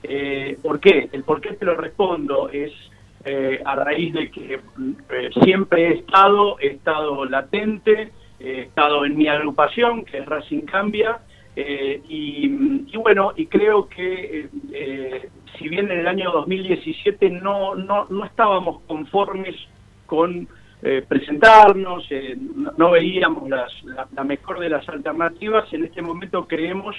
[0.03, 1.09] Eh, ¿Por qué?
[1.11, 2.71] El por qué te lo respondo es
[3.25, 9.17] eh, a raíz de que eh, siempre he estado, he estado latente, he estado en
[9.17, 11.19] mi agrupación, que es Racing Cambia,
[11.55, 12.45] eh, y,
[12.93, 18.23] y bueno, y creo que eh, si bien en el año 2017 no, no, no
[18.23, 19.55] estábamos conformes
[20.05, 20.47] con
[20.81, 26.01] eh, presentarnos, eh, no, no veíamos las- la, la mejor de las alternativas, en este
[26.01, 26.95] momento creemos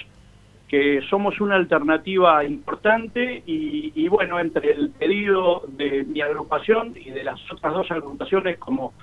[0.71, 7.09] que somos una alternativa importante y, y bueno, entre el pedido de mi agrupación y
[7.09, 8.93] de las otras dos agrupaciones como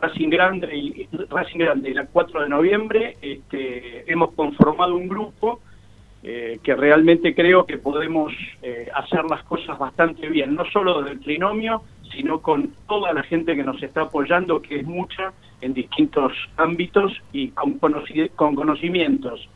[0.00, 5.58] Racing Grande y Racing Grande la 4 de noviembre, este, hemos conformado un grupo
[6.22, 8.32] eh, que realmente creo que podemos
[8.62, 11.82] eh, hacer las cosas bastante bien, no solo del trinomio,
[12.12, 17.20] sino con toda la gente que nos está apoyando, que es mucha en distintos ámbitos
[17.32, 17.80] y con
[18.54, 19.48] conocimientos,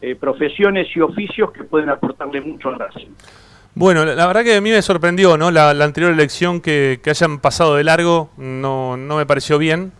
[0.00, 3.10] eh, profesiones y oficios que pueden aportarle mucho a Racing.
[3.74, 5.50] Bueno, la verdad que a mí me sorprendió, ¿no?
[5.50, 9.92] La, la anterior elección que, que hayan pasado de largo no, no me pareció bien.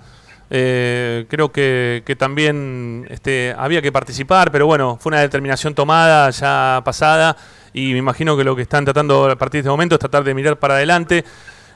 [0.51, 6.31] Eh, creo que, que también este, había que participar, pero bueno, fue una determinación tomada
[6.31, 7.37] ya pasada
[7.73, 10.23] y me imagino que lo que están tratando a partir de este momento es tratar
[10.23, 11.25] de mirar para adelante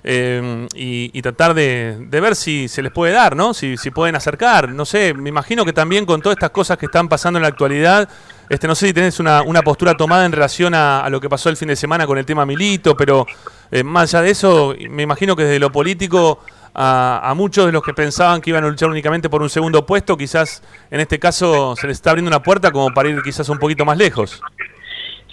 [0.04, 3.54] eh, y, tratar de, ver si se les puede dar, ¿no?
[3.54, 6.86] Si, si pueden acercar, no sé, me imagino que también con todas estas cosas que
[6.86, 8.08] están pasando en la actualidad,
[8.48, 11.56] este, no sé si tenés una, postura tomada en relación a, lo que pasó el
[11.56, 13.26] fin de semana con el tema Milito, pero
[13.70, 16.40] eh, más allá de eso, me imagino que desde lo político
[16.80, 20.16] a muchos de los que pensaban que iban a luchar únicamente por un segundo puesto,
[20.16, 20.62] quizás
[20.92, 23.84] en este caso se les está abriendo una puerta como para ir quizás un poquito
[23.84, 24.40] más lejos.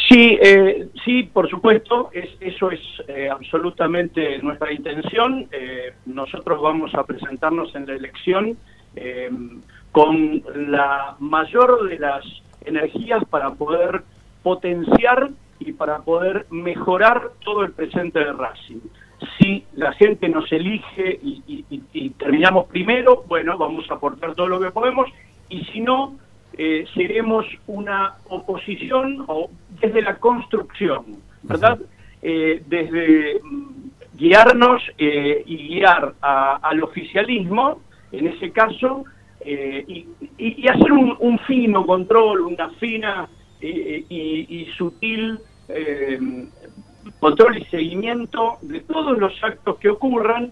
[0.10, 5.48] Sí, eh, sí, por supuesto, es, eso es eh, absolutamente nuestra intención.
[5.52, 8.57] Eh, nosotros vamos a presentarnos en la elección
[8.95, 9.30] eh,
[9.91, 12.23] con la mayor de las
[12.65, 14.03] energías para poder
[14.44, 15.30] potenciar
[15.60, 18.82] y para poder mejorar todo el presente de Racing.
[19.40, 24.48] Si la gente nos elige y- y- y terminamos primero, bueno, vamos a aportar todo
[24.48, 25.07] lo que podemos,
[25.49, 26.15] y si no,
[26.57, 29.49] eh, seremos una oposición o
[29.82, 31.06] desde la construcción,
[31.44, 31.80] ¿verdad?
[32.22, 39.03] Eh, desde mm, guiarnos eh, y guiar a- al oficialismo, en ese caso,
[39.41, 43.27] eh, y, hacer un, un fino control, una fina
[43.61, 45.38] eh, y, y sutil
[45.69, 46.19] eh,
[47.19, 50.52] control y seguimiento de todos los actos que ocurran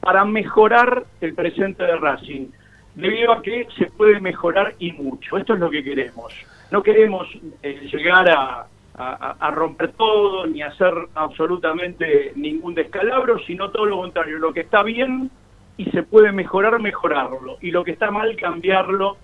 [0.00, 2.46] para mejorar el presente de Racing,
[2.94, 5.38] debido a que se puede mejorar y mucho.
[5.38, 6.32] Esto es lo que queremos.
[6.70, 7.26] No queremos
[7.62, 13.98] eh, llegar a, a- a romper todo ni hacer absolutamente ningún descalabro, sino todo lo
[13.98, 14.38] contrario.
[14.38, 15.30] Lo que está bien
[15.76, 17.56] y se puede mejorar, mejorarlo.
[17.60, 19.16] Y lo que está mal, cambiarlo.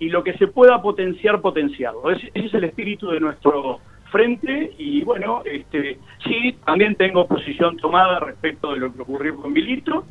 [0.00, 2.10] Y lo que se pueda potenciar, potenciarlo.
[2.10, 3.80] Ese, ese es el espíritu de nuestro
[4.12, 9.52] frente y bueno, este, sí, también tengo posición tomada respecto de lo que ocurrió con
[9.52, 10.04] Milito,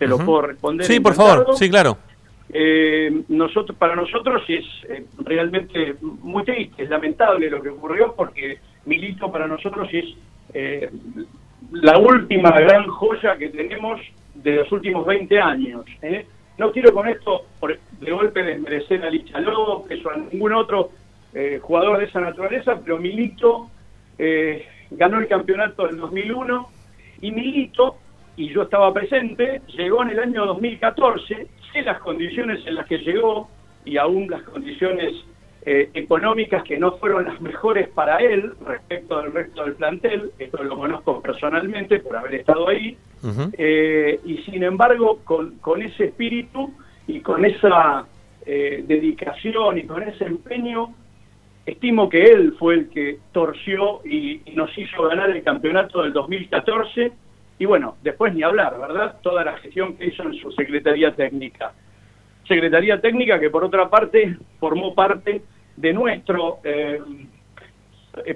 [0.00, 0.84] te lo puedo responder.
[0.86, 1.96] Sí, por favor, sí, claro.
[2.48, 8.58] Eh, nosotros, para nosotros es eh, realmente muy triste, es lamentable lo que ocurrió porque
[8.84, 10.04] Milito para nosotros es
[10.54, 10.88] eh,
[11.72, 14.00] la última gran joya que tenemos
[14.34, 15.84] de los últimos 20 años.
[16.02, 16.24] ¿eh?
[16.58, 20.90] No quiero con esto por- de golpe desmerecer a Licha López o a ningún otro
[21.60, 23.68] jugador de esa naturaleza, pero Milito
[24.90, 26.68] ganó el campeonato del 2001
[27.20, 27.96] y Milito,
[28.36, 32.98] y yo estaba presente, llegó en el año 2014, sé las condiciones en las que
[32.98, 33.48] llegó
[33.84, 35.14] y aún las condiciones
[35.64, 40.62] eh, económicas que no fueron las mejores para él respecto del resto del plantel, esto
[40.62, 42.96] lo conozco personalmente por haber estado ahí,
[43.58, 46.72] eh, y sin embargo con, con ese espíritu
[47.08, 48.06] y con esa
[48.44, 50.94] eh, dedicación y con ese empeño,
[51.64, 56.12] estimo que él fue el que torció y, y nos hizo ganar el campeonato del
[56.12, 57.12] 2014
[57.58, 59.16] y bueno, después ni hablar, ¿verdad?
[59.22, 61.72] Toda la gestión que hizo en su Secretaría Técnica.
[62.46, 65.42] Secretaría Técnica que por otra parte formó parte
[65.76, 67.00] de nuestro eh,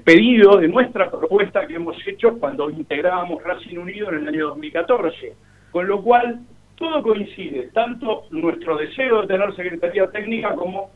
[0.05, 5.34] pedido, de nuestra propuesta que hemos hecho cuando integrábamos Racing Unido en el año 2014.
[5.70, 6.40] Con lo cual,
[6.76, 10.90] todo coincide, tanto nuestro deseo de tener Secretaría Técnica como,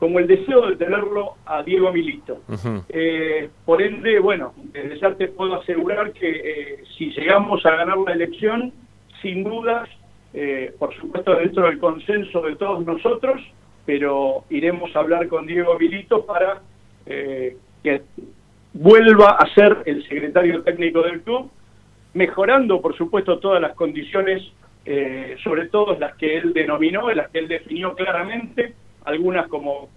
[0.00, 2.40] como el deseo de tenerlo a Diego Milito.
[2.88, 7.98] Eh, por ende, bueno, desde ya te puedo asegurar que eh, si llegamos a ganar
[7.98, 8.72] la elección,
[9.20, 9.88] sin dudas,
[10.32, 13.42] eh, por supuesto dentro del consenso de todos nosotros,
[13.84, 16.62] pero iremos a hablar con Diego Milito para
[17.06, 18.02] eh, que
[18.72, 21.50] vuelva a ser el secretario técnico del club,
[22.14, 24.42] mejorando, por supuesto, todas las condiciones,
[24.86, 28.74] eh, sobre todo las que él denominó, las que él definió claramente,
[29.04, 29.88] algunas como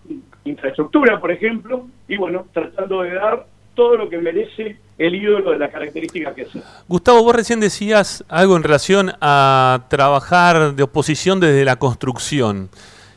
[0.45, 5.57] infraestructura, por ejemplo, y bueno, tratando de dar todo lo que merece el ídolo de
[5.57, 6.49] las características que es.
[6.87, 12.69] Gustavo, vos recién decías algo en relación a trabajar de oposición desde la construcción.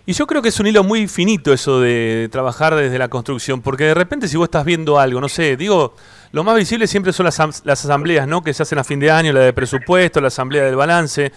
[0.08, 3.60] Y yo creo que es un hilo muy finito eso de trabajar desde la construcción,
[3.60, 5.94] porque de repente si vos estás viendo algo, no sé, digo,
[6.30, 8.42] lo más visible siempre son las, las asambleas, ¿no?
[8.42, 11.32] Que se hacen a fin de año, la de presupuesto, la asamblea del balance.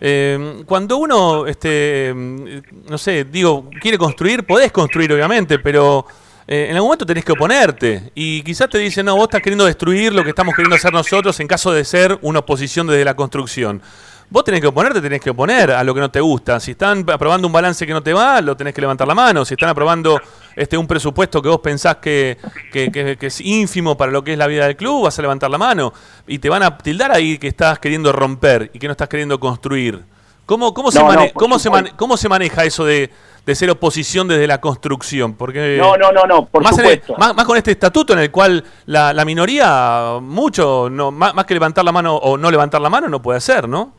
[0.00, 6.06] Eh, cuando uno, este, no sé, digo, quiere construir, podés construir obviamente, pero
[6.48, 8.12] eh, en algún momento tenés que oponerte.
[8.14, 11.38] Y quizás te dicen, no, vos estás queriendo destruir lo que estamos queriendo hacer nosotros
[11.40, 13.82] en caso de ser una oposición desde la construcción.
[14.28, 16.58] Vos tenés que oponerte, tenés que oponer a lo que no te gusta.
[16.58, 19.44] Si están aprobando un balance que no te va, lo tenés que levantar la mano.
[19.44, 20.20] Si están aprobando
[20.56, 22.36] este un presupuesto que vos pensás que,
[22.72, 25.22] que- que- que es ínfimo para lo que es la vida del club, vas a
[25.22, 25.92] levantar la mano.
[26.26, 29.38] Y te van a tildar ahí que estás queriendo romper y que no estás queriendo
[29.38, 30.02] construir.
[30.44, 31.88] ¿Cómo, cómo, se, mane- no, cómo, se, supuesto.
[31.90, 33.10] mane- cómo se maneja eso de,
[33.44, 35.34] de ser oposición desde la construcción?
[35.34, 37.14] Porque No, no, no, no, por más, el- supuesto.
[37.18, 41.44] más, más con este estatuto en el cual la, la minoría, mucho, no, más, más
[41.46, 43.92] que levantar la mano o no levantar la mano, no puede hacer, ¿no?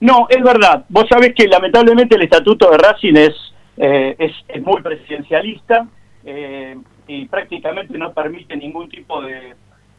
[0.00, 0.84] No, es verdad.
[0.88, 3.34] Vos sabés que lamentablemente el estatuto de Racing es,
[3.76, 5.86] eh, es, es muy presidencialista
[6.24, 9.54] eh, y prácticamente no permite ningún tipo de,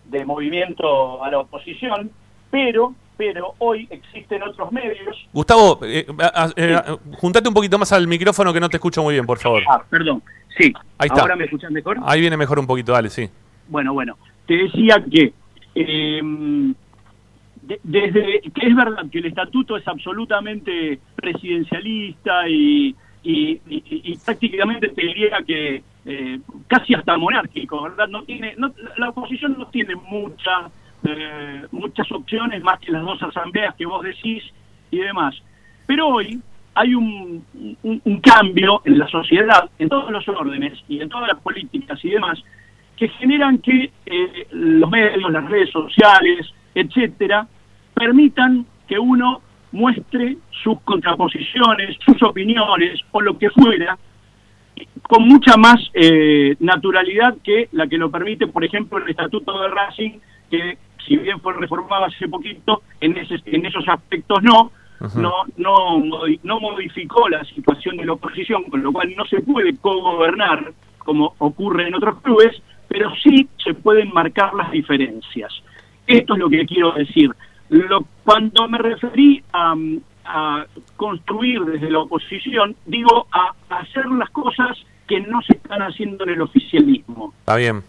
[0.05, 2.11] de movimiento a la oposición,
[2.49, 5.17] pero, pero hoy existen otros medios.
[5.31, 6.05] Gustavo, eh,
[6.55, 6.77] eh,
[7.13, 9.61] juntate un poquito más al micrófono que no te escucho muy bien, por favor.
[9.69, 10.23] Ah, perdón.
[10.57, 10.73] Sí.
[10.97, 11.21] Ahí está.
[11.21, 11.97] ¿Ahora me escuchan mejor?
[12.03, 13.29] Ahí viene mejor un poquito, dale, sí.
[13.67, 14.17] Bueno, bueno,
[14.47, 15.33] te decía que
[15.75, 16.21] eh,
[17.83, 25.37] desde que es verdad que el estatuto es absolutamente presidencialista y, y- prácticamente te diría
[25.45, 28.07] que, eh, casi hasta monárquico, ¿verdad?
[28.07, 30.69] No tiene, no, la oposición no tiene mucha,
[31.07, 34.43] eh, muchas opciones más que las dos asambleas que vos decís
[34.89, 35.35] y demás.
[35.85, 36.39] Pero hoy
[36.73, 37.43] hay un
[38.23, 42.41] cambio en la sociedad, en todos los órdenes y en todas las políticas y demás,
[42.97, 47.47] que generan que eh, los medios, las redes sociales, etcétera,
[48.01, 49.41] permitan que uno
[49.71, 53.95] muestre sus contraposiciones, sus opiniones o lo que fuera,
[55.03, 59.67] con mucha más eh, naturalidad que la que lo permite, por ejemplo, el Estatuto de
[59.67, 60.13] Racing,
[60.49, 64.71] que si bien fue reformado hace poquito, en, ese, en esos aspectos no,
[65.15, 66.03] no, no,
[66.41, 71.35] no modificó la situación de la oposición, con lo cual no se puede cogobernar como
[71.37, 75.53] ocurre en otros clubes, pero sí se pueden marcar las diferencias.
[76.07, 77.29] Esto es lo que quiero decir.
[77.71, 79.73] Lo, cuando me referí a,
[80.25, 80.65] a
[80.97, 84.77] construir desde la oposición, digo a, a hacer las cosas
[85.07, 87.33] que no se están haciendo en el oficialismo.
[87.39, 87.81] Está bien.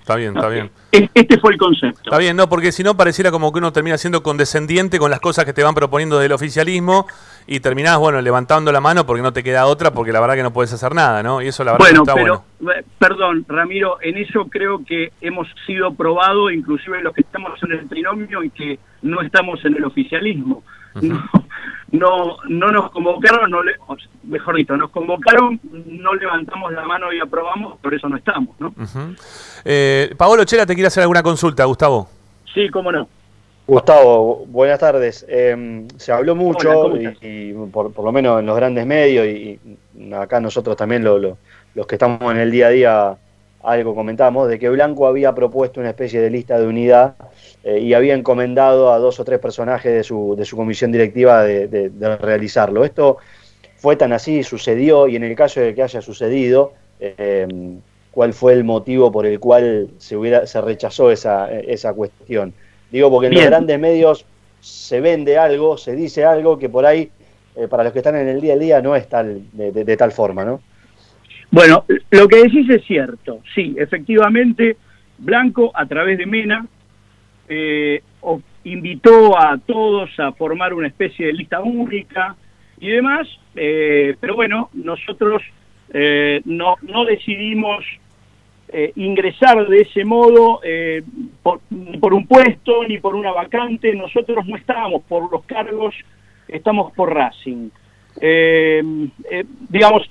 [0.00, 0.70] Está bien, está bien.
[0.90, 2.00] Este fue el concepto.
[2.02, 5.20] Está bien, no, porque si no pareciera como que uno termina siendo condescendiente con las
[5.20, 7.06] cosas que te van proponiendo del oficialismo
[7.46, 10.42] y terminás, bueno, levantando la mano porque no te queda otra, porque la verdad que
[10.42, 11.42] no puedes hacer nada, ¿no?
[11.42, 12.72] Y eso la verdad Bueno, que está pero, bueno.
[12.76, 17.72] eh, perdón, Ramiro, en eso creo que hemos sido probados, inclusive los que estamos en
[17.72, 20.64] el trinomio y que no estamos en el oficialismo.
[21.00, 21.22] No,
[21.92, 26.84] no, no nos convocaron, no le- o sea, mejor dicho, nos convocaron, no levantamos la
[26.84, 28.72] mano y aprobamos, por eso no estamos, ¿no?
[29.64, 32.08] Eh, Paolo Chela te quiere hacer alguna consulta, Gustavo.
[32.54, 33.08] Sí, cómo no.
[33.66, 35.24] Gustavo, buenas tardes.
[35.28, 39.26] Eh, se habló mucho, Hola, ¿cómo y, por, por lo menos en los grandes medios,
[39.26, 39.60] y,
[39.96, 41.38] y acá nosotros también, lo- lo-
[41.74, 43.16] los que estamos en el día a día,
[43.62, 47.14] algo comentamos, de que Blanco había propuesto una especie de lista de unidad
[47.62, 51.42] eh, y había encomendado a dos o tres personajes de su, de su comisión directiva
[51.44, 52.84] de, de- de realizarlo.
[52.84, 53.18] Esto
[53.76, 57.46] fue tan así, sucedió, y en el caso de que haya sucedido, eh,
[58.10, 62.52] ¿cuál fue el motivo por el cual se, hubiera, se rechazó esa, esa cuestión?
[62.90, 64.24] Digo, porque en los grandes medios
[64.60, 67.10] se vende algo, se dice algo que por ahí,
[67.56, 69.84] eh, para los que están en el día a día, no es tal, de, de-
[69.84, 70.60] de tal forma, ¿no?
[71.50, 73.40] Bueno, lo que decís es cierto.
[73.54, 74.76] Sí, efectivamente,
[75.18, 76.66] Blanco, a través de Mena,
[77.48, 78.02] eh,
[78.64, 82.36] invitó a todos a formar una especie de lista única
[82.78, 85.42] y demás, eh, pero bueno, nosotros
[85.92, 87.84] eh, no, no decidimos
[88.68, 91.02] eh, ingresar de ese modo eh,
[91.42, 95.94] por, ni por un puesto ni por una vacante, nosotros no estábamos por los cargos,
[96.46, 97.70] estamos por Racing.
[98.20, 98.82] Eh,
[99.30, 100.08] eh, digamos,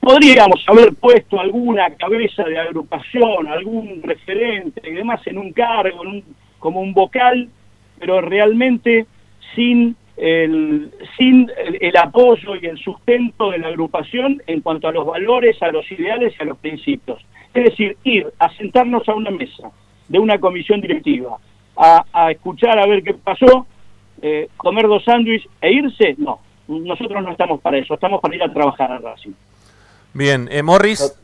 [0.00, 6.08] podríamos haber puesto alguna cabeza de agrupación, algún referente y demás en un cargo, en
[6.08, 6.24] un-
[6.58, 7.48] como un vocal,
[7.98, 9.06] pero realmente
[9.54, 15.06] sin el, sin el, apoyo y el sustento de la agrupación en cuanto a los
[15.06, 17.20] valores, a los ideales y a los principios.
[17.54, 19.70] Es decir, ir a sentarnos a una mesa
[20.08, 21.38] de una comisión directiva,
[21.76, 23.66] a, a escuchar a ver qué pasó,
[24.20, 26.40] eh, comer dos sándwiches e irse, no.
[26.68, 29.32] Nosotros no estamos para eso, estamos para ir a trabajar a Racing.
[30.14, 31.14] Bien, eh, Morris.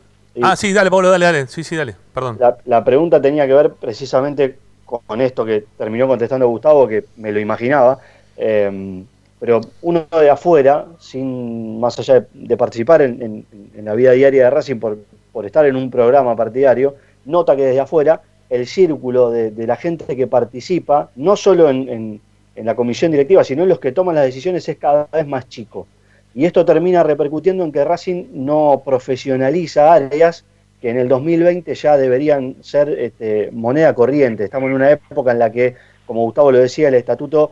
[0.41, 1.47] Ah, sí, dale, Pablo, dale, dale.
[1.47, 1.95] Sí, sí, dale.
[2.13, 2.37] Perdón.
[2.39, 7.31] La, la pregunta tenía que ver precisamente con esto que terminó contestando Gustavo, que me
[7.31, 7.99] lo imaginaba.
[8.37, 9.03] eh,
[9.39, 14.11] pero uno de afuera, sin más allá de, de participar en, en- en la vida
[14.11, 14.97] diaria de Racing por,
[15.31, 19.77] por estar en un programa partidario, nota que desde afuera el círculo de, de la
[19.77, 22.19] gente que participa, no solo en
[22.55, 25.87] la comisión directiva, sino en los que toman las decisiones, es cada vez más chico.
[26.33, 30.45] Y esto termina repercutiendo en que Racing no profesionaliza áreas
[30.81, 34.45] que en el 2020 ya deberían ser este, moneda corriente.
[34.45, 35.75] Estamos en una época en la que,
[36.05, 37.51] como Gustavo lo decía, el estatuto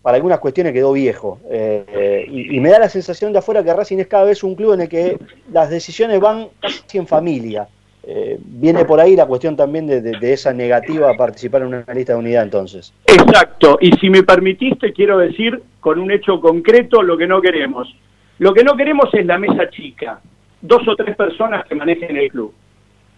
[0.00, 1.40] para algunas cuestiones quedó viejo.
[1.50, 4.54] Eh, y, y me da la sensación de afuera que Racing es cada vez un
[4.54, 5.18] club en el que
[5.52, 7.68] las decisiones van casi en familia.
[8.08, 11.68] Eh, viene por ahí la cuestión también de, de- de esa negativa a participar en
[11.68, 12.94] una lista de unidad entonces.
[13.04, 17.92] Exacto, y si me permitiste, quiero decir con un hecho concreto lo que no queremos.
[18.38, 20.20] Lo que no queremos es la mesa chica,
[20.60, 22.54] dos o tres personas que manejen el club.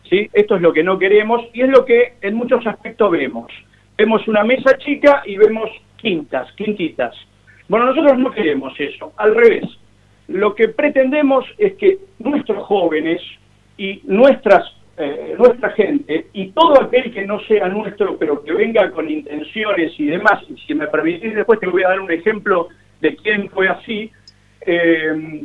[0.08, 0.30] ¿Sí?
[0.32, 3.52] Esto es lo que no queremos y es lo que en muchos aspectos vemos.
[3.98, 7.14] Vemos una mesa chica y vemos quintas, quintitas.
[7.68, 9.64] Bueno, nosotros no queremos eso, al revés.
[10.28, 13.20] Lo que pretendemos es que nuestros jóvenes
[13.76, 14.64] y nuestras
[14.98, 19.92] eh, nuestra gente y todo aquel que no sea nuestro, pero que venga con intenciones
[19.98, 22.68] y demás, y si me permitís después te voy a dar un ejemplo
[23.00, 24.10] de quién fue así,
[24.60, 25.44] eh,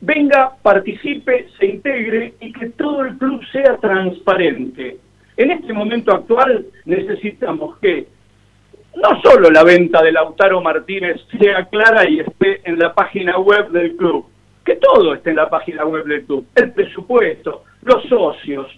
[0.00, 4.98] venga, participe, se integre y que todo el club sea transparente.
[5.36, 8.06] En este momento actual necesitamos que
[8.96, 13.70] no solo la venta de Lautaro Martínez sea clara y esté en la página web
[13.70, 14.26] del club,
[14.64, 18.68] que todo esté en la página web del club, el presupuesto, los socios,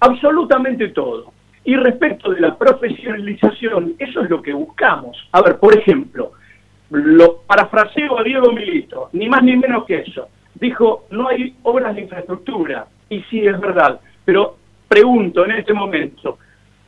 [0.00, 1.32] absolutamente todo.
[1.64, 5.16] Y respecto de la profesionalización, eso es lo que buscamos.
[5.32, 6.32] A ver, por ejemplo,
[6.90, 10.28] lo parafraseo a Diego Milito, ni más ni menos que eso.
[10.54, 12.86] Dijo, no hay obras de infraestructura.
[13.10, 14.00] Y sí, es verdad.
[14.24, 14.56] Pero
[14.88, 16.38] pregunto en este momento,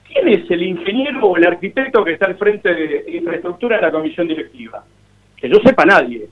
[0.07, 3.93] ¿quién es el ingeniero o el arquitecto que está al frente de infraestructura de la
[3.93, 4.85] comisión directiva?
[5.37, 6.29] Que yo sepa nadie.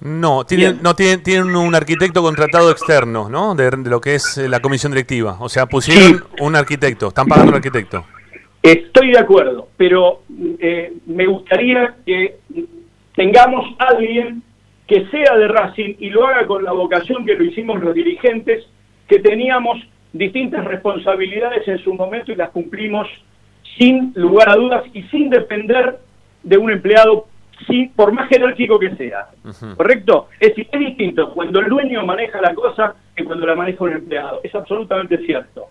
[0.00, 3.54] No, tienen, no tienen, tienen un arquitecto contratado externo, ¿no?
[3.54, 5.36] De, de lo que es eh, la comisión directiva.
[5.40, 8.04] O sea, pusieron un arquitecto, están pagando un arquitecto.
[8.62, 10.22] Estoy de acuerdo, pero
[10.58, 12.36] eh, me gustaría que
[13.14, 14.42] tengamos alguien
[14.86, 18.66] que sea de Racing y lo haga con la vocación que lo hicimos los dirigentes,
[19.08, 19.78] que teníamos
[20.12, 23.06] distintas responsabilidades en su momento y las cumplimos
[23.78, 25.98] sin lugar a dudas y sin depender
[26.42, 27.28] de un empleado,
[27.66, 29.28] sí, por más jerárquico que sea.
[29.76, 30.28] ¿Correcto?
[30.38, 33.92] Es decir, es distinto cuando el dueño maneja la cosa que cuando la maneja un
[33.92, 34.40] empleado.
[34.42, 35.68] Es absolutamente cierto.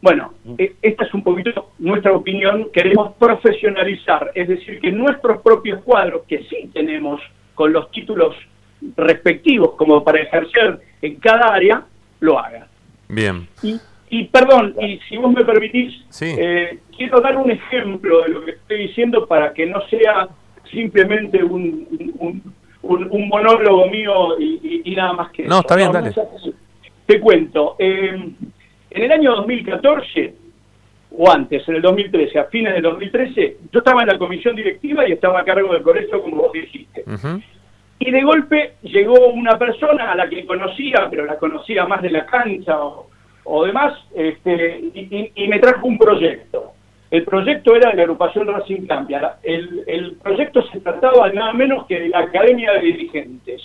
[0.00, 2.68] Bueno, eh, esta es un poquito nuestra opinión.
[2.72, 7.20] Queremos profesionalizar, es decir, que nuestros propios cuadros, que sí tenemos
[7.54, 8.34] con los títulos
[8.96, 11.84] respectivos como para ejercer en cada área,
[12.18, 12.66] lo hagan.
[13.08, 13.46] Bien.
[13.62, 13.78] Y,
[14.10, 18.50] y perdón, y si vos me permitís, eh, quiero dar un ejemplo de lo que
[18.52, 20.28] estoy diciendo para que no sea
[20.72, 21.86] simplemente un,
[22.18, 22.42] un,
[22.82, 25.60] un- un monólogo mío y, y- y nada más que No, eso.
[25.60, 26.12] está bien, dale.
[27.06, 28.10] Te cuento, eh,
[28.90, 30.34] en el año 2014,
[31.16, 35.06] o antes, en el 2013, a fines del 2013, yo estaba en la comisión directiva
[35.06, 37.04] y estaba a cargo del colegio, como vos dijiste.
[37.98, 42.10] Y de golpe llegó una persona a la que conocía, pero la conocía más de
[42.10, 43.08] la cancha o,
[43.44, 46.71] o demás, este, y, y- y me trajo un proyecto.
[47.12, 49.36] El proyecto era de la agrupación Racing Cambia.
[49.42, 53.60] El, el proyecto se trataba nada menos que de la Academia de Dirigentes.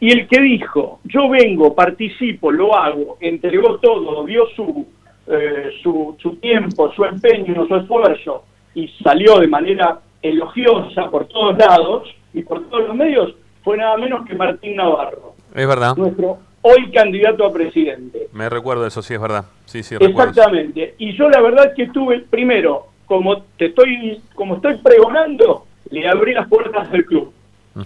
[0.00, 4.84] Y el que dijo, yo vengo, participo, lo hago, entregó todo, dio su,
[5.28, 8.44] eh, su, su tiempo, su empeño, su esfuerzo,
[8.74, 13.32] y salió de manera elogiosa por todos lados y por todos los medios,
[13.62, 15.96] fue nada menos que Martín Navarro, Es verdad.
[15.96, 18.28] nuestro hoy candidato a presidente.
[18.32, 19.44] Me recuerdo eso, sí, es verdad.
[19.66, 19.94] Sí, sí.
[19.98, 20.94] Exactamente.
[20.98, 26.34] Y yo la verdad que tuve, primero, como te estoy, como estoy pregonando, le abrí
[26.34, 27.32] las puertas del club.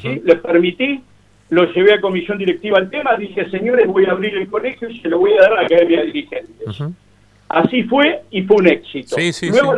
[0.01, 0.23] ¿sí?
[0.25, 1.03] Le permití,
[1.51, 4.99] lo llevé a comisión directiva al tema, dije, señores, voy a abrir el colegio y
[5.01, 6.83] se lo voy a dar a la academia de dirigentes.
[7.49, 9.17] Así fue y fue un éxito.
[9.17, 9.75] Sí, sí, Luego,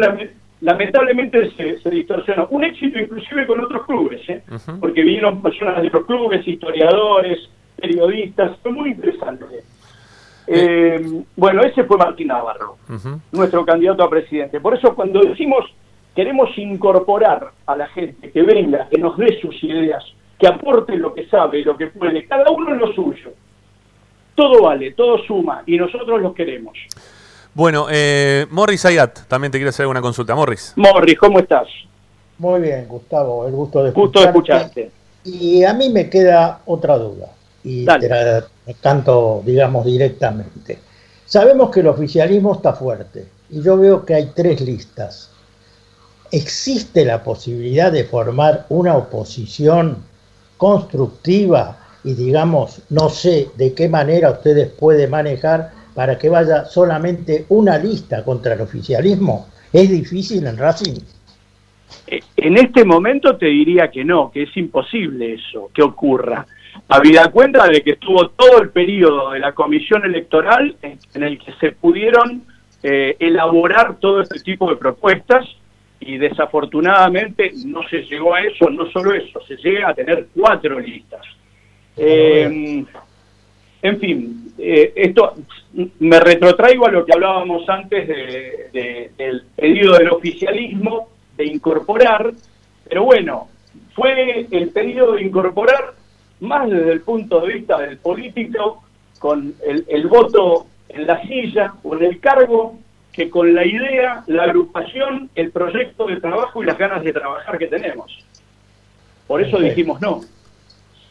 [0.61, 2.47] lamentablemente, se, se distorsionó.
[2.51, 4.43] Un éxito inclusive con otros clubes, ¿eh?
[4.79, 7.49] Porque vinieron personas de otros clubes, historiadores,
[7.83, 9.45] periodistas, fue muy interesante.
[10.47, 12.77] Eh, bueno, ese fue Martín Navarro,
[13.33, 14.61] nuestro candidato a presidente.
[14.61, 15.65] Por eso cuando decimos
[16.15, 20.05] queremos incorporar a la gente que venga, que nos dé sus ideas,
[20.39, 23.33] que aporte lo que sabe, lo que puede, cada uno en lo suyo.
[24.35, 26.77] Todo vale, todo suma y nosotros los queremos.
[27.55, 30.35] Bueno, eh, Morris Ayat, también te quiero hacer una consulta.
[30.35, 30.73] Morris.
[30.77, 31.69] Morris, ¿cómo estás?
[32.39, 34.91] Muy bien, Gustavo, el gusto de Gusto de escucharte.
[35.25, 37.29] Y a mí me queda otra duda,
[37.65, 38.45] y te la
[38.81, 40.79] canto, digamos, directamente.
[41.25, 45.31] Sabemos que el oficialismo está fuerte, y yo veo que hay tres listas.
[46.31, 49.99] ¿Existe la posibilidad de formar una oposición
[50.57, 57.45] constructiva y, digamos, no sé de qué manera ustedes pueden manejar para que vaya solamente
[57.51, 59.49] una lista contra el oficialismo?
[59.73, 61.01] ¿Es difícil en Racing?
[62.07, 66.47] Eh, En este momento te diría que no, que es imposible eso, que ocurra.
[66.89, 71.53] Habida cuenta de que estuvo todo el periodo de la comisión electoral en, el que
[71.61, 72.43] se pudieron
[72.83, 75.47] eh, elaborar todo este tipo de propuestas
[76.01, 80.81] y desafortunadamente no se llegó a eso, no solo eso, se llega a tener cuatro
[80.81, 81.21] listas.
[81.97, 82.85] Eh,
[83.83, 85.35] en fin, eh, esto
[86.01, 92.33] me retrotraigo a lo que hablábamos antes de- del pedido del oficialismo de incorporar,
[92.89, 93.49] pero bueno,
[93.95, 95.95] fue el pedido de incorporar
[96.43, 98.83] más desde el punto de vista del político,
[99.19, 102.79] con el, el voto en la silla o en el cargo,
[103.13, 107.59] que con la idea, la agrupación, el proyecto de trabajo y las ganas de trabajar
[107.59, 108.11] que tenemos.
[109.27, 110.21] Por eso dijimos no.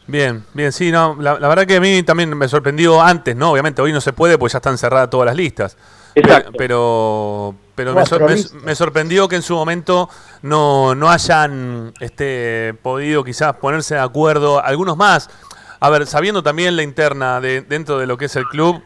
[0.06, 3.52] Bien, bien, sí, no, la, la verdad que a mí también me sorprendió antes, ¿no?
[3.52, 5.76] Obviamente hoy no se puede porque ya están cerradas todas las listas.
[6.14, 6.52] Exacto.
[6.52, 8.20] Pe- Pero, pero me, sor-
[8.64, 10.08] me sorprendió que en su momento
[10.42, 15.30] no, no hayan este, podido quizás ponerse de acuerdo algunos más.
[15.80, 18.82] A ver, sabiendo también la interna de, dentro de lo que es el club,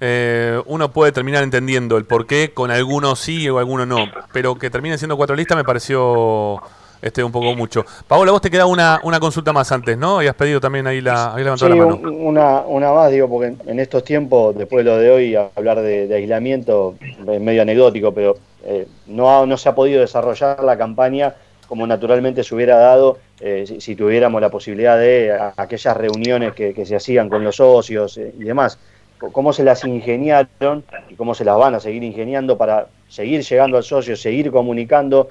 [0.00, 4.04] eh, uno puede terminar entendiendo el por qué con algunos sí o algunos no.
[4.32, 6.60] Pero que terminen siendo cuatro listas me pareció
[7.06, 7.84] este, un poco mucho.
[8.08, 10.16] Paola, vos te queda una, una consulta más antes, ¿no?
[10.18, 11.96] Habías pedido también ahí la, levantado Sí, la mano.
[12.02, 15.80] un- una, una más, digo, porque en, estos tiempos, después de lo de hoy, hablar
[15.80, 20.62] de, de aislamiento es medio anecdótico, pero eh, no, ha- no se ha podido desarrollar
[20.64, 21.34] la campaña
[21.68, 26.52] como naturalmente se hubiera dado eh, si, si tuviéramos la posibilidad de a- aquellas reuniones
[26.54, 28.78] que, que se hacían con los socios eh, y demás.
[29.32, 33.78] ¿Cómo se las ingeniaron y cómo se las van a seguir ingeniando para seguir llegando
[33.78, 35.28] al socio, seguir comunicando,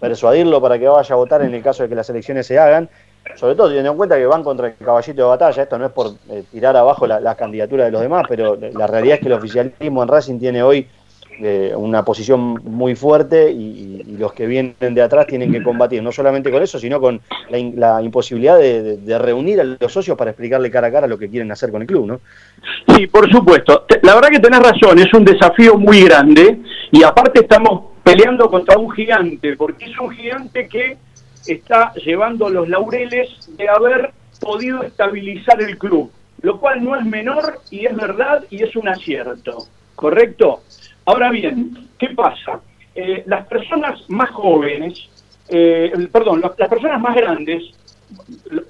[0.00, 2.88] persuadirlo para que vaya a votar en el caso de que las elecciones se hagan?
[3.36, 5.92] Sobre todo teniendo en cuenta que van contra el caballito de batalla, esto no es
[5.92, 9.26] por eh, tirar abajo la- las candidaturas de los demás, pero la realidad es que
[9.26, 10.86] el oficialismo en Racing tiene hoy
[11.40, 16.10] eh, una posición muy fuerte y, los que vienen de atrás tienen que combatir, no
[16.10, 17.20] solamente con eso, sino con
[17.50, 21.06] la, in- la imposibilidad de, de- reunir a los socios para explicarle cara a cara
[21.06, 22.20] lo que quieren hacer con el club, ¿no?
[22.96, 23.84] Sí, por supuesto.
[24.02, 26.58] La verdad que tenés razón, es un desafío muy grande
[26.90, 30.96] y aparte estamos peleando contra un gigante, porque es un gigante que
[31.46, 36.10] está llevando los laureles de haber podido estabilizar el club,
[36.40, 39.58] lo cual no es menor y es verdad y es un acierto,
[39.94, 40.62] ¿correcto?
[41.04, 42.60] Ahora bien, ¿qué pasa?
[42.94, 44.98] Eh, las personas más jóvenes,
[45.50, 47.62] eh, perdón, las- las personas más grandes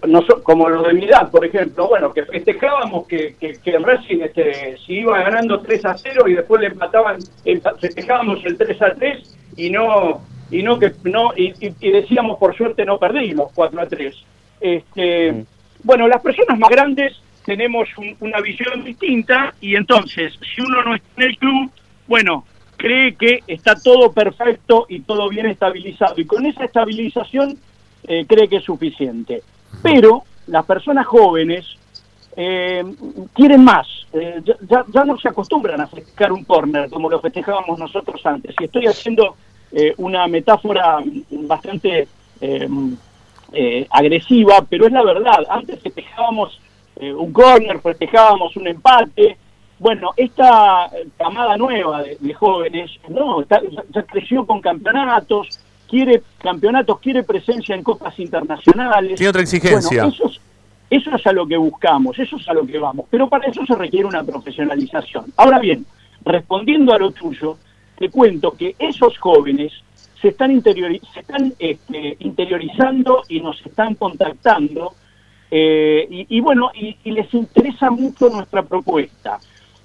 [0.07, 4.21] noso- como los de mi edad, por ejemplo, bueno, que festejábamos que, que, que Racing
[4.23, 8.83] este, si iba ganando 3 a 0 y después le empataban, empa- festejábamos el 3
[8.83, 10.21] a 3 y no
[10.51, 11.53] y no que no y,
[11.91, 14.15] decíamos por suerte no perdimos 4 a 3.
[14.61, 15.45] Este,
[15.85, 20.95] bueno, las personas más grandes tenemos un- una visión distinta y entonces, si uno no
[20.95, 21.71] está en el club,
[22.07, 22.45] bueno,
[22.77, 27.59] cree que está todo perfecto y todo bien estabilizado y con esa estabilización
[28.05, 29.43] eh, cree que es suficiente.
[29.83, 31.67] Pero las personas jóvenes
[32.37, 32.85] eh,
[33.35, 37.79] quieren más, eh, ya, ya- no se acostumbran a festejar un corner como lo festejábamos
[37.79, 38.55] nosotros antes.
[38.61, 39.35] Y estoy haciendo
[39.73, 40.99] eh, una metáfora
[41.31, 42.07] bastante
[42.41, 45.45] eh, agresiva, pero es la verdad.
[45.49, 46.61] Antes festejábamos
[47.01, 49.37] un corner, festejábamos un empate.
[49.79, 53.61] Bueno, esta camada nueva de, jóvenes, no, está-
[53.91, 59.17] ya creció con campeonatos, quiere campeonatos, quiere presencia en copas internacionales.
[59.17, 60.03] Tiene otra exigencia.
[60.05, 60.41] Bueno, eso es-
[60.91, 63.65] eso es a lo que buscamos, eso es a lo que vamos, pero para eso
[63.67, 65.27] se requiere una profesionalización.
[65.37, 65.85] Ahora bien,
[66.25, 67.59] respondiendo a lo tuyo,
[67.99, 69.73] te cuento que esos jóvenes
[70.23, 74.95] se están, interiori- se están este, interiorizando y nos están contactando
[75.51, 79.39] eh, y, y bueno, y, y les interesa mucho nuestra propuesta.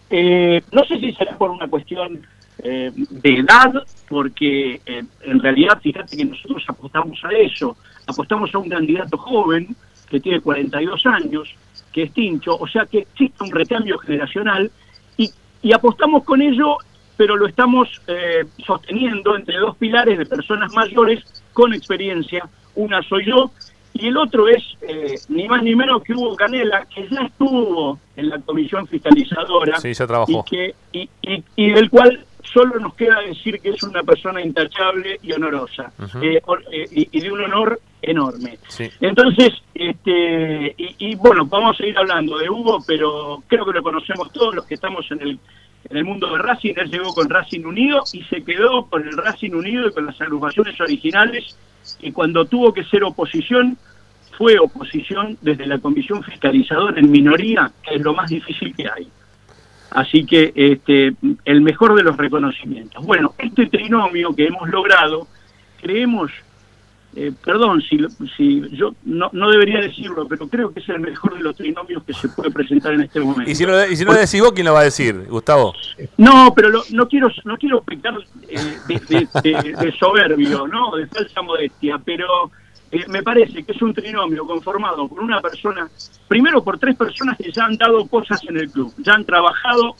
[0.09, 2.21] Eh, no sé si será por una cuestión
[2.59, 3.71] eh, de edad,
[4.09, 7.75] porque eh, en realidad, fíjate que nosotros apostamos a eso,
[8.07, 9.75] apostamos a un candidato joven
[10.09, 11.49] que tiene 42 años,
[11.91, 14.71] que es Tincho, o sea que existe un recambio generacional
[15.17, 15.30] y,
[15.61, 16.77] y apostamos con ello,
[17.17, 21.23] pero lo estamos eh, sosteniendo entre dos pilares de personas mayores
[21.53, 22.47] con experiencia.
[22.75, 23.51] Una soy yo
[23.93, 27.99] y el otro es eh, ni más ni menos que Hugo Canela, que ya estuvo
[28.15, 30.31] en la comisión fiscalizadora Sí, ya trabajó.
[30.47, 34.41] y, que, y, y- y del cual solo nos queda decir que es una persona
[34.41, 35.91] intachable y honorosa,
[36.22, 38.57] eh, or- eh, y, de un honor enorme.
[38.68, 38.90] Sí.
[39.02, 43.84] Entonces, este, y, y bueno, vamos a seguir hablando de Hugo, pero creo que lo
[43.84, 45.40] conocemos todos los que estamos en el,
[45.90, 46.74] en el mundo de Racing.
[46.78, 50.20] Él llegó con Racing Unido y se quedó con el Racing Unido y con las
[50.20, 51.57] agrupaciones originales.
[52.02, 53.78] Y cuando tuvo que ser oposición,
[54.38, 59.07] fue oposición desde la comisión fiscalizadora en minoría, que es lo más difícil que hay.
[59.94, 61.14] Así que este,
[61.45, 63.06] el mejor de los reconocimientos.
[63.06, 65.28] Bueno, este trinomio que hemos logrado,
[65.82, 66.32] creemos,
[67.15, 67.99] eh, perdón si,
[68.36, 72.03] si yo no, no debería decirlo, pero creo que es el mejor de los trinomios
[72.03, 73.52] que se puede presentar en este momento.
[73.52, 75.74] Y si no, y si no le decís vos, ¿quién lo va a decir, Gustavo?
[76.18, 78.15] No, pero lo- no quiero no quiero pecar
[78.49, 78.56] eh,
[78.88, 80.95] de, de- de- de soberbio, ¿no?
[80.95, 82.26] De falsa modestia, pero
[82.94, 85.90] eh, me parece que es un trinomio conformado por una persona,
[86.28, 89.95] primero por tres personas que ya han dado cosas en el club, ya han trabajado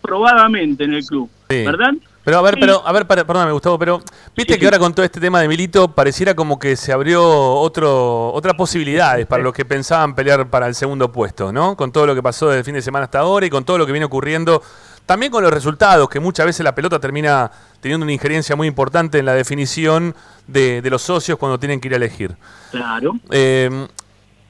[0.00, 1.64] probadamente en el club, Sí.
[1.64, 1.92] ¿verdad?
[2.24, 4.02] Pero a ver, pero a ver, para- perdóname, Gustavo, pero
[4.36, 8.32] viste que ahora con todo este tema de Milito pareciera como que se abrió otro
[8.34, 11.74] otras posibilidades para los que pensaban pelear para el segundo puesto, ¿no?
[11.74, 13.78] Con todo lo que pasó desde el fin de semana hasta ahora y con todo
[13.78, 14.62] lo que viene ocurriendo,
[15.08, 19.18] también con los resultados, que muchas veces la pelota termina teniendo una injerencia muy importante
[19.18, 20.14] en la definición
[20.46, 22.36] de, de los socios cuando tienen que ir a elegir.
[22.70, 23.14] Claro.
[23.30, 23.88] Eh,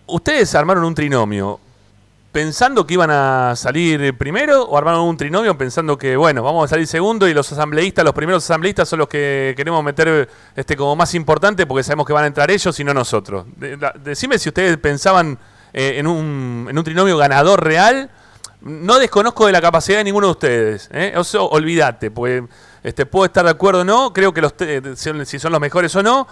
[0.07, 1.61] ustedes armaron un trinomio
[2.33, 6.69] pensando que iban a salir primero o armaron un trinomio pensando que, bueno, vamos a
[6.69, 10.95] salir segundo y los asambleístas, los primeros asambleístas son los que queremos meter este como
[10.97, 13.47] más importante porque sabemos que van a entrar ellos y no nosotros.
[13.57, 15.39] De- la- decime si ustedes pensaban
[15.73, 18.11] eh, en, un, en un trinomio ganador real.
[18.61, 20.91] No desconozco de la capacidad de ninguno de ustedes.
[20.93, 21.15] ¿eh?
[21.51, 22.45] Olvídate, porque
[22.83, 25.95] este, puedo estar de acuerdo o no, creo que los te- si son- los mejores
[25.97, 26.27] o no,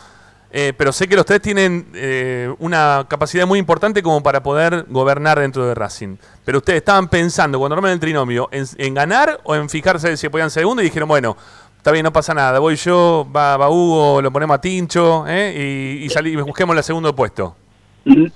[0.51, 4.87] eh, pero sé que los tres tienen eh, una capacidad muy importante como para poder
[4.89, 6.17] gobernar dentro de Racing.
[6.45, 10.51] Pero ustedes estaban pensando, cuando armaron el trinomio, en, ganar o en fijarse si podían
[10.51, 11.37] segundo y dijeron, bueno,
[11.77, 15.53] está bien, no pasa nada, voy yo, va, va Hugo, lo ponemos a Tincho ¿eh?
[16.01, 17.55] y, y, salí- y busquemos el segundo puesto.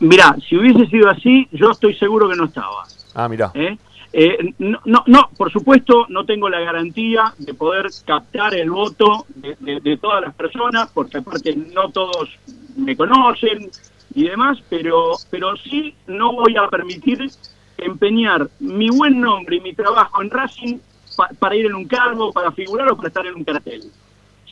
[0.00, 2.84] Mirá, si hubiese sido así, yo estoy seguro que no estaba.
[3.14, 3.50] Ah, mirá.
[3.54, 3.76] ¿eh?
[4.12, 9.26] Eh, no, no, no, por supuesto, no tengo la garantía de poder captar el voto
[9.28, 12.28] de, todas las personas, porque aparte no todos
[12.76, 13.70] me conocen
[14.14, 17.30] y demás, pero, pero sí no voy a permitir
[17.78, 20.78] empeñar mi buen nombre y mi trabajo en Racing
[21.16, 23.84] pa- para ir en un cargo, para figurar o para estar en un cartel.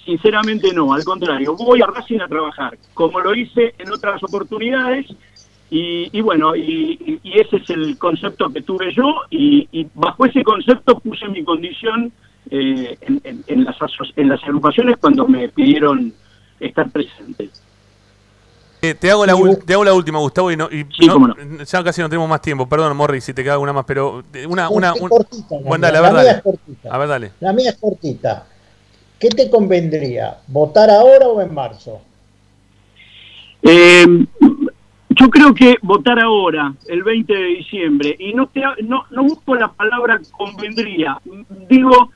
[0.04, 5.06] Sinceramente no, al contrario, voy a Racing a trabajar, como lo hice en otras oportunidades,
[5.70, 10.24] y, y bueno, y, y ese es el concepto que tuve yo, y, y bajo
[10.26, 12.10] ese concepto puse mi condición
[12.50, 13.76] eh, en, en- en las,
[14.16, 16.12] en las agrupaciones cuando me pidieron
[16.60, 17.50] estar presente.
[18.80, 19.34] Eh, te, hago la,
[19.66, 21.34] te hago la última, Gustavo, y, no, y Sí, no-
[21.64, 22.68] ya casi no tenemos más tiempo.
[22.68, 24.68] Perdón, Morri, si te queda alguna más, pero eh, una...
[24.70, 26.36] Una un- cortita, la Bueno, dale, a La ver, mía dale.
[26.38, 26.94] es cortita.
[26.94, 27.32] A ver, dale.
[27.40, 28.46] La mía es cortita.
[29.18, 30.38] ¿Qué te convendría?
[30.46, 32.00] ¿Votar ahora o en marzo?
[33.62, 34.06] Eh,
[35.18, 39.68] yo creo que votar ahora, el 20 de diciembre, y no, te, no, busco la
[39.68, 41.18] palabra convendría,
[41.68, 42.10] digo,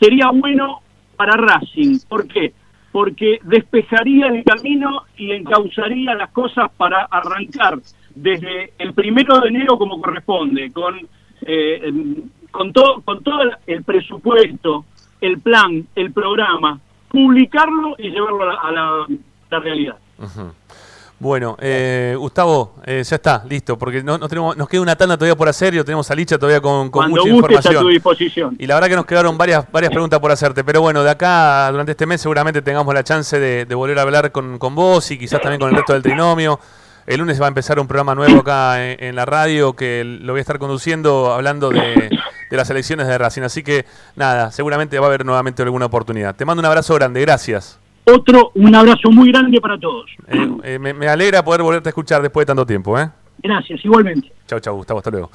[0.00, 0.80] sería bueno
[1.16, 1.98] para Racing.
[2.08, 2.52] ¿Por qué?
[2.90, 7.78] Porque despejaría el camino y encauzaría las cosas para arrancar
[8.14, 10.98] desde el primero de enero como corresponde, con,
[11.42, 11.92] eh,
[12.50, 14.84] con, todo, con todo el- presupuesto,
[15.20, 19.06] el plan, el programa, publicarlo y llevarlo a la, a la-
[19.50, 19.96] la realidad.
[20.18, 20.52] Ujú.
[21.22, 25.16] Bueno, eh, Gustavo, eh, ya está, listo, porque no, no tenemos, nos queda una tanda
[25.16, 27.82] todavía por hacer y lo tenemos a Licha todavía con, mucha gustes a información.
[27.84, 28.56] tu disposición.
[28.58, 31.70] Y la verdad que nos quedaron varias, varias preguntas por hacerte, pero bueno, de acá
[31.70, 35.08] durante este mes seguramente tengamos la chance de, de volver a hablar con, con vos
[35.12, 36.58] y quizás también con el resto del trinomio.
[37.06, 40.32] El lunes va a empezar un programa nuevo acá en, en la radio que lo
[40.32, 42.10] voy a estar conduciendo hablando de,
[42.50, 43.42] de las elecciones de Racing.
[43.42, 43.86] Así que
[44.16, 46.34] nada, seguramente va a haber nuevamente alguna oportunidad.
[46.34, 47.78] Te mando un abrazo grande, gracias.
[48.04, 50.10] Otro, un abrazo muy grande para todos.
[50.28, 52.98] Eh, eh, me, me alegra poder volverte a escuchar después de tanto tiempo.
[52.98, 53.08] ¿eh?
[53.42, 54.32] Gracias, igualmente.
[54.46, 55.30] Chau, chau, Gustavo, hasta luego.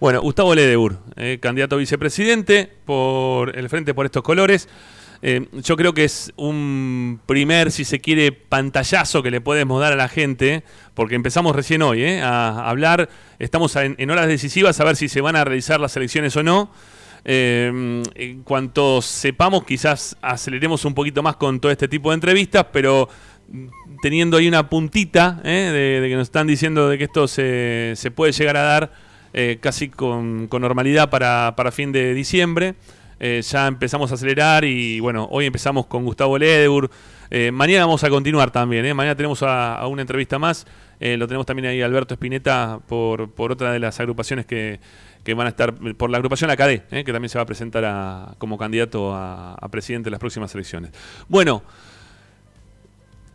[0.00, 4.68] Bueno, Gustavo Ledeur, eh, candidato a vicepresidente por el Frente por estos colores.
[5.22, 9.92] Eh, yo creo que es un primer, si se quiere, pantallazo que le podemos dar
[9.92, 10.64] a la gente,
[10.94, 15.10] porque empezamos recién hoy eh, a hablar, estamos en, en horas decisivas a ver si
[15.10, 16.70] se van a realizar las elecciones o no.
[17.24, 22.66] Eh, en cuanto sepamos, quizás aceleremos un poquito más con todo este tipo de entrevistas,
[22.72, 23.08] pero
[24.02, 28.10] teniendo ahí una puntita eh, de, que nos están diciendo de que esto se, se
[28.10, 28.92] puede llegar a dar
[29.32, 32.74] eh, casi con, con normalidad para, para fin de diciembre.
[33.20, 36.90] Eh, ya empezamos a acelerar y bueno, hoy empezamos con Gustavo Ledeur.
[37.30, 40.66] Eh, mañana vamos a continuar también, mañana tenemos a, a una entrevista más.
[41.02, 44.80] Lo tenemos también ahí Alberto Espineta por, por otra de las agrupaciones que,
[45.24, 47.84] que van a estar, por la agrupación ACADE, eh, que también se va a presentar
[47.84, 50.90] a- como candidato a, presidente de las próximas elecciones.
[51.28, 51.62] Bueno,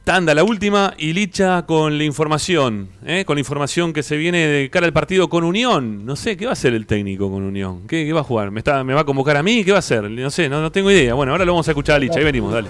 [0.03, 3.25] Tanda, la última, y Licha con la información, ¿eh?
[3.25, 6.05] con la información que se viene de cara al partido con Unión.
[6.05, 7.87] No sé, ¿qué va a hacer el técnico con Unión?
[7.87, 8.51] ¿Qué, va a jugar?
[8.51, 9.63] ¿Me, está, ¿Me va a convocar a mí?
[9.63, 10.09] ¿Qué va a hacer?
[10.11, 11.15] No sé, no, no tengo idea.
[11.15, 12.69] Bueno, ahora lo vamos a escuchar a Licha, ahí venimos, dale.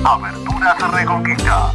[0.02, 1.74] Aberturas Reconquista.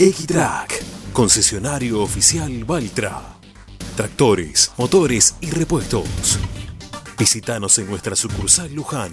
[0.00, 0.80] Equitrack,
[1.12, 3.20] concesionario oficial Valtra.
[3.96, 6.38] Tractores, motores y repuestos.
[7.18, 9.12] Visítanos en nuestra sucursal Luján,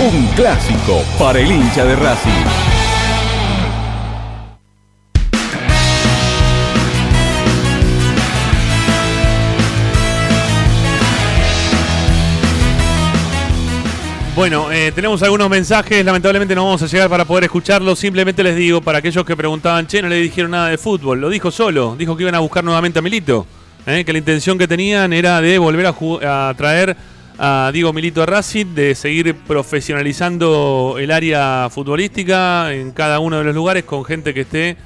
[0.00, 2.78] Un clásico para el hincha de Racing.
[14.38, 17.98] Bueno, eh, tenemos algunos mensajes, lamentablemente no vamos a llegar para poder escucharlos.
[17.98, 21.28] Simplemente les digo, para aquellos que preguntaban, che, no le dijeron nada de fútbol, lo
[21.28, 23.48] dijo solo, dijo que iban a buscar nuevamente a Milito,
[23.84, 26.96] eh, que la intención que tenían era de volver a, traer
[27.38, 33.54] a Diego Milito Racing, de seguir profesionalizando el área futbolística en cada uno de los
[33.54, 34.76] lugares con gente que esté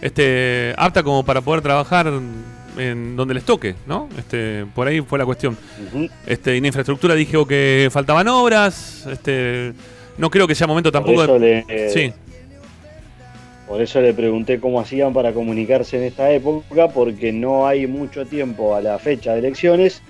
[0.00, 2.10] este, apta como para poder trabajar
[2.78, 4.08] en donde les toque, ¿no?
[4.16, 5.56] Este, por ahí fue la cuestión.
[6.26, 9.72] Este, en infraestructura dijo que faltaban obras, este,
[10.16, 11.64] no creo que sea momento Por tampoco eso de...
[11.68, 12.12] le- Sí.
[13.66, 18.24] Por eso le pregunté cómo hacían para comunicarse en esta época, porque no hay mucho
[18.24, 20.00] tiempo a la fecha de elecciones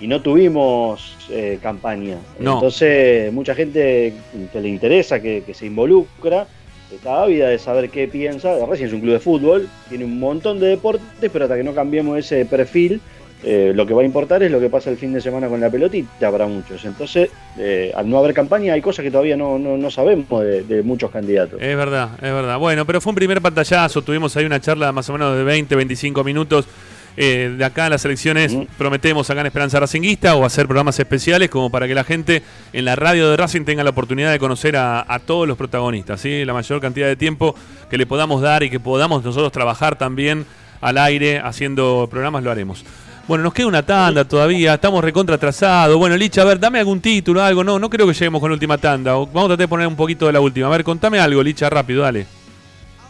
[0.00, 2.16] y no tuvimos eh, campaña.
[2.38, 2.54] No.
[2.54, 4.14] Entonces, mucha gente
[4.52, 6.46] que le interesa, que, que se involucra,
[6.94, 8.54] está ávida de saber qué piensa.
[8.66, 11.74] Racing es un club de fútbol, tiene un montón de deportes, pero hasta que no
[11.74, 13.00] cambiemos ese perfil,
[13.44, 15.60] eh, lo que va a importar es lo que pasa el fin de semana con
[15.60, 16.84] la pelotita para muchos.
[16.84, 20.62] Entonces, eh, al no haber campaña, hay cosas que todavía no, no- no sabemos de,
[20.62, 21.60] de muchos candidatos.
[21.60, 22.58] Es verdad, es verdad.
[22.58, 24.02] Bueno, pero fue un primer pantallazo.
[24.02, 26.66] Tuvimos ahí una charla más o menos de 20, 25 minutos.
[27.16, 31.48] Eh, de acá a las elecciones prometemos acá en Esperanza Racinguista o hacer programas especiales
[31.48, 32.42] como para que la gente
[32.74, 36.20] en la radio de Racing tenga la oportunidad de conocer a, a todos los protagonistas,
[36.20, 36.44] ¿sí?
[36.44, 37.54] la mayor cantidad de tiempo
[37.88, 40.44] que le podamos dar y que podamos nosotros trabajar también
[40.80, 42.84] al aire haciendo programas lo haremos.
[43.26, 45.96] Bueno, nos queda una tanda todavía, estamos recontra atrasados.
[45.96, 47.64] Bueno, Licha, a ver, dame algún título, algo.
[47.64, 49.16] No, no creo que lleguemos con la última tanda.
[49.16, 50.68] O Vamos a tratar de poner un poquito de la última.
[50.68, 52.35] A ver, contame algo, Licha, rápido, dale.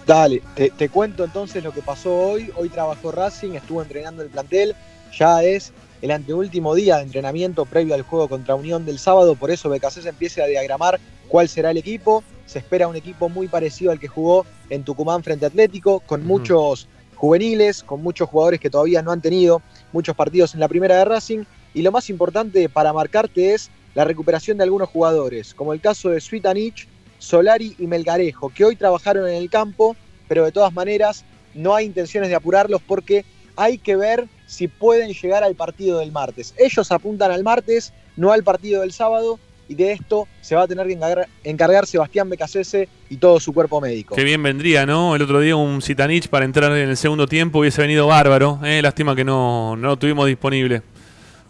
[0.07, 2.53] Dale, te, te cuento entonces lo que pasó hoy.
[2.57, 4.77] Hoy trabajó Racing, estuvo entrenando el plantel.
[5.19, 9.51] Ya es el anteúltimo día de entrenamiento previo al juego contra Unión del sábado, por
[9.51, 12.23] eso BKC empieza a diagramar cuál será el equipo.
[12.47, 16.25] Se espera un equipo muy parecido al que jugó en Tucumán frente a Atlético, con
[16.25, 19.61] muchos juveniles, con muchos jugadores que todavía no han tenido
[19.93, 21.45] muchos partidos en la primera de Racing.
[21.75, 26.11] Y lo más importante para marcarte es la recuperación de algunos jugadores, como el caso
[26.11, 26.87] de Suitanich,
[27.19, 29.97] Solari y Melgarejo, que hoy trabajaron en el campo,
[30.29, 31.25] pero de todas maneras
[31.55, 33.25] no hay intenciones de apurarlos porque
[33.57, 36.55] hay que ver si pueden llegar al partido del martes.
[36.59, 39.39] Ellos apuntan al martes, no al partido del sábado,
[39.69, 43.53] y de esto se va a tener que encargar, encargar Sebastián Becasese y todo su
[43.53, 44.15] cuerpo médico.
[44.15, 45.17] Qué bien vendría, ¿no?
[45.17, 48.61] El otro día un Zitanich para entrar en el segundo tiempo hubiese venido bárbaro.
[48.65, 48.81] ¿eh?
[48.83, 50.83] Lástima que no, no lo tuvimos disponible.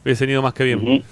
[0.05, 1.05] Hubiese venido más que bien.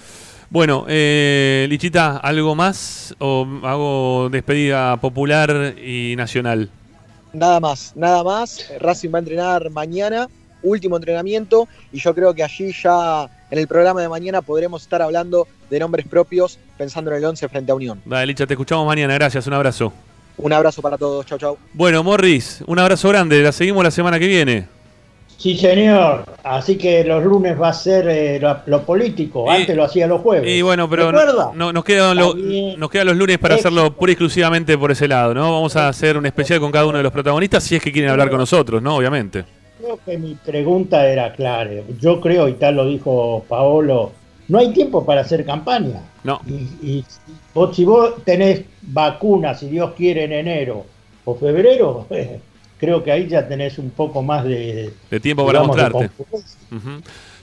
[0.51, 6.71] Bueno, eh, Lichita, ¿algo más o hago despedida popular y nacional?
[7.33, 8.71] Nada más, nada más.
[8.81, 10.29] Racing va a entrenar mañana,
[10.63, 15.03] último entrenamiento, y yo creo que allí ya en el programa de mañana podremos estar
[15.03, 18.01] hablando de nombres propios pensando en el 11 frente a Unión.
[18.05, 19.15] Dale, Licha, te escuchamos mañana.
[19.15, 19.93] Gracias, un abrazo.
[20.37, 21.27] Un abrazo para todos.
[21.27, 21.59] Chau, chau.
[21.73, 23.43] Bueno, Morris, un abrazo grande.
[23.43, 24.67] La seguimos la semana que viene.
[25.37, 26.25] Sí, señor.
[26.43, 29.51] Así que los lunes va a ser eh, lo, lo político.
[29.51, 30.51] Antes lo hacía los jueves.
[30.51, 31.13] Y bueno, pero
[31.55, 35.07] no, nos, quedan lo- nos quedan los lunes para hacerlo pura y exclusivamente por ese
[35.09, 35.53] lado, ¿no?
[35.53, 38.11] Vamos a hacer un especial con cada uno de los protagonistas si es que quieren
[38.11, 38.97] hablar con nosotros, ¿no?
[38.97, 39.45] Obviamente.
[39.79, 41.71] Creo que mi pregunta era clara.
[42.01, 44.13] Yo creo, y tal lo dijo Paolo,
[44.49, 46.01] no hay tiempo para hacer campaña.
[46.23, 46.41] No.
[46.47, 46.53] Y,
[46.89, 47.05] y
[47.53, 50.87] vos, si vos tenés vacunas, si Dios quiere, en enero
[51.27, 52.07] o febrero,
[52.85, 56.11] creo que ahí ya tenés un poco más de, De tiempo para digamos, mostrarte.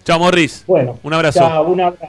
[0.03, 0.63] Chao, Morris.
[0.67, 1.39] Bueno, un abrazo.
[1.39, 2.07] chao, un abrazo.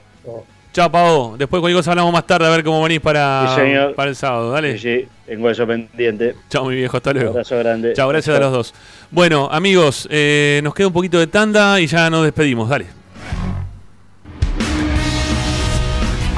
[0.73, 1.35] Chao, Pavo.
[1.39, 3.95] Después cualquier cosa hablamos más tarde a ver cómo venís para, Sí, señor.
[3.95, 4.51] para el sábado.
[4.53, 4.79] Dale.
[4.79, 6.35] Sí, tengo eso pendiente.
[6.49, 6.97] Chao, mi viejo.
[6.97, 7.31] Hasta luego.
[7.31, 7.93] abrazo grande.
[7.95, 8.75] Chao, gracias a los dos.
[9.11, 12.69] Bueno, amigos, eh, nos queda un poquito de tanda y ya nos despedimos.
[12.71, 12.87] Dale.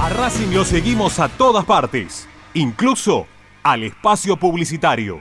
[0.00, 3.26] A Racing lo seguimos a todas partes, incluso
[3.62, 5.20] al espacio publicitario.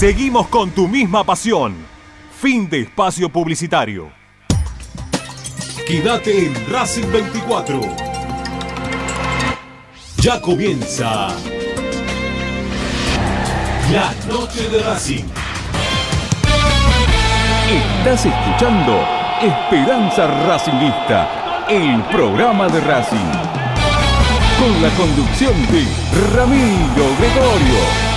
[0.00, 1.74] Seguimos con tu misma pasión.
[2.40, 4.10] Fin de espacio publicitario.
[5.86, 7.82] Quédate en Racing 24.
[10.22, 11.28] Ya comienza
[13.92, 15.24] la noche de Racing.
[17.68, 19.06] Estás escuchando
[19.42, 23.32] Esperanza Racingista, el programa de Racing.
[24.58, 25.84] Con la conducción de
[26.34, 28.09] Ramiro Gregorio.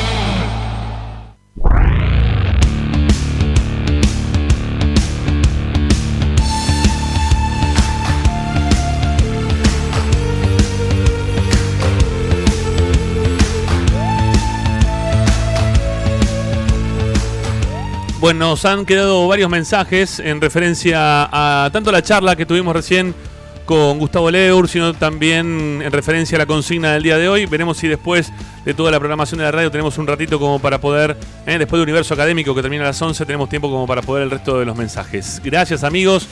[18.24, 23.14] Bueno, nos han quedado varios mensajes en referencia a tanto la charla que tuvimos recién
[23.66, 27.48] con Gustavo Leur, sino también en referencia a la consigna del día de hoy.
[27.48, 28.32] Veremos si después
[28.64, 31.72] de toda la programación de la radio tenemos un ratito como para poder, eh, después
[31.72, 34.58] del universo académico que termina a las 11, tenemos tiempo como para poder el resto
[34.58, 35.42] de los mensajes.
[35.44, 36.26] Gracias amigos,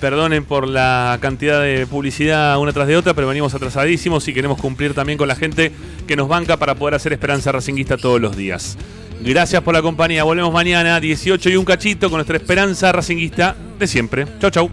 [0.00, 4.58] perdonen por la cantidad de publicidad una tras de otra, pero venimos atrasadísimos y queremos
[4.58, 5.72] cumplir también con la gente
[6.06, 8.78] que nos banca para poder hacer Esperanza Racinguista todos los días.
[9.20, 10.24] Gracias por la compañía.
[10.24, 14.26] Volvemos mañana, 18 y un cachito, con nuestra esperanza racinguista de siempre.
[14.40, 14.70] Chau, chau.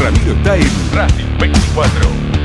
[0.00, 2.37] Ramiro Time Racing 24